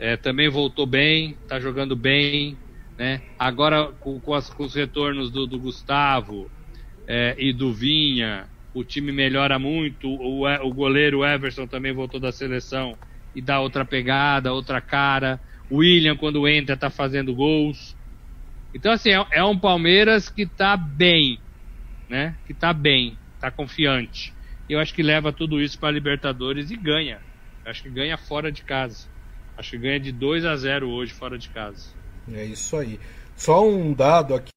é, 0.00 0.16
também 0.16 0.48
voltou 0.48 0.86
bem, 0.86 1.32
está 1.42 1.60
jogando 1.60 1.94
bem, 1.94 2.56
né? 2.98 3.20
Agora 3.38 3.92
com, 4.00 4.18
com, 4.18 4.32
as, 4.32 4.48
com 4.48 4.64
os 4.64 4.74
retornos 4.74 5.30
do, 5.30 5.46
do 5.46 5.58
Gustavo 5.58 6.50
é, 7.06 7.36
e 7.38 7.52
do 7.52 7.70
Vinha, 7.70 8.48
o 8.72 8.82
time 8.82 9.12
melhora 9.12 9.58
muito. 9.58 10.08
O, 10.08 10.46
o 10.48 10.72
goleiro 10.72 11.22
Everson 11.22 11.66
também 11.66 11.92
voltou 11.92 12.18
da 12.18 12.32
seleção 12.32 12.96
e 13.34 13.42
dá 13.42 13.60
outra 13.60 13.84
pegada, 13.84 14.54
outra 14.54 14.80
cara. 14.80 15.38
O 15.68 15.76
William, 15.76 16.16
quando 16.16 16.48
entra, 16.48 16.74
está 16.74 16.88
fazendo 16.88 17.34
gols. 17.34 17.94
Então, 18.74 18.92
assim, 18.92 19.10
é, 19.10 19.26
é 19.32 19.44
um 19.44 19.58
Palmeiras 19.58 20.30
que 20.30 20.42
está 20.42 20.78
bem, 20.78 21.38
né? 22.08 22.38
Que 22.46 22.52
está 22.52 22.72
bem, 22.72 23.18
está 23.34 23.50
confiante. 23.50 24.32
Eu 24.66 24.80
acho 24.80 24.94
que 24.94 25.02
leva 25.02 25.30
tudo 25.30 25.60
isso 25.60 25.78
para 25.78 25.90
Libertadores 25.90 26.70
e 26.70 26.76
ganha. 26.76 27.20
Eu 27.62 27.70
acho 27.70 27.82
que 27.82 27.90
ganha 27.90 28.16
fora 28.16 28.50
de 28.50 28.62
casa. 28.62 29.10
Acho 29.60 29.72
que 29.72 29.78
ganha 29.78 30.00
de 30.00 30.10
2 30.10 30.46
a 30.46 30.56
0 30.56 30.88
hoje 30.88 31.12
fora 31.12 31.36
de 31.36 31.50
casa. 31.50 31.88
É 32.32 32.42
isso 32.42 32.78
aí. 32.78 32.98
Só 33.36 33.68
um 33.68 33.92
dado 33.92 34.34
aqui. 34.34 34.48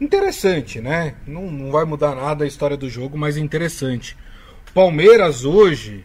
Interessante, 0.00 0.80
né? 0.80 1.14
Não, 1.24 1.48
não 1.48 1.70
vai 1.70 1.84
mudar 1.84 2.16
nada 2.16 2.42
a 2.42 2.46
história 2.48 2.76
do 2.76 2.90
jogo, 2.90 3.16
mas 3.16 3.36
interessante. 3.36 4.16
Palmeiras 4.74 5.44
hoje 5.44 6.04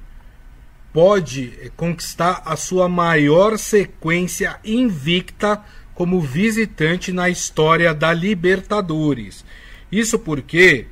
pode 0.94 1.72
conquistar 1.76 2.44
a 2.46 2.56
sua 2.56 2.88
maior 2.88 3.58
sequência 3.58 4.60
invicta 4.64 5.64
como 5.96 6.22
visitante 6.22 7.12
na 7.12 7.32
história 7.32 7.96
da 7.96 8.14
Libertadores. 8.14 9.44
Isso 9.92 10.20
porque 10.20 10.86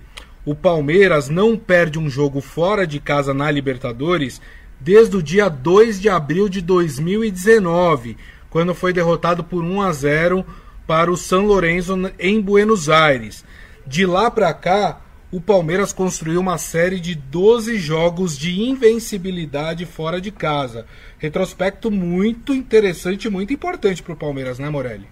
o 0.43 0.55
Palmeiras 0.55 1.29
não 1.29 1.55
perde 1.55 1.99
um 1.99 2.09
jogo 2.09 2.41
fora 2.41 2.87
de 2.87 2.99
casa 2.99 3.31
na 3.31 3.51
Libertadores 3.51 4.41
desde 4.83 5.15
o 5.15 5.21
dia 5.21 5.47
2 5.47 6.01
de 6.01 6.09
abril 6.09 6.49
de 6.49 6.59
2019, 6.59 8.17
quando 8.49 8.73
foi 8.73 8.91
derrotado 8.91 9.43
por 9.43 9.63
1 9.63 9.81
a 9.81 9.93
0 9.93 10.45
para 10.87 11.11
o 11.11 11.15
São 11.15 11.45
Lourenço 11.45 11.93
em 12.19 12.41
Buenos 12.41 12.89
Aires. 12.89 13.45
De 13.85 14.05
lá 14.05 14.31
para 14.31 14.51
cá, 14.53 15.01
o 15.31 15.39
Palmeiras 15.39 15.93
construiu 15.93 16.41
uma 16.41 16.57
série 16.57 16.99
de 16.99 17.15
12 17.15 17.77
jogos 17.77 18.37
de 18.37 18.59
invencibilidade 18.59 19.85
fora 19.85 20.19
de 20.19 20.31
casa. 20.31 20.85
Retrospecto 21.19 21.91
muito 21.91 22.53
interessante 22.53 23.25
e 23.25 23.29
muito 23.29 23.53
importante 23.53 24.01
para 24.01 24.13
o 24.13 24.17
Palmeiras, 24.17 24.59
né, 24.59 24.69
Morelli? 24.69 25.07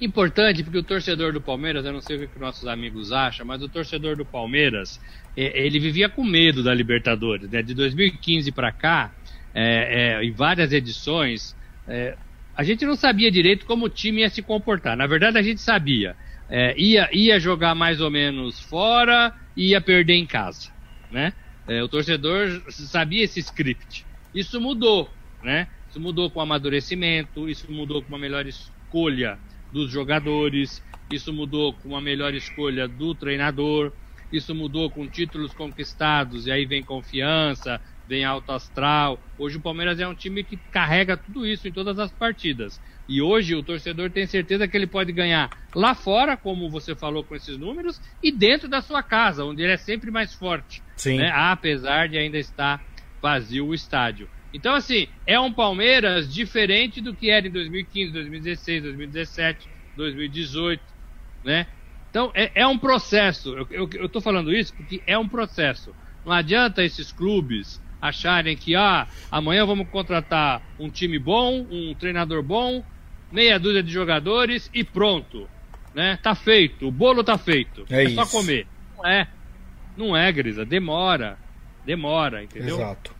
Importante 0.00 0.62
porque 0.64 0.78
o 0.78 0.82
torcedor 0.82 1.32
do 1.32 1.40
Palmeiras, 1.40 1.84
eu 1.84 1.92
não 1.92 2.00
sei 2.00 2.16
o 2.16 2.28
que 2.28 2.38
nossos 2.38 2.66
amigos 2.66 3.12
acham, 3.12 3.46
mas 3.46 3.62
o 3.62 3.68
torcedor 3.68 4.16
do 4.16 4.24
Palmeiras, 4.24 5.00
é, 5.36 5.64
ele 5.66 5.78
vivia 5.78 6.08
com 6.08 6.24
medo 6.24 6.62
da 6.62 6.74
Libertadores. 6.74 7.48
Né? 7.48 7.62
De 7.62 7.74
2015 7.74 8.50
para 8.50 8.72
cá, 8.72 9.12
é, 9.54 10.18
é, 10.20 10.24
em 10.24 10.32
várias 10.32 10.72
edições, 10.72 11.56
é, 11.86 12.16
a 12.56 12.64
gente 12.64 12.84
não 12.84 12.96
sabia 12.96 13.30
direito 13.30 13.66
como 13.66 13.86
o 13.86 13.88
time 13.88 14.22
ia 14.22 14.28
se 14.28 14.42
comportar. 14.42 14.96
Na 14.96 15.06
verdade, 15.06 15.38
a 15.38 15.42
gente 15.42 15.60
sabia. 15.60 16.16
É, 16.50 16.74
ia, 16.76 17.08
ia 17.12 17.38
jogar 17.38 17.74
mais 17.74 18.00
ou 18.00 18.10
menos 18.10 18.60
fora 18.60 19.32
e 19.56 19.70
ia 19.70 19.80
perder 19.80 20.14
em 20.14 20.26
casa. 20.26 20.70
Né? 21.10 21.32
É, 21.68 21.82
o 21.82 21.88
torcedor 21.88 22.62
sabia 22.68 23.22
esse 23.22 23.38
script. 23.38 24.04
Isso 24.34 24.60
mudou. 24.60 25.08
Né? 25.42 25.68
Isso 25.88 26.00
mudou 26.00 26.28
com 26.28 26.40
o 26.40 26.42
amadurecimento, 26.42 27.48
isso 27.48 27.70
mudou 27.70 28.02
com 28.02 28.08
uma 28.08 28.18
melhor 28.18 28.44
escolha 28.44 29.38
dos 29.74 29.90
jogadores, 29.90 30.80
isso 31.10 31.32
mudou 31.32 31.72
com 31.72 31.88
uma 31.88 32.00
melhor 32.00 32.32
escolha 32.32 32.86
do 32.86 33.12
treinador, 33.12 33.92
isso 34.32 34.54
mudou 34.54 34.88
com 34.88 35.08
títulos 35.08 35.52
conquistados, 35.52 36.46
e 36.46 36.52
aí 36.52 36.64
vem 36.64 36.80
confiança, 36.80 37.80
vem 38.08 38.24
alto 38.24 38.52
astral. 38.52 39.20
Hoje 39.36 39.56
o 39.56 39.60
Palmeiras 39.60 39.98
é 39.98 40.06
um 40.06 40.14
time 40.14 40.44
que 40.44 40.56
carrega 40.56 41.16
tudo 41.16 41.44
isso 41.44 41.66
em 41.66 41.72
todas 41.72 41.98
as 41.98 42.12
partidas. 42.12 42.80
E 43.08 43.20
hoje 43.20 43.56
o 43.56 43.64
torcedor 43.64 44.10
tem 44.10 44.26
certeza 44.26 44.68
que 44.68 44.76
ele 44.76 44.86
pode 44.86 45.12
ganhar 45.12 45.50
lá 45.74 45.92
fora, 45.92 46.36
como 46.36 46.70
você 46.70 46.94
falou 46.94 47.24
com 47.24 47.34
esses 47.34 47.58
números, 47.58 48.00
e 48.22 48.30
dentro 48.30 48.68
da 48.68 48.80
sua 48.80 49.02
casa, 49.02 49.44
onde 49.44 49.60
ele 49.60 49.72
é 49.72 49.76
sempre 49.76 50.08
mais 50.08 50.32
forte. 50.32 50.84
Sim. 50.94 51.18
Né? 51.18 51.32
Apesar 51.34 52.08
de 52.08 52.16
ainda 52.16 52.38
estar 52.38 52.80
vazio 53.20 53.66
o 53.66 53.74
estádio. 53.74 54.28
Então, 54.54 54.72
assim, 54.72 55.08
é 55.26 55.38
um 55.38 55.52
Palmeiras 55.52 56.32
diferente 56.32 57.00
do 57.00 57.12
que 57.12 57.28
era 57.28 57.44
em 57.44 57.50
2015, 57.50 58.12
2016, 58.12 58.82
2017, 58.84 59.68
2018, 59.96 60.80
né? 61.44 61.66
Então, 62.08 62.30
é, 62.32 62.52
é 62.54 62.64
um 62.64 62.78
processo. 62.78 63.66
Eu, 63.68 63.88
estou 64.06 64.22
falando 64.22 64.52
isso 64.52 64.72
porque 64.72 65.02
é 65.08 65.18
um 65.18 65.28
processo. 65.28 65.92
Não 66.24 66.32
adianta 66.32 66.84
esses 66.84 67.10
clubes 67.10 67.82
acharem 68.00 68.56
que, 68.56 68.76
ah, 68.76 69.08
amanhã 69.28 69.66
vamos 69.66 69.88
contratar 69.88 70.62
um 70.78 70.88
time 70.88 71.18
bom, 71.18 71.66
um 71.68 71.92
treinador 71.94 72.40
bom, 72.40 72.84
meia 73.32 73.58
dúzia 73.58 73.82
de 73.82 73.90
jogadores 73.92 74.70
e 74.72 74.84
pronto. 74.84 75.48
Né? 75.92 76.16
Tá 76.22 76.36
feito, 76.36 76.86
o 76.86 76.92
bolo 76.92 77.24
tá 77.24 77.36
feito. 77.36 77.84
É, 77.90 78.04
é 78.04 78.10
só 78.10 78.24
comer. 78.26 78.68
Não 78.96 79.04
é. 79.04 79.28
Não 79.96 80.16
é, 80.16 80.30
Grisa. 80.30 80.64
Demora. 80.64 81.36
Demora, 81.84 82.44
entendeu? 82.44 82.76
Exato. 82.76 83.13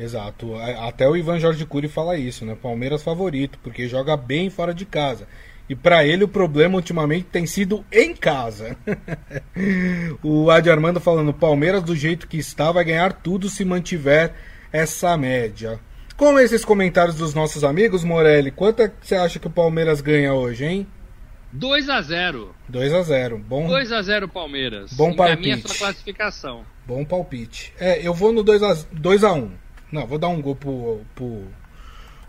Exato. 0.00 0.56
Até 0.56 1.06
o 1.06 1.14
Ivan 1.14 1.38
Jorge 1.38 1.66
Cury 1.66 1.86
fala 1.86 2.16
isso, 2.16 2.46
né? 2.46 2.56
Palmeiras 2.60 3.02
favorito, 3.02 3.58
porque 3.62 3.86
joga 3.86 4.16
bem 4.16 4.48
fora 4.48 4.72
de 4.72 4.86
casa. 4.86 5.28
E 5.68 5.74
para 5.76 6.04
ele 6.04 6.24
o 6.24 6.28
problema 6.28 6.76
ultimamente 6.76 7.26
tem 7.30 7.46
sido 7.46 7.84
em 7.92 8.16
casa. 8.16 8.78
o 10.24 10.50
Adi 10.50 10.70
Armando 10.70 10.98
falando: 11.00 11.34
Palmeiras 11.34 11.82
do 11.82 11.94
jeito 11.94 12.26
que 12.26 12.38
está 12.38 12.72
vai 12.72 12.82
ganhar 12.82 13.12
tudo 13.12 13.50
se 13.50 13.62
mantiver 13.62 14.32
essa 14.72 15.16
média. 15.18 15.78
Com 16.16 16.38
esses 16.38 16.64
comentários 16.64 17.16
dos 17.16 17.34
nossos 17.34 17.62
amigos, 17.62 18.02
Morelli, 18.02 18.50
quanto 18.50 18.82
é 18.82 18.90
você 19.02 19.16
acha 19.16 19.38
que 19.38 19.46
o 19.46 19.50
Palmeiras 19.50 20.00
ganha 20.00 20.32
hoje, 20.32 20.64
hein? 20.64 20.86
2 21.52 21.88
a 21.88 22.00
0 22.00 22.54
2 22.68 22.94
a 22.94 23.02
0 23.02 23.38
Bom 23.38 23.66
2 23.66 23.92
a 23.92 24.02
0 24.02 24.28
Palmeiras. 24.28 24.92
Bom 24.94 25.14
palpite. 25.14 25.68
sua 25.68 25.76
classificação. 25.76 26.64
Bom 26.86 27.04
palpite. 27.04 27.72
É, 27.78 28.06
eu 28.06 28.14
vou 28.14 28.32
no 28.32 28.42
2 28.42 28.62
a 28.62 28.76
2 28.92 29.24
a 29.24 29.32
1. 29.32 29.50
Não, 29.90 30.06
vou 30.06 30.18
dar 30.18 30.28
um 30.28 30.40
gol 30.40 30.54
pro. 30.54 31.00
pro, 31.14 31.44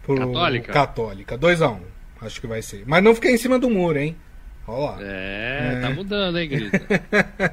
pro 0.03 0.16
Católica? 0.18 0.74
Católica. 0.74 1.38
2x1. 1.38 1.72
Um. 1.72 2.26
acho 2.26 2.41
que 2.41 2.47
vai 2.47 2.62
ser. 2.62 2.84
Mas 2.86 3.03
não 3.03 3.16
fica 3.16 3.30
em 3.30 3.38
cima 3.38 3.59
do 3.59 3.70
muro, 3.70 3.99
hein? 3.99 4.16
Olha 4.68 4.91
lá. 4.91 4.97
É, 5.01 5.74
é. 5.74 5.82
tá 5.82 5.89
mudando, 5.89 6.39
hein, 6.39 6.49
Grisa? 6.49 6.72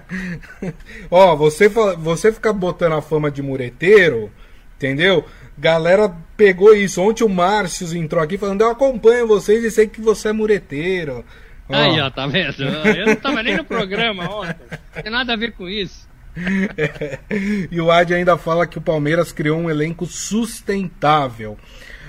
Ó, 1.11 1.34
você, 1.36 1.68
você 1.68 2.32
fica 2.32 2.52
botando 2.52 2.92
a 2.92 3.02
fama 3.02 3.30
de 3.30 3.42
mureteiro, 3.42 4.30
entendeu? 4.76 5.24
Galera 5.56 6.14
pegou 6.36 6.74
isso. 6.74 7.02
Ontem 7.02 7.24
o 7.24 7.28
Márcio 7.28 7.96
entrou 7.96 8.22
aqui 8.22 8.38
falando: 8.38 8.62
Eu 8.62 8.70
acompanho 8.70 9.26
vocês 9.26 9.64
e 9.64 9.70
sei 9.70 9.88
que 9.88 10.00
você 10.00 10.28
é 10.28 10.32
mureteiro. 10.32 11.24
Ó. 11.68 11.74
Aí, 11.74 12.00
ó, 12.00 12.09
tá 12.11 12.26
vendo? 12.26 12.62
Eu 12.62 13.06
não 13.06 13.16
tava 13.16 13.42
nem 13.42 13.56
no 13.56 13.64
programa 13.64 14.24
ontem. 14.32 14.56
Não 14.94 15.02
tem 15.02 15.12
nada 15.12 15.32
a 15.32 15.36
ver 15.36 15.52
com 15.52 15.68
isso. 15.68 16.09
E 17.70 17.81
o 17.81 17.91
Adi 17.91 18.14
ainda 18.14 18.37
fala 18.37 18.66
que 18.66 18.79
o 18.79 18.83
Palmeiras 18.83 19.33
criou 19.33 19.59
um 19.59 19.70
elenco 19.70 20.07
sustentável. 20.07 21.59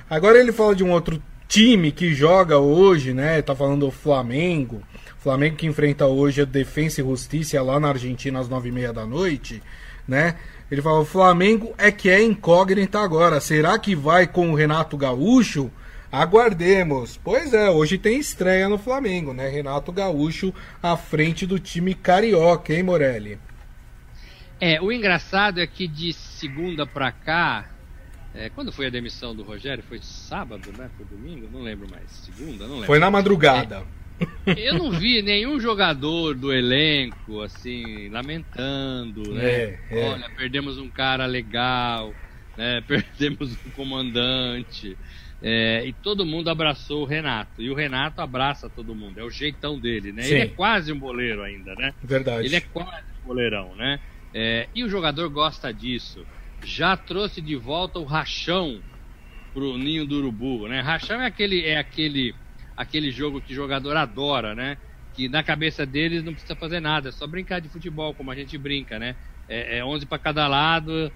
Agora 0.10 0.40
ele 0.40 0.52
fala 0.52 0.76
de 0.76 0.84
um 0.84 0.92
outro 0.92 1.22
time 1.48 1.92
que 1.92 2.14
joga 2.14 2.58
hoje, 2.58 3.14
né? 3.14 3.42
Tá 3.42 3.56
falando 3.56 3.88
do 3.88 3.92
Flamengo. 3.92 4.82
Flamengo 5.20 5.58
que 5.58 5.68
enfrenta 5.68 6.06
hoje 6.06 6.42
a 6.42 6.46
Defensa 6.46 7.02
e 7.02 7.04
Justiça 7.04 7.62
lá 7.62 7.80
na 7.80 7.90
Argentina 7.90 8.40
às 8.40 8.48
nove 8.48 8.70
e 8.70 8.72
meia 8.72 8.94
da 8.94 9.06
noite, 9.06 9.62
né? 10.08 10.36
Ele 10.72 10.82
fala, 10.82 11.00
o 11.00 11.06
Flamengo 11.06 11.74
é 11.78 11.92
que 11.92 12.10
é 12.10 12.24
incógnita 12.24 13.00
agora. 13.00 13.42
Será 13.42 13.78
que 13.78 13.96
vai 13.96 14.28
com 14.28 14.52
o 14.52 14.56
Renato 14.56 14.96
Gaúcho? 14.96 15.72
Aguardemos. 16.12 17.20
Pois 17.24 17.54
é, 17.54 17.70
hoje 17.70 17.98
tem 17.98 18.20
estreia 18.20 18.70
no 18.70 18.78
Flamengo, 18.78 19.34
né? 19.34 19.50
Renato 19.50 19.92
Gaúcho 19.92 20.54
à 20.82 20.96
frente 20.96 21.46
do 21.46 21.60
time 21.60 21.94
carioca, 21.94 22.74
hein, 22.74 22.84
Morelli? 22.84 23.38
É, 24.60 24.82
o 24.82 24.92
engraçado 24.92 25.60
é 25.60 25.68
que 25.68 25.88
de 25.88 26.12
segunda 26.12 26.86
pra 26.86 27.12
cá, 27.12 27.70
é, 28.34 28.50
quando 28.50 28.72
foi 28.72 28.88
a 28.88 28.90
demissão 28.90 29.34
do 29.34 29.44
Rogério? 29.44 29.84
Foi 29.84 30.00
sábado, 30.02 30.72
né? 30.78 30.90
Foi 30.98 31.06
domingo? 31.06 31.48
Não 31.52 31.62
lembro 31.62 31.90
mais. 31.90 32.10
Segunda? 32.12 32.66
Não 32.66 32.74
lembro. 32.76 32.88
Foi 32.88 33.00
na 33.00 33.10
madrugada. 33.10 33.86
É, 34.46 34.70
eu 34.70 34.78
não 34.78 34.92
vi 34.92 35.22
nenhum 35.22 35.60
jogador 35.60 36.36
do 36.36 36.52
elenco, 36.52 37.42
assim, 37.42 38.10
lamentando, 38.10 39.34
né? 39.34 39.46
É, 39.46 39.80
é. 39.92 40.10
Olha, 40.10 40.30
perdemos 40.36 40.78
um 40.78 40.90
cara 40.90 41.26
legal, 41.26 42.14
né? 42.58 42.84
Perdemos 42.88 43.54
um 43.66 43.72
comandante. 43.72 44.98
É, 45.42 45.86
e 45.86 45.94
todo 45.94 46.26
mundo 46.26 46.50
abraçou 46.50 47.04
o 47.04 47.06
Renato. 47.06 47.62
E 47.62 47.70
o 47.70 47.74
Renato 47.74 48.22
abraça 48.22 48.70
todo 48.70 48.94
mundo. 48.94 49.20
É 49.20 49.24
o 49.24 49.30
jeitão 49.30 49.80
dele, 49.80 50.12
né? 50.12 50.24
Sim. 50.24 50.36
Ele 50.36 50.44
é 50.44 50.48
quase 50.48 50.92
um 50.92 51.00
boleiro 51.00 51.42
ainda, 51.42 51.74
né? 51.76 51.94
Verdade. 52.04 52.46
Ele 52.46 52.58
é 52.58 52.62
quase 52.62 53.06
um 53.24 53.28
boleirão, 53.28 53.74
né? 53.76 54.00
É, 54.34 54.70
e 54.76 54.84
o 54.84 54.90
jogador 54.90 55.30
gosta 55.30 55.74
disso. 55.74 56.28
Já 56.62 56.96
trouxe 56.98 57.42
de 57.42 57.56
volta 57.56 58.00
o 58.00 58.06
rachão 58.06 58.84
pro 59.54 59.78
ninho 59.78 60.06
do 60.06 60.18
urubu, 60.18 60.68
né? 60.68 60.82
Rachão 60.82 61.22
é 61.22 61.26
aquele, 61.26 61.66
é 61.66 61.78
aquele, 61.78 62.36
aquele 62.76 63.12
jogo 63.12 63.42
que 63.42 63.54
o 63.54 63.56
jogador 63.56 63.96
adora, 63.98 64.54
né? 64.54 64.78
Que 65.14 65.28
na 65.28 65.44
cabeça 65.44 65.86
deles 65.86 66.24
não 66.24 66.34
precisa 66.34 66.56
fazer 66.56 66.80
nada, 66.80 67.10
é 67.10 67.12
só 67.12 67.26
brincar 67.26 67.60
de 67.60 67.70
futebol, 67.70 68.14
como 68.14 68.32
a 68.32 68.36
gente 68.36 68.58
brinca, 68.58 69.00
né? 69.00 69.16
É, 69.48 69.80
é 69.80 69.86
11 69.86 70.06
para 70.06 70.20
cada 70.20 70.48
lado, 70.48 71.12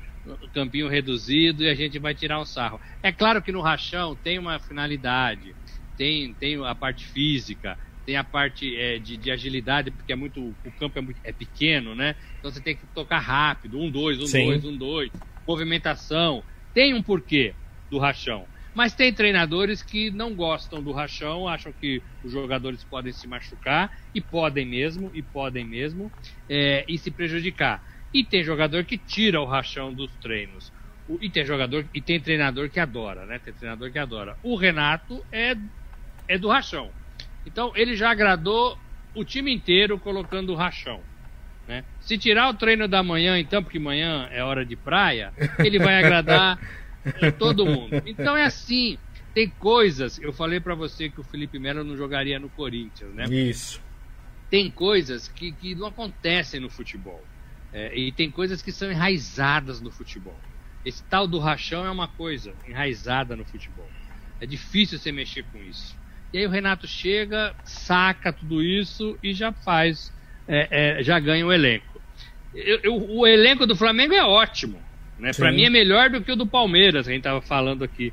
campinho 0.53 0.87
reduzido 0.87 1.63
e 1.63 1.69
a 1.69 1.75
gente 1.75 1.99
vai 1.99 2.15
tirar 2.15 2.39
um 2.39 2.45
sarro. 2.45 2.79
É 3.01 3.11
claro 3.11 3.41
que 3.41 3.51
no 3.51 3.61
rachão 3.61 4.15
tem 4.15 4.39
uma 4.39 4.59
finalidade, 4.59 5.55
tem, 5.95 6.33
tem 6.33 6.65
a 6.65 6.73
parte 6.73 7.05
física, 7.05 7.77
tem 8.05 8.17
a 8.17 8.23
parte 8.23 8.75
é, 8.75 8.99
de, 8.99 9.17
de, 9.17 9.31
agilidade, 9.31 9.91
porque 9.91 10.11
é 10.11 10.15
muito, 10.15 10.57
o 10.63 10.71
campo 10.71 10.99
é, 10.99 11.01
muito, 11.01 11.19
é 11.23 11.31
pequeno, 11.31 11.95
né? 11.95 12.15
Então 12.39 12.51
você 12.51 12.61
tem 12.61 12.75
que 12.75 12.87
tocar 12.87 13.19
rápido, 13.19 13.79
um, 13.79 13.89
dois, 13.89 14.19
um, 14.19 14.25
Sim. 14.25 14.45
dois, 14.45 14.65
um, 14.65 14.77
dois, 14.77 15.11
movimentação. 15.47 16.43
Tem 16.73 16.93
um 16.93 17.01
porquê 17.01 17.55
do 17.89 17.97
rachão. 17.97 18.47
Mas 18.73 18.95
tem 18.95 19.13
treinadores 19.13 19.83
que 19.83 20.09
não 20.09 20.35
gostam 20.35 20.81
do 20.81 20.91
rachão, 20.91 21.47
acham 21.47 21.71
que 21.71 22.03
os 22.23 22.31
jogadores 22.31 22.83
podem 22.83 23.13
se 23.13 23.27
machucar, 23.27 23.91
e 24.13 24.19
podem 24.19 24.65
mesmo, 24.65 25.11
e 25.13 25.21
podem 25.21 25.63
mesmo, 25.63 26.11
é, 26.49 26.83
e 26.89 26.97
se 26.97 27.11
prejudicar. 27.11 27.83
E 28.11 28.23
tem 28.23 28.43
jogador 28.43 28.83
que 28.85 28.97
tira 28.97 29.39
o 29.39 29.45
rachão 29.45 29.93
dos 29.93 30.15
treinos. 30.17 30.71
O, 31.07 31.19
e 31.21 31.29
tem 31.29 31.45
jogador 31.45 31.87
e 31.93 32.01
tem 32.01 32.19
treinador 32.19 32.69
que 32.69 32.79
adora, 32.79 33.25
né? 33.25 33.37
Tem 33.39 33.53
treinador 33.53 33.91
que 33.91 33.99
adora. 33.99 34.37
O 34.41 34.55
Renato 34.55 35.23
é, 35.31 35.55
é 36.27 36.37
do 36.37 36.47
rachão. 36.47 36.93
Então 37.45 37.71
ele 37.75 37.95
já 37.95 38.11
agradou 38.11 38.77
o 39.15 39.23
time 39.23 39.53
inteiro 39.53 39.99
colocando 39.99 40.51
o 40.51 40.55
rachão. 40.55 41.01
Né? 41.67 41.83
Se 42.01 42.17
tirar 42.17 42.49
o 42.49 42.53
treino 42.53 42.87
da 42.87 43.01
manhã, 43.01 43.39
então, 43.39 43.63
porque 43.63 43.79
manhã 43.79 44.27
é 44.31 44.43
hora 44.43 44.65
de 44.65 44.75
praia, 44.75 45.33
ele 45.59 45.79
vai 45.79 45.97
agradar 45.97 46.59
todo 47.39 47.65
mundo. 47.65 48.01
Então 48.05 48.35
é 48.35 48.45
assim. 48.45 48.97
Tem 49.33 49.49
coisas. 49.49 50.19
Eu 50.19 50.31
falei 50.31 50.59
para 50.59 50.75
você 50.75 51.09
que 51.09 51.19
o 51.19 51.23
Felipe 51.23 51.57
Melo 51.57 51.83
não 51.83 51.97
jogaria 51.97 52.39
no 52.39 52.49
Corinthians, 52.49 53.11
né? 53.15 53.25
Isso. 53.25 53.81
Tem 54.47 54.69
coisas 54.69 55.27
que, 55.27 55.51
que 55.53 55.73
não 55.73 55.87
acontecem 55.87 56.59
no 56.59 56.69
futebol. 56.69 57.23
É, 57.71 57.97
e 57.97 58.11
tem 58.11 58.29
coisas 58.29 58.61
que 58.61 58.71
são 58.71 58.91
enraizadas 58.91 59.81
no 59.81 59.89
futebol. 59.89 60.39
Esse 60.85 61.03
tal 61.05 61.25
do 61.25 61.39
rachão 61.39 61.83
é 61.83 61.89
uma 61.89 62.07
coisa 62.07 62.53
enraizada 62.67 63.35
no 63.35 63.43
futebol. 63.43 63.89
É 64.39 64.45
difícil 64.45 64.99
você 64.99 65.11
mexer 65.11 65.43
com 65.45 65.57
isso. 65.57 65.95
E 66.33 66.39
aí 66.39 66.47
o 66.47 66.49
Renato 66.49 66.87
chega, 66.87 67.55
saca 67.63 68.33
tudo 68.33 68.63
isso 68.63 69.17
e 69.21 69.33
já 69.33 69.51
faz, 69.51 70.11
é, 70.47 70.97
é, 70.99 71.03
já 71.03 71.19
ganha 71.19 71.45
o 71.45 71.53
elenco. 71.53 72.01
Eu, 72.55 72.79
eu, 72.81 73.09
o 73.11 73.27
elenco 73.27 73.67
do 73.67 73.75
Flamengo 73.75 74.15
é 74.15 74.23
ótimo. 74.23 74.81
Né? 75.19 75.31
Para 75.31 75.51
mim 75.51 75.63
é 75.63 75.69
melhor 75.69 76.09
do 76.09 76.21
que 76.21 76.31
o 76.31 76.35
do 76.35 76.47
Palmeiras, 76.47 77.07
a 77.07 77.11
gente 77.11 77.19
estava 77.19 77.39
falando 77.39 77.83
aqui. 77.83 78.11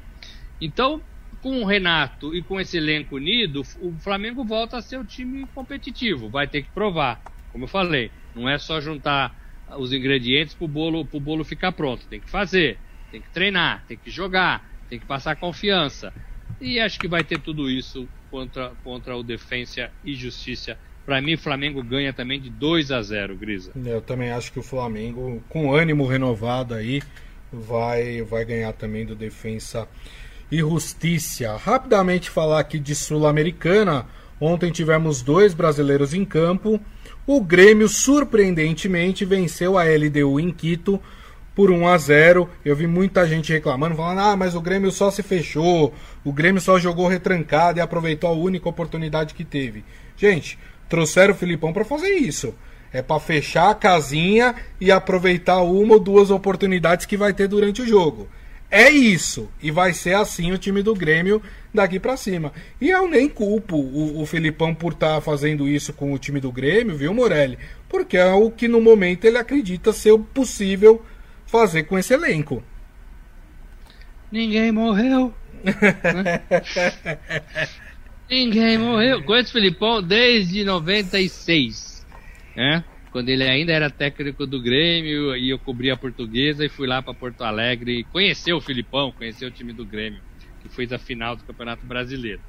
Então, 0.61 1.01
com 1.43 1.63
o 1.63 1.65
Renato 1.65 2.35
e 2.35 2.43
com 2.43 2.61
esse 2.61 2.77
elenco 2.77 3.17
unido, 3.17 3.63
o 3.81 3.93
Flamengo 3.93 4.45
volta 4.45 4.77
a 4.77 4.83
ser 4.83 4.99
o 4.99 5.05
time 5.05 5.47
competitivo. 5.55 6.29
Vai 6.29 6.47
ter 6.47 6.63
que 6.63 6.71
provar. 6.71 7.23
Como 7.51 7.65
eu 7.65 7.69
falei, 7.69 8.11
não 8.35 8.49
é 8.49 8.59
só 8.59 8.81
juntar 8.81 9.35
os 9.79 9.93
ingredientes 9.93 10.55
para 10.55 10.65
o 10.67 10.69
bolo, 10.69 11.05
bolo 11.05 11.43
ficar 11.43 11.73
pronto. 11.73 12.07
Tem 12.07 12.21
que 12.21 12.29
fazer, 12.29 12.79
tem 13.11 13.21
que 13.21 13.31
treinar, 13.31 13.85
tem 13.89 13.97
que 13.97 14.11
jogar, 14.11 14.69
tem 14.89 14.99
que 14.99 15.07
passar 15.07 15.37
confiança. 15.37 16.13
E 16.61 16.79
acho 16.79 16.99
que 16.99 17.09
vai 17.09 17.25
ter 17.25 17.39
tudo 17.41 17.71
isso 17.71 18.07
contra, 18.31 18.73
contra 18.85 19.17
o 19.17 19.23
Defensa 19.23 19.91
e 20.05 20.15
Justiça. 20.15 20.77
Para 21.07 21.21
mim, 21.21 21.35
o 21.35 21.39
Flamengo 21.39 21.83
ganha 21.83 22.13
também 22.13 22.41
de 22.41 22.51
2 22.51 22.93
a 22.93 23.03
0, 23.03 23.37
Grisa. 23.37 23.73
Eu 23.85 24.01
também 24.01 24.31
acho 24.31 24.53
que 24.53 24.59
o 24.59 24.63
Flamengo, 24.63 25.43
com 25.49 25.75
ânimo 25.75 26.07
renovado 26.07 26.75
aí, 26.75 27.03
vai, 27.51 28.23
vai 28.23 28.45
ganhar 28.45 28.73
também 28.75 29.05
do 29.05 29.15
Defensa 29.15 29.89
e 30.53 30.59
Justiça. 30.59 31.57
Rapidamente 31.57 32.29
falar 32.29 32.61
aqui 32.61 32.79
de 32.79 32.95
Sul-Americana. 32.95 34.07
Ontem 34.41 34.71
tivemos 34.71 35.23
dois 35.23 35.55
brasileiros 35.55 36.15
em 36.15 36.25
campo. 36.25 36.81
O 37.27 37.41
Grêmio, 37.41 37.89
surpreendentemente, 37.89 39.25
venceu 39.25 39.79
a 39.79 39.85
LDU 39.85 40.39
em 40.39 40.53
Quito 40.53 41.01
por 41.61 41.71
1 41.71 41.89
a 41.89 41.99
0. 41.99 42.49
Eu 42.65 42.75
vi 42.75 42.87
muita 42.87 43.27
gente 43.29 43.53
reclamando, 43.53 43.95
falando: 43.95 44.21
"Ah, 44.21 44.35
mas 44.35 44.55
o 44.55 44.63
Grêmio 44.63 44.91
só 44.91 45.11
se 45.11 45.23
fechou, 45.23 45.93
o 46.25 46.33
Grêmio 46.33 46.59
só 46.59 46.79
jogou 46.79 47.07
retrancado 47.07 47.79
e 47.79 47.83
aproveitou 47.83 48.31
a 48.31 48.33
única 48.33 48.67
oportunidade 48.67 49.35
que 49.35 49.45
teve". 49.45 49.85
Gente, 50.17 50.59
trouxeram 50.89 51.35
o 51.35 51.37
Filipão 51.37 51.71
para 51.71 51.85
fazer 51.85 52.15
isso. 52.15 52.55
É 52.91 53.03
para 53.03 53.21
fechar 53.21 53.69
a 53.69 53.75
casinha 53.75 54.55
e 54.81 54.91
aproveitar 54.91 55.61
uma 55.61 55.95
ou 55.95 56.01
duas 56.01 56.31
oportunidades 56.31 57.05
que 57.05 57.15
vai 57.15 57.35
ter 57.35 57.47
durante 57.47 57.83
o 57.83 57.87
jogo. 57.87 58.27
É 58.71 58.89
isso. 58.89 59.51
E 59.63 59.71
vai 59.71 59.93
ser 59.93 60.15
assim 60.15 60.53
o 60.53 60.59
time 60.59 60.83
do 60.83 60.95
Grêmio 60.95 61.43
daqui 61.75 62.01
para 62.01 62.17
cima. 62.17 62.55
E 62.81 62.89
eu 62.89 63.07
nem 63.07 63.29
culpo 63.29 63.77
o, 63.77 64.23
o 64.23 64.75
por 64.75 64.93
estar 64.93 65.17
tá 65.17 65.21
fazendo 65.21 65.69
isso 65.69 65.93
com 65.93 66.11
o 66.11 66.19
time 66.19 66.41
do 66.41 66.51
Grêmio, 66.51 66.97
viu, 66.97 67.13
Morelli? 67.13 67.59
Porque 67.87 68.17
é 68.17 68.33
o 68.33 68.51
que 68.51 68.67
no 68.67 68.81
momento 68.81 69.27
ele 69.27 69.37
acredita 69.37 69.93
ser 69.93 70.13
o 70.13 70.21
possível 70.21 71.05
fazer 71.51 71.85
com 71.85 71.99
esse 71.99 72.15
elenco. 72.15 72.63
Ninguém 74.31 74.71
morreu. 74.71 75.35
Ninguém 78.31 78.79
morreu. 78.79 79.23
Conheço 79.25 79.51
o 79.51 79.53
Filipão 79.53 80.01
desde 80.01 80.65
96. 80.65 82.07
Né? 82.57 82.85
Quando 83.11 83.29
ele 83.29 83.43
ainda 83.43 83.73
era 83.73 83.91
técnico 83.91 84.47
do 84.47 84.63
Grêmio 84.63 85.37
e 85.37 85.51
eu 85.51 85.59
cobria 85.59 85.95
a 85.95 85.97
portuguesa 85.97 86.65
e 86.65 86.69
fui 86.69 86.87
lá 86.87 87.03
para 87.03 87.13
Porto 87.13 87.43
Alegre 87.43 88.05
conhecer 88.13 88.53
o 88.53 88.61
Filipão, 88.61 89.11
conhecer 89.11 89.47
o 89.47 89.51
time 89.51 89.73
do 89.73 89.85
Grêmio, 89.85 90.21
que 90.63 90.69
fez 90.69 90.93
a 90.93 90.99
final 90.99 91.35
do 91.35 91.43
Campeonato 91.43 91.85
Brasileiro. 91.85 92.41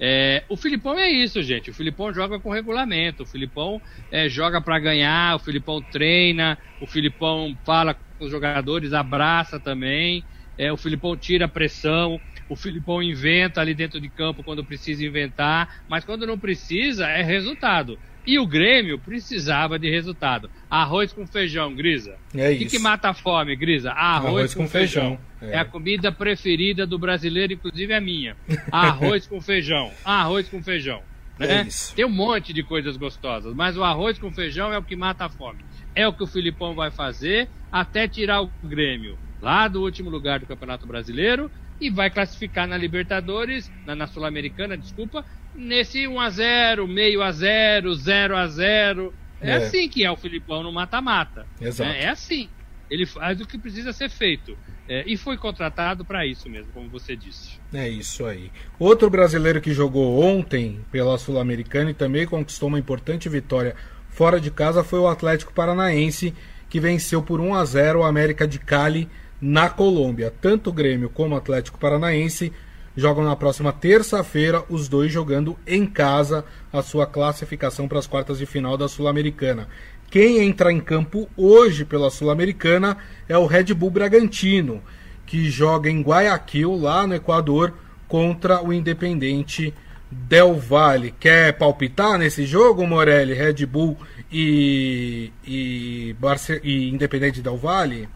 É, 0.00 0.44
o 0.48 0.56
Filipão 0.56 0.98
é 0.98 1.10
isso, 1.10 1.42
gente. 1.42 1.70
O 1.70 1.74
Filipão 1.74 2.12
joga 2.12 2.38
com 2.38 2.50
regulamento. 2.50 3.22
O 3.22 3.26
Filipão 3.26 3.80
é, 4.10 4.28
joga 4.28 4.60
para 4.60 4.78
ganhar. 4.78 5.36
O 5.36 5.38
Filipão 5.38 5.82
treina. 5.82 6.58
O 6.80 6.86
Filipão 6.86 7.56
fala 7.64 7.94
os 8.20 8.30
jogadores, 8.30 8.92
abraça 8.92 9.58
também. 9.58 10.24
É, 10.58 10.72
o 10.72 10.76
Filipão 10.76 11.16
tira 11.16 11.44
a 11.44 11.48
pressão. 11.48 12.20
O 12.48 12.56
Filipão 12.56 13.02
inventa 13.02 13.60
ali 13.60 13.74
dentro 13.74 14.00
de 14.00 14.08
campo 14.08 14.42
quando 14.42 14.64
precisa 14.64 15.04
inventar. 15.04 15.82
Mas 15.88 16.04
quando 16.04 16.26
não 16.26 16.38
precisa, 16.38 17.08
é 17.08 17.22
resultado. 17.22 17.98
E 18.26 18.40
o 18.40 18.46
Grêmio 18.46 18.98
precisava 18.98 19.78
de 19.78 19.88
resultado. 19.88 20.50
Arroz 20.68 21.12
com 21.12 21.26
feijão, 21.26 21.72
Grisa. 21.72 22.16
É 22.34 22.50
O 22.50 22.58
que, 22.58 22.64
que 22.66 22.78
mata 22.78 23.10
a 23.10 23.14
fome, 23.14 23.54
Grisa? 23.54 23.92
Arroz, 23.92 24.26
Arroz 24.26 24.54
com, 24.54 24.62
com 24.64 24.68
feijão. 24.68 25.18
feijão. 25.38 25.52
É. 25.52 25.56
É. 25.56 25.58
a 25.58 25.64
comida 25.64 26.10
preferida 26.10 26.86
do 26.86 26.98
brasileiro, 26.98 27.52
inclusive 27.52 27.92
a 27.94 28.00
minha. 28.00 28.36
Arroz 28.72 29.26
com 29.26 29.40
feijão. 29.40 29.92
Arroz 30.04 30.48
com 30.48 30.60
feijão. 30.60 31.02
Né? 31.38 31.58
É 31.58 31.62
isso. 31.62 31.94
Tem 31.94 32.04
um 32.04 32.10
monte 32.10 32.52
de 32.52 32.62
coisas 32.62 32.96
gostosas, 32.96 33.54
mas 33.54 33.76
o 33.76 33.84
arroz 33.84 34.18
com 34.18 34.32
feijão 34.32 34.72
é 34.72 34.78
o 34.78 34.82
que 34.82 34.96
mata 34.96 35.26
a 35.26 35.28
fome. 35.28 35.58
É 35.96 36.06
o 36.06 36.12
que 36.12 36.22
o 36.22 36.26
Filipão 36.26 36.74
vai 36.74 36.90
fazer 36.90 37.48
até 37.72 38.06
tirar 38.06 38.42
o 38.42 38.50
Grêmio 38.62 39.18
lá 39.40 39.66
do 39.66 39.82
último 39.82 40.10
lugar 40.10 40.38
do 40.38 40.46
Campeonato 40.46 40.86
Brasileiro 40.86 41.50
e 41.80 41.90
vai 41.90 42.10
classificar 42.10 42.66
na 42.68 42.76
Libertadores, 42.76 43.70
na, 43.84 43.94
na 43.94 44.06
Sul-Americana, 44.06 44.76
desculpa, 44.78 45.24
nesse 45.54 46.04
1x0, 46.06 46.86
meio 46.86 47.22
a 47.22 47.32
0, 47.32 47.94
0 47.94 48.36
a 48.36 48.46
0 48.46 49.14
É, 49.40 49.50
É. 49.50 49.54
assim 49.56 49.88
que 49.88 50.04
é 50.04 50.10
o 50.10 50.16
Filipão 50.16 50.62
no 50.62 50.72
mata-mata. 50.72 51.46
Exato. 51.60 51.90
É, 51.90 52.04
é 52.04 52.08
assim. 52.08 52.48
Ele 52.88 53.04
faz 53.04 53.40
o 53.40 53.46
que 53.46 53.58
precisa 53.58 53.92
ser 53.92 54.08
feito. 54.08 54.56
É, 54.88 55.02
e 55.06 55.16
foi 55.16 55.36
contratado 55.36 56.04
para 56.04 56.24
isso 56.24 56.48
mesmo, 56.48 56.70
como 56.72 56.88
você 56.88 57.16
disse. 57.16 57.58
É 57.74 57.88
isso 57.88 58.24
aí. 58.24 58.50
Outro 58.78 59.10
brasileiro 59.10 59.60
que 59.60 59.72
jogou 59.74 60.22
ontem 60.22 60.80
pela 60.92 61.18
Sul-Americana 61.18 61.90
e 61.90 61.94
também 61.94 62.24
conquistou 62.26 62.68
uma 62.68 62.78
importante 62.78 63.28
vitória 63.28 63.74
fora 64.16 64.40
de 64.40 64.50
casa 64.50 64.82
foi 64.82 64.98
o 64.98 65.06
Atlético 65.06 65.52
Paranaense, 65.52 66.32
que 66.70 66.80
venceu 66.80 67.22
por 67.22 67.38
1 67.38 67.54
a 67.54 67.64
0 67.66 67.98
o 67.98 68.02
América 68.02 68.48
de 68.48 68.58
Cali 68.58 69.10
na 69.38 69.68
Colômbia. 69.68 70.32
Tanto 70.40 70.70
o 70.70 70.72
Grêmio 70.72 71.10
como 71.10 71.34
o 71.34 71.38
Atlético 71.38 71.78
Paranaense 71.78 72.50
jogam 72.96 73.22
na 73.22 73.36
próxima 73.36 73.74
terça-feira, 73.74 74.64
os 74.70 74.88
dois 74.88 75.12
jogando 75.12 75.54
em 75.66 75.84
casa 75.84 76.46
a 76.72 76.80
sua 76.80 77.06
classificação 77.06 77.86
para 77.86 77.98
as 77.98 78.06
quartas 78.06 78.38
de 78.38 78.46
final 78.46 78.78
da 78.78 78.88
Sul-Americana. 78.88 79.68
Quem 80.10 80.38
entra 80.38 80.72
em 80.72 80.80
campo 80.80 81.28
hoje 81.36 81.84
pela 81.84 82.08
Sul-Americana 82.08 82.96
é 83.28 83.36
o 83.36 83.44
Red 83.44 83.74
Bull 83.74 83.90
Bragantino, 83.90 84.82
que 85.26 85.50
joga 85.50 85.90
em 85.90 86.00
Guayaquil, 86.00 86.74
lá 86.74 87.06
no 87.06 87.14
Equador, 87.14 87.74
contra 88.08 88.64
o 88.64 88.72
Independente 88.72 89.74
Del 90.10 90.54
Valle. 90.54 91.12
Quer 91.18 91.56
palpitar 91.58 92.18
nesse 92.18 92.46
jogo, 92.46 92.86
Morelli? 92.86 93.34
Red 93.34 93.66
Bull 93.66 93.96
e, 94.30 95.32
e, 95.44 96.14
Barce 96.18 96.60
e 96.62 96.88
Independente 96.88 97.42
Del 97.42 97.56
Valle? 97.56 98.08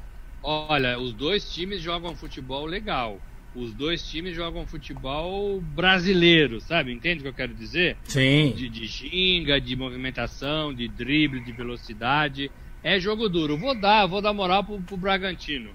Olha, 0.42 0.98
os 0.98 1.12
dois 1.12 1.52
times 1.52 1.80
jogam 1.80 2.14
futebol 2.14 2.64
legal. 2.64 3.20
Os 3.54 3.74
dois 3.74 4.08
times 4.08 4.36
jogam 4.36 4.64
futebol 4.64 5.60
brasileiro, 5.60 6.60
sabe? 6.60 6.92
Entende 6.92 7.18
o 7.18 7.22
que 7.22 7.28
eu 7.28 7.34
quero 7.34 7.52
dizer? 7.52 7.96
Sim. 8.04 8.54
De, 8.56 8.68
de 8.68 8.86
ginga, 8.86 9.60
de 9.60 9.74
movimentação, 9.74 10.72
de 10.72 10.86
drible, 10.86 11.40
de 11.40 11.50
velocidade. 11.50 12.50
É 12.82 13.00
jogo 13.00 13.28
duro. 13.28 13.58
Vou 13.58 13.74
dar, 13.74 14.06
vou 14.06 14.22
dar 14.22 14.32
moral 14.32 14.62
pro, 14.62 14.80
pro 14.80 14.96
Bragantino. 14.96 15.70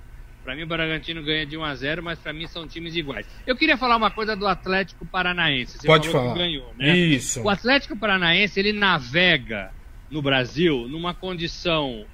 Pra 0.46 0.56
mim 0.56 0.62
o 0.62 0.68
Bragantino 0.68 1.24
ganha 1.24 1.44
de 1.44 1.58
1 1.58 1.64
a 1.64 1.74
0 1.76 2.04
mas 2.04 2.20
pra 2.20 2.32
mim 2.32 2.46
são 2.46 2.68
times 2.68 2.96
iguais. 2.96 3.26
Eu 3.48 3.56
queria 3.56 3.76
falar 3.76 3.98
uma 3.98 4.12
coisa 4.12 4.36
do 4.36 4.46
Atlético 4.46 5.04
Paranaense. 5.04 5.80
Você 5.80 5.88
Pode 5.88 6.08
falou 6.08 6.22
falar. 6.28 6.34
que 6.34 6.40
ganhou, 6.40 6.72
né? 6.78 6.96
Isso. 6.96 7.42
O 7.42 7.50
Atlético 7.50 7.98
Paranaense 7.98 8.60
ele 8.60 8.72
navega 8.72 9.72
no 10.12 10.22
Brasil 10.22 10.88
numa 10.88 11.16
condição 11.16 12.06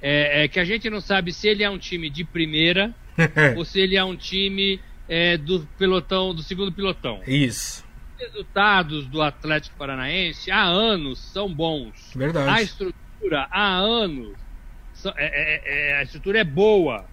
é, 0.00 0.44
é, 0.44 0.48
que 0.48 0.60
a 0.60 0.64
gente 0.64 0.88
não 0.88 1.00
sabe 1.00 1.32
se 1.32 1.48
ele 1.48 1.64
é 1.64 1.68
um 1.68 1.76
time 1.76 2.08
de 2.08 2.22
primeira 2.22 2.94
ou 3.56 3.64
se 3.64 3.80
ele 3.80 3.96
é 3.96 4.04
um 4.04 4.14
time 4.14 4.80
é, 5.08 5.36
do 5.36 5.66
pelotão, 5.76 6.32
do 6.32 6.44
segundo 6.44 6.70
pelotão. 6.70 7.22
Isso. 7.26 7.84
Os 8.14 8.20
resultados 8.20 9.08
do 9.08 9.20
Atlético 9.20 9.76
Paranaense 9.76 10.48
há 10.48 10.62
anos 10.62 11.18
são 11.18 11.52
bons. 11.52 12.12
A 12.14 12.18
Verdade. 12.20 12.62
estrutura 12.62 13.48
há 13.50 13.78
anos 13.78 14.32
é- 15.06 15.10
é- 15.16 15.90
é- 15.90 15.96
a 15.98 16.02
estrutura 16.04 16.38
é 16.38 16.44
boa. 16.44 17.04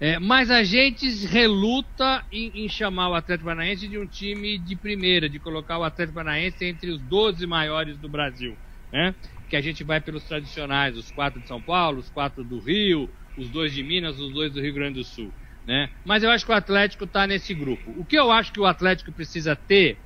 É, 0.00 0.18
mas 0.18 0.50
a 0.50 0.62
gente 0.62 1.06
reluta 1.26 2.24
em, 2.32 2.64
em 2.64 2.68
chamar 2.70 3.10
o 3.10 3.14
Atlético 3.14 3.48
Paranaense 3.48 3.86
de 3.86 3.98
um 3.98 4.06
time 4.06 4.56
de 4.58 4.74
primeira, 4.74 5.28
de 5.28 5.38
colocar 5.38 5.76
o 5.76 5.84
Atlético 5.84 6.14
Paranaense 6.14 6.64
entre 6.64 6.90
os 6.90 6.98
12 7.02 7.46
maiores 7.46 7.98
do 7.98 8.08
Brasil. 8.08 8.56
Né? 8.90 9.14
Que 9.50 9.56
a 9.56 9.60
gente 9.60 9.84
vai 9.84 10.00
pelos 10.00 10.24
tradicionais, 10.24 10.96
os 10.96 11.10
quatro 11.10 11.38
de 11.38 11.46
São 11.46 11.60
Paulo, 11.60 11.98
os 11.98 12.08
quatro 12.08 12.42
do 12.42 12.58
Rio, 12.58 13.10
os 13.36 13.50
dois 13.50 13.74
de 13.74 13.82
Minas, 13.82 14.18
os 14.18 14.32
dois 14.32 14.50
do 14.50 14.62
Rio 14.62 14.72
Grande 14.72 14.94
do 14.94 15.04
Sul. 15.04 15.30
Né? 15.66 15.90
Mas 16.02 16.22
eu 16.22 16.30
acho 16.30 16.46
que 16.46 16.50
o 16.50 16.54
Atlético 16.54 17.04
está 17.04 17.26
nesse 17.26 17.52
grupo. 17.52 17.92
O 17.98 18.04
que 18.04 18.18
eu 18.18 18.32
acho 18.32 18.52
que 18.52 18.60
o 18.60 18.64
Atlético 18.64 19.12
precisa 19.12 19.54
ter 19.54 19.98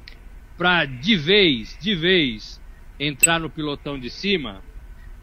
para 0.59 0.86
de 0.86 1.16
vez, 1.16 1.78
de 1.80 1.95
vez, 1.95 2.61
entrar 2.99 3.38
no 3.38 3.49
pilotão 3.49 3.97
de 3.99 4.11
cima 4.11 4.61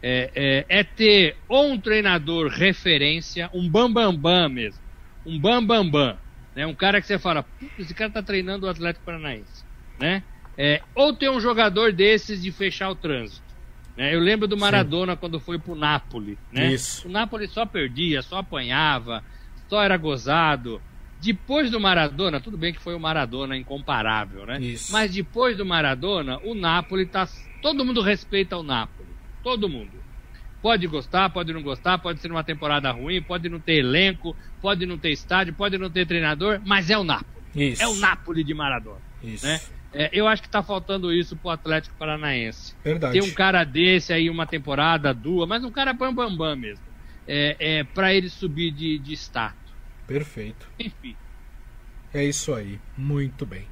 é, 0.02 0.30
é- 0.68 0.80
é 0.80 0.84
ter 0.84 1.36
ou 1.48 1.70
um 1.72 1.80
treinador 1.80 2.48
referência, 2.48 3.48
um 3.54 3.68
bambambam 3.70 4.12
bam, 4.16 4.42
bam 4.42 4.48
mesmo, 4.48 4.80
um 5.24 5.38
bambambam, 5.40 5.90
bam, 5.90 6.12
bam, 6.14 6.18
né? 6.54 6.66
um 6.66 6.74
cara 6.74 7.00
que 7.00 7.06
você 7.06 7.18
fala, 7.18 7.42
"Putz, 7.42 7.72
esse 7.78 7.94
cara 7.94 8.10
tá 8.10 8.22
treinando 8.22 8.66
o 8.66 8.68
Atlético 8.68 9.04
Paranaense, 9.04 9.64
né? 9.98 10.24
É, 10.58 10.82
ou 10.94 11.14
ter 11.14 11.30
um 11.30 11.40
jogador 11.40 11.92
desses 11.92 12.42
de 12.42 12.50
fechar 12.52 12.90
o 12.90 12.94
trânsito. 12.96 13.42
né? 13.96 14.14
Eu 14.14 14.20
lembro 14.20 14.48
do 14.48 14.56
Maradona 14.56 15.16
quando 15.16 15.38
foi 15.40 15.58
pro 15.58 15.74
Napoli, 15.74 16.38
né? 16.50 16.72
Isso. 16.72 17.06
O 17.06 17.10
Napoli 17.10 17.46
só 17.46 17.64
perdia, 17.66 18.22
só 18.22 18.38
apanhava, 18.38 19.22
só 19.68 19.82
era 19.82 19.96
gozado. 19.96 20.82
Depois 21.20 21.70
do 21.70 21.78
Maradona, 21.78 22.40
tudo 22.40 22.56
bem 22.58 22.72
que 22.72 22.80
foi 22.80 22.94
o 22.94 23.00
Maradona 23.00 23.56
incomparável, 23.56 24.44
né? 24.46 24.58
Isso. 24.60 24.90
Mas 24.92 25.12
depois 25.14 25.56
do 25.56 25.64
Maradona, 25.64 26.38
o 26.42 26.54
Napoli 26.54 27.06
tá. 27.06 27.28
Todo 27.62 27.84
mundo 27.84 28.00
respeita 28.00 28.56
o 28.56 28.62
Napoli. 28.62 29.01
Todo 29.42 29.68
mundo. 29.68 30.02
Pode 30.60 30.86
gostar, 30.86 31.28
pode 31.30 31.52
não 31.52 31.62
gostar, 31.62 31.98
pode 31.98 32.20
ser 32.20 32.30
uma 32.30 32.44
temporada 32.44 32.90
ruim, 32.92 33.20
pode 33.20 33.48
não 33.48 33.58
ter 33.58 33.78
elenco, 33.78 34.36
pode 34.60 34.86
não 34.86 34.96
ter 34.96 35.10
estádio, 35.10 35.52
pode 35.52 35.76
não 35.76 35.90
ter 35.90 36.06
treinador, 36.06 36.60
mas 36.64 36.88
é 36.88 36.96
o 36.96 37.02
Napoli. 37.02 37.42
Isso. 37.54 37.82
É 37.82 37.88
o 37.88 37.96
Napoli 37.96 38.44
de 38.44 38.54
Maradona. 38.54 39.00
Isso. 39.22 39.44
né? 39.44 39.60
É, 39.92 40.08
eu 40.12 40.26
acho 40.26 40.40
que 40.42 40.48
tá 40.48 40.62
faltando 40.62 41.12
isso 41.12 41.36
pro 41.36 41.50
Atlético 41.50 41.94
Paranaense. 41.98 42.74
Verdade. 42.82 43.18
Ter 43.18 43.24
um 43.24 43.34
cara 43.34 43.62
desse 43.64 44.12
aí, 44.12 44.30
uma 44.30 44.46
temporada, 44.46 45.12
duas, 45.12 45.48
mas 45.48 45.64
um 45.64 45.70
cara 45.70 45.92
bambambam 45.92 46.36
bam, 46.36 46.36
bam 46.36 46.56
mesmo. 46.56 46.84
É, 47.26 47.56
é, 47.58 47.84
para 47.84 48.14
ele 48.14 48.28
subir 48.28 48.70
de, 48.70 48.98
de 48.98 49.12
status. 49.12 49.72
Perfeito. 50.06 50.68
Enfim. 50.78 51.14
É 52.14 52.24
isso 52.24 52.54
aí. 52.54 52.80
Muito 52.96 53.44
bem. 53.44 53.66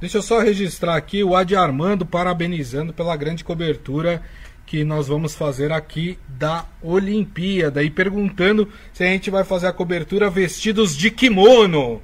Deixa 0.00 0.18
eu 0.18 0.22
só 0.22 0.40
registrar 0.40 0.96
aqui 0.96 1.22
o 1.22 1.36
Adi 1.36 1.54
Armando 1.54 2.06
parabenizando 2.06 2.92
pela 2.92 3.16
grande 3.16 3.44
cobertura 3.44 4.22
que 4.70 4.84
nós 4.84 5.08
vamos 5.08 5.34
fazer 5.34 5.72
aqui 5.72 6.16
da 6.28 6.64
Olimpíada 6.80 7.82
e 7.82 7.90
perguntando 7.90 8.68
se 8.92 9.02
a 9.02 9.06
gente 9.08 9.28
vai 9.28 9.42
fazer 9.42 9.66
a 9.66 9.72
cobertura 9.72 10.30
vestidos 10.30 10.96
de 10.96 11.10
kimono. 11.10 12.00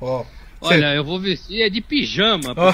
Ó, 0.00 0.22
cê- 0.22 0.28
Olha, 0.60 0.94
eu 0.94 1.02
vou 1.02 1.18
vestir 1.18 1.60
é 1.60 1.68
de 1.68 1.80
pijama. 1.80 2.54
Ó. 2.56 2.72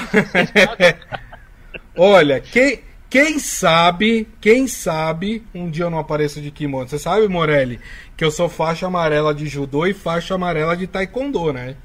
Olha, 1.97 2.39
quem, 2.39 2.81
quem 3.09 3.39
sabe, 3.39 4.29
quem 4.43 4.67
sabe, 4.69 5.43
um 5.55 5.71
dia 5.71 5.85
eu 5.87 5.91
não 5.91 5.99
apareço 5.99 6.39
de 6.43 6.51
kimono. 6.51 6.87
Você 6.87 6.99
sabe, 6.99 7.27
Morelli, 7.27 7.81
que 8.19 8.25
eu 8.27 8.31
sou 8.31 8.51
faixa 8.51 8.89
amarela 8.89 9.35
de 9.35 9.47
judô 9.47 9.87
e 9.87 9.95
faixa 9.95 10.35
amarela 10.35 10.77
de 10.77 10.87
taekwondo, 10.87 11.51
né? 11.51 11.77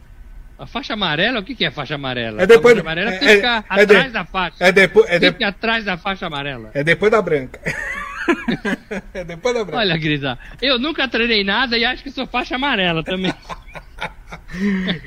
A 0.59 0.67
faixa 0.67 0.93
amarela, 0.93 1.39
o 1.39 1.43
que, 1.43 1.55
que 1.55 1.63
é 1.65 1.71
faixa 1.71 1.95
amarela? 1.95 2.41
É 2.41 2.45
depois- 2.45 2.77
a 2.77 2.83
faixa 2.83 2.89
amarela 2.89 3.09
é- 3.11 3.17
tem 3.17 3.27
que 3.29 3.35
ficar 3.37 3.65
é- 3.69 3.79
é 3.79 3.83
atrás 3.83 4.05
de- 4.05 4.11
da 4.11 4.25
faixa. 4.25 4.55
É 4.59 4.71
depois, 4.71 5.09
é, 5.09 5.19
de- 5.19 5.43
atrás 5.43 5.85
da 5.85 5.97
faixa 5.97 6.27
amarela. 6.27 6.69
é 6.73 6.83
depois 6.83 7.09
da 7.11 7.21
branca. 7.21 7.59
é 9.13 9.23
depois 9.23 9.55
da 9.55 9.63
branca. 9.63 9.77
Olha, 9.79 9.97
Grisa, 9.97 10.37
eu 10.61 10.77
nunca 10.77 11.07
treinei 11.07 11.43
nada 11.43 11.77
e 11.77 11.85
acho 11.85 12.03
que 12.03 12.11
sou 12.11 12.27
faixa 12.27 12.55
amarela 12.55 13.03
também. 13.03 13.33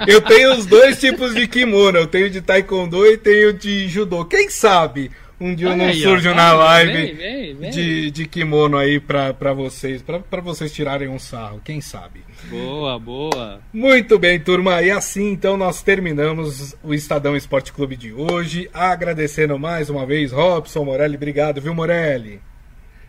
Eu 0.06 0.20
tenho 0.20 0.52
os 0.54 0.66
dois 0.66 0.98
tipos 0.98 1.34
de 1.34 1.46
kimono. 1.46 1.98
Eu 1.98 2.06
tenho 2.06 2.30
de 2.30 2.40
taekwondo 2.40 3.04
e 3.06 3.16
tenho 3.16 3.52
de 3.52 3.88
judô. 3.88 4.24
Quem 4.24 4.48
sabe 4.48 5.10
um 5.40 5.54
dia 5.54 5.68
eu 5.68 5.76
não 5.76 5.86
aí, 5.86 5.98
ó. 6.06 6.08
surjo 6.10 6.34
na 6.34 6.54
Olha, 6.54 6.64
live 6.64 6.92
vem, 6.92 7.14
vem, 7.14 7.54
vem. 7.56 7.70
De, 7.70 8.10
de 8.10 8.26
kimono 8.26 8.76
aí 8.78 9.00
pra, 9.00 9.34
pra 9.34 9.52
vocês, 9.52 10.00
pra, 10.02 10.20
pra 10.20 10.40
vocês 10.40 10.72
tirarem 10.72 11.08
um 11.08 11.18
sarro. 11.18 11.60
Quem 11.64 11.80
sabe? 11.80 12.24
Boa, 12.52 12.98
boa. 12.98 13.62
Muito 13.72 14.18
bem, 14.18 14.38
turma. 14.38 14.82
E 14.82 14.90
assim 14.90 15.30
então 15.30 15.56
nós 15.56 15.82
terminamos 15.82 16.76
o 16.82 16.92
Estadão 16.92 17.34
Esporte 17.34 17.72
Clube 17.72 17.96
de 17.96 18.12
hoje. 18.12 18.68
Agradecendo 18.74 19.58
mais 19.58 19.88
uma 19.88 20.04
vez, 20.04 20.32
Robson 20.32 20.84
Morelli. 20.84 21.16
Obrigado, 21.16 21.62
viu, 21.62 21.74
Morelli? 21.74 22.42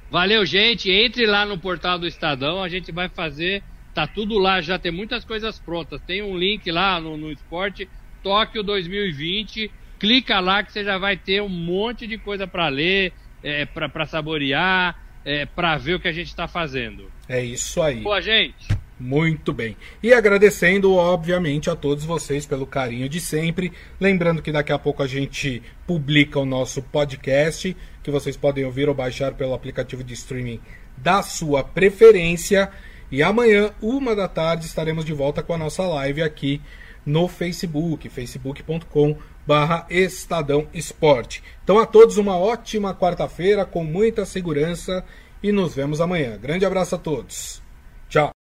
Valeu, 0.10 0.46
gente. 0.46 0.90
Entre 0.90 1.26
lá 1.26 1.46
no 1.46 1.58
portal 1.58 2.00
do 2.00 2.08
Estadão, 2.08 2.64
a 2.64 2.70
gente 2.70 2.90
vai 2.94 3.10
fazer. 3.10 3.62
Tá 3.94 4.08
tudo 4.08 4.40
lá, 4.40 4.62
já 4.62 4.80
tem 4.80 4.94
muitas 4.94 5.26
coisas 5.26 5.60
prontas. 5.60 6.00
Tem 6.08 6.24
um 6.24 6.38
link 6.38 6.72
lá 6.72 7.02
no, 7.02 7.18
no 7.18 7.30
esporte 7.30 7.90
Tóquio 8.24 8.64
2020. 8.64 9.70
Clica 10.00 10.40
lá 10.40 10.64
que 10.64 10.72
você 10.72 10.86
já 10.86 10.98
vai 10.98 11.18
ter 11.18 11.42
um 11.42 11.50
monte 11.50 12.08
de 12.08 12.18
coisa 12.18 12.48
para 12.48 12.70
ler, 12.70 13.12
é, 13.44 13.66
para 13.66 14.06
saborear, 14.06 14.98
é, 15.26 15.46
para 15.46 15.76
ver 15.76 15.96
o 15.96 16.00
que 16.00 16.08
a 16.08 16.14
gente 16.14 16.28
está 16.28 16.48
fazendo. 16.48 17.12
É 17.28 17.44
isso 17.44 17.82
aí. 17.82 18.00
Boa, 18.00 18.22
gente. 18.22 18.83
Muito 19.04 19.52
bem. 19.52 19.76
E 20.02 20.14
agradecendo, 20.14 20.96
obviamente, 20.96 21.70
a 21.70 21.76
todos 21.76 22.06
vocês 22.06 22.46
pelo 22.46 22.66
carinho 22.66 23.10
de 23.10 23.20
sempre. 23.20 23.74
Lembrando 24.00 24.42
que 24.42 24.50
daqui 24.50 24.72
a 24.72 24.80
pouco 24.80 25.04
a 25.04 25.08
gente 25.08 25.62
publica 25.86 26.40
o 26.40 26.46
nosso 26.46 26.82
podcast, 26.82 27.76
que 28.02 28.10
vocês 28.10 28.38
podem 28.38 28.64
ouvir 28.64 28.88
ou 28.88 28.96
baixar 28.96 29.34
pelo 29.34 29.54
aplicativo 29.54 30.06
de 30.06 30.14
streaming 30.14 30.62
da 30.96 31.22
sua 31.22 31.66
preferência. 31.66 32.72
E 33.12 33.22
amanhã, 33.22 33.72
uma 33.82 34.16
da 34.16 34.30
tarde, 34.30 34.68
estaremos 34.68 35.04
de 35.04 35.12
volta 35.12 35.44
com 35.44 35.54
a 35.54 35.58
nossa 35.58 35.84
live 35.84 36.22
aqui 36.22 36.62
no 37.06 37.28
Facebook, 37.28 38.08
facebook.com 38.08 39.18
barra 39.46 39.86
Estadão 39.90 40.66
Esporte. 40.74 41.44
Então 41.62 41.78
a 41.78 41.86
todos 41.86 42.16
uma 42.16 42.38
ótima 42.38 42.96
quarta-feira, 42.96 43.66
com 43.66 43.84
muita 43.84 44.24
segurança 44.24 45.04
e 45.44 45.52
nos 45.52 45.76
vemos 45.76 46.00
amanhã. 46.00 46.38
Grande 46.38 46.66
abraço 46.66 46.96
a 46.96 46.98
todos. 46.98 47.62
Tchau. 48.08 48.32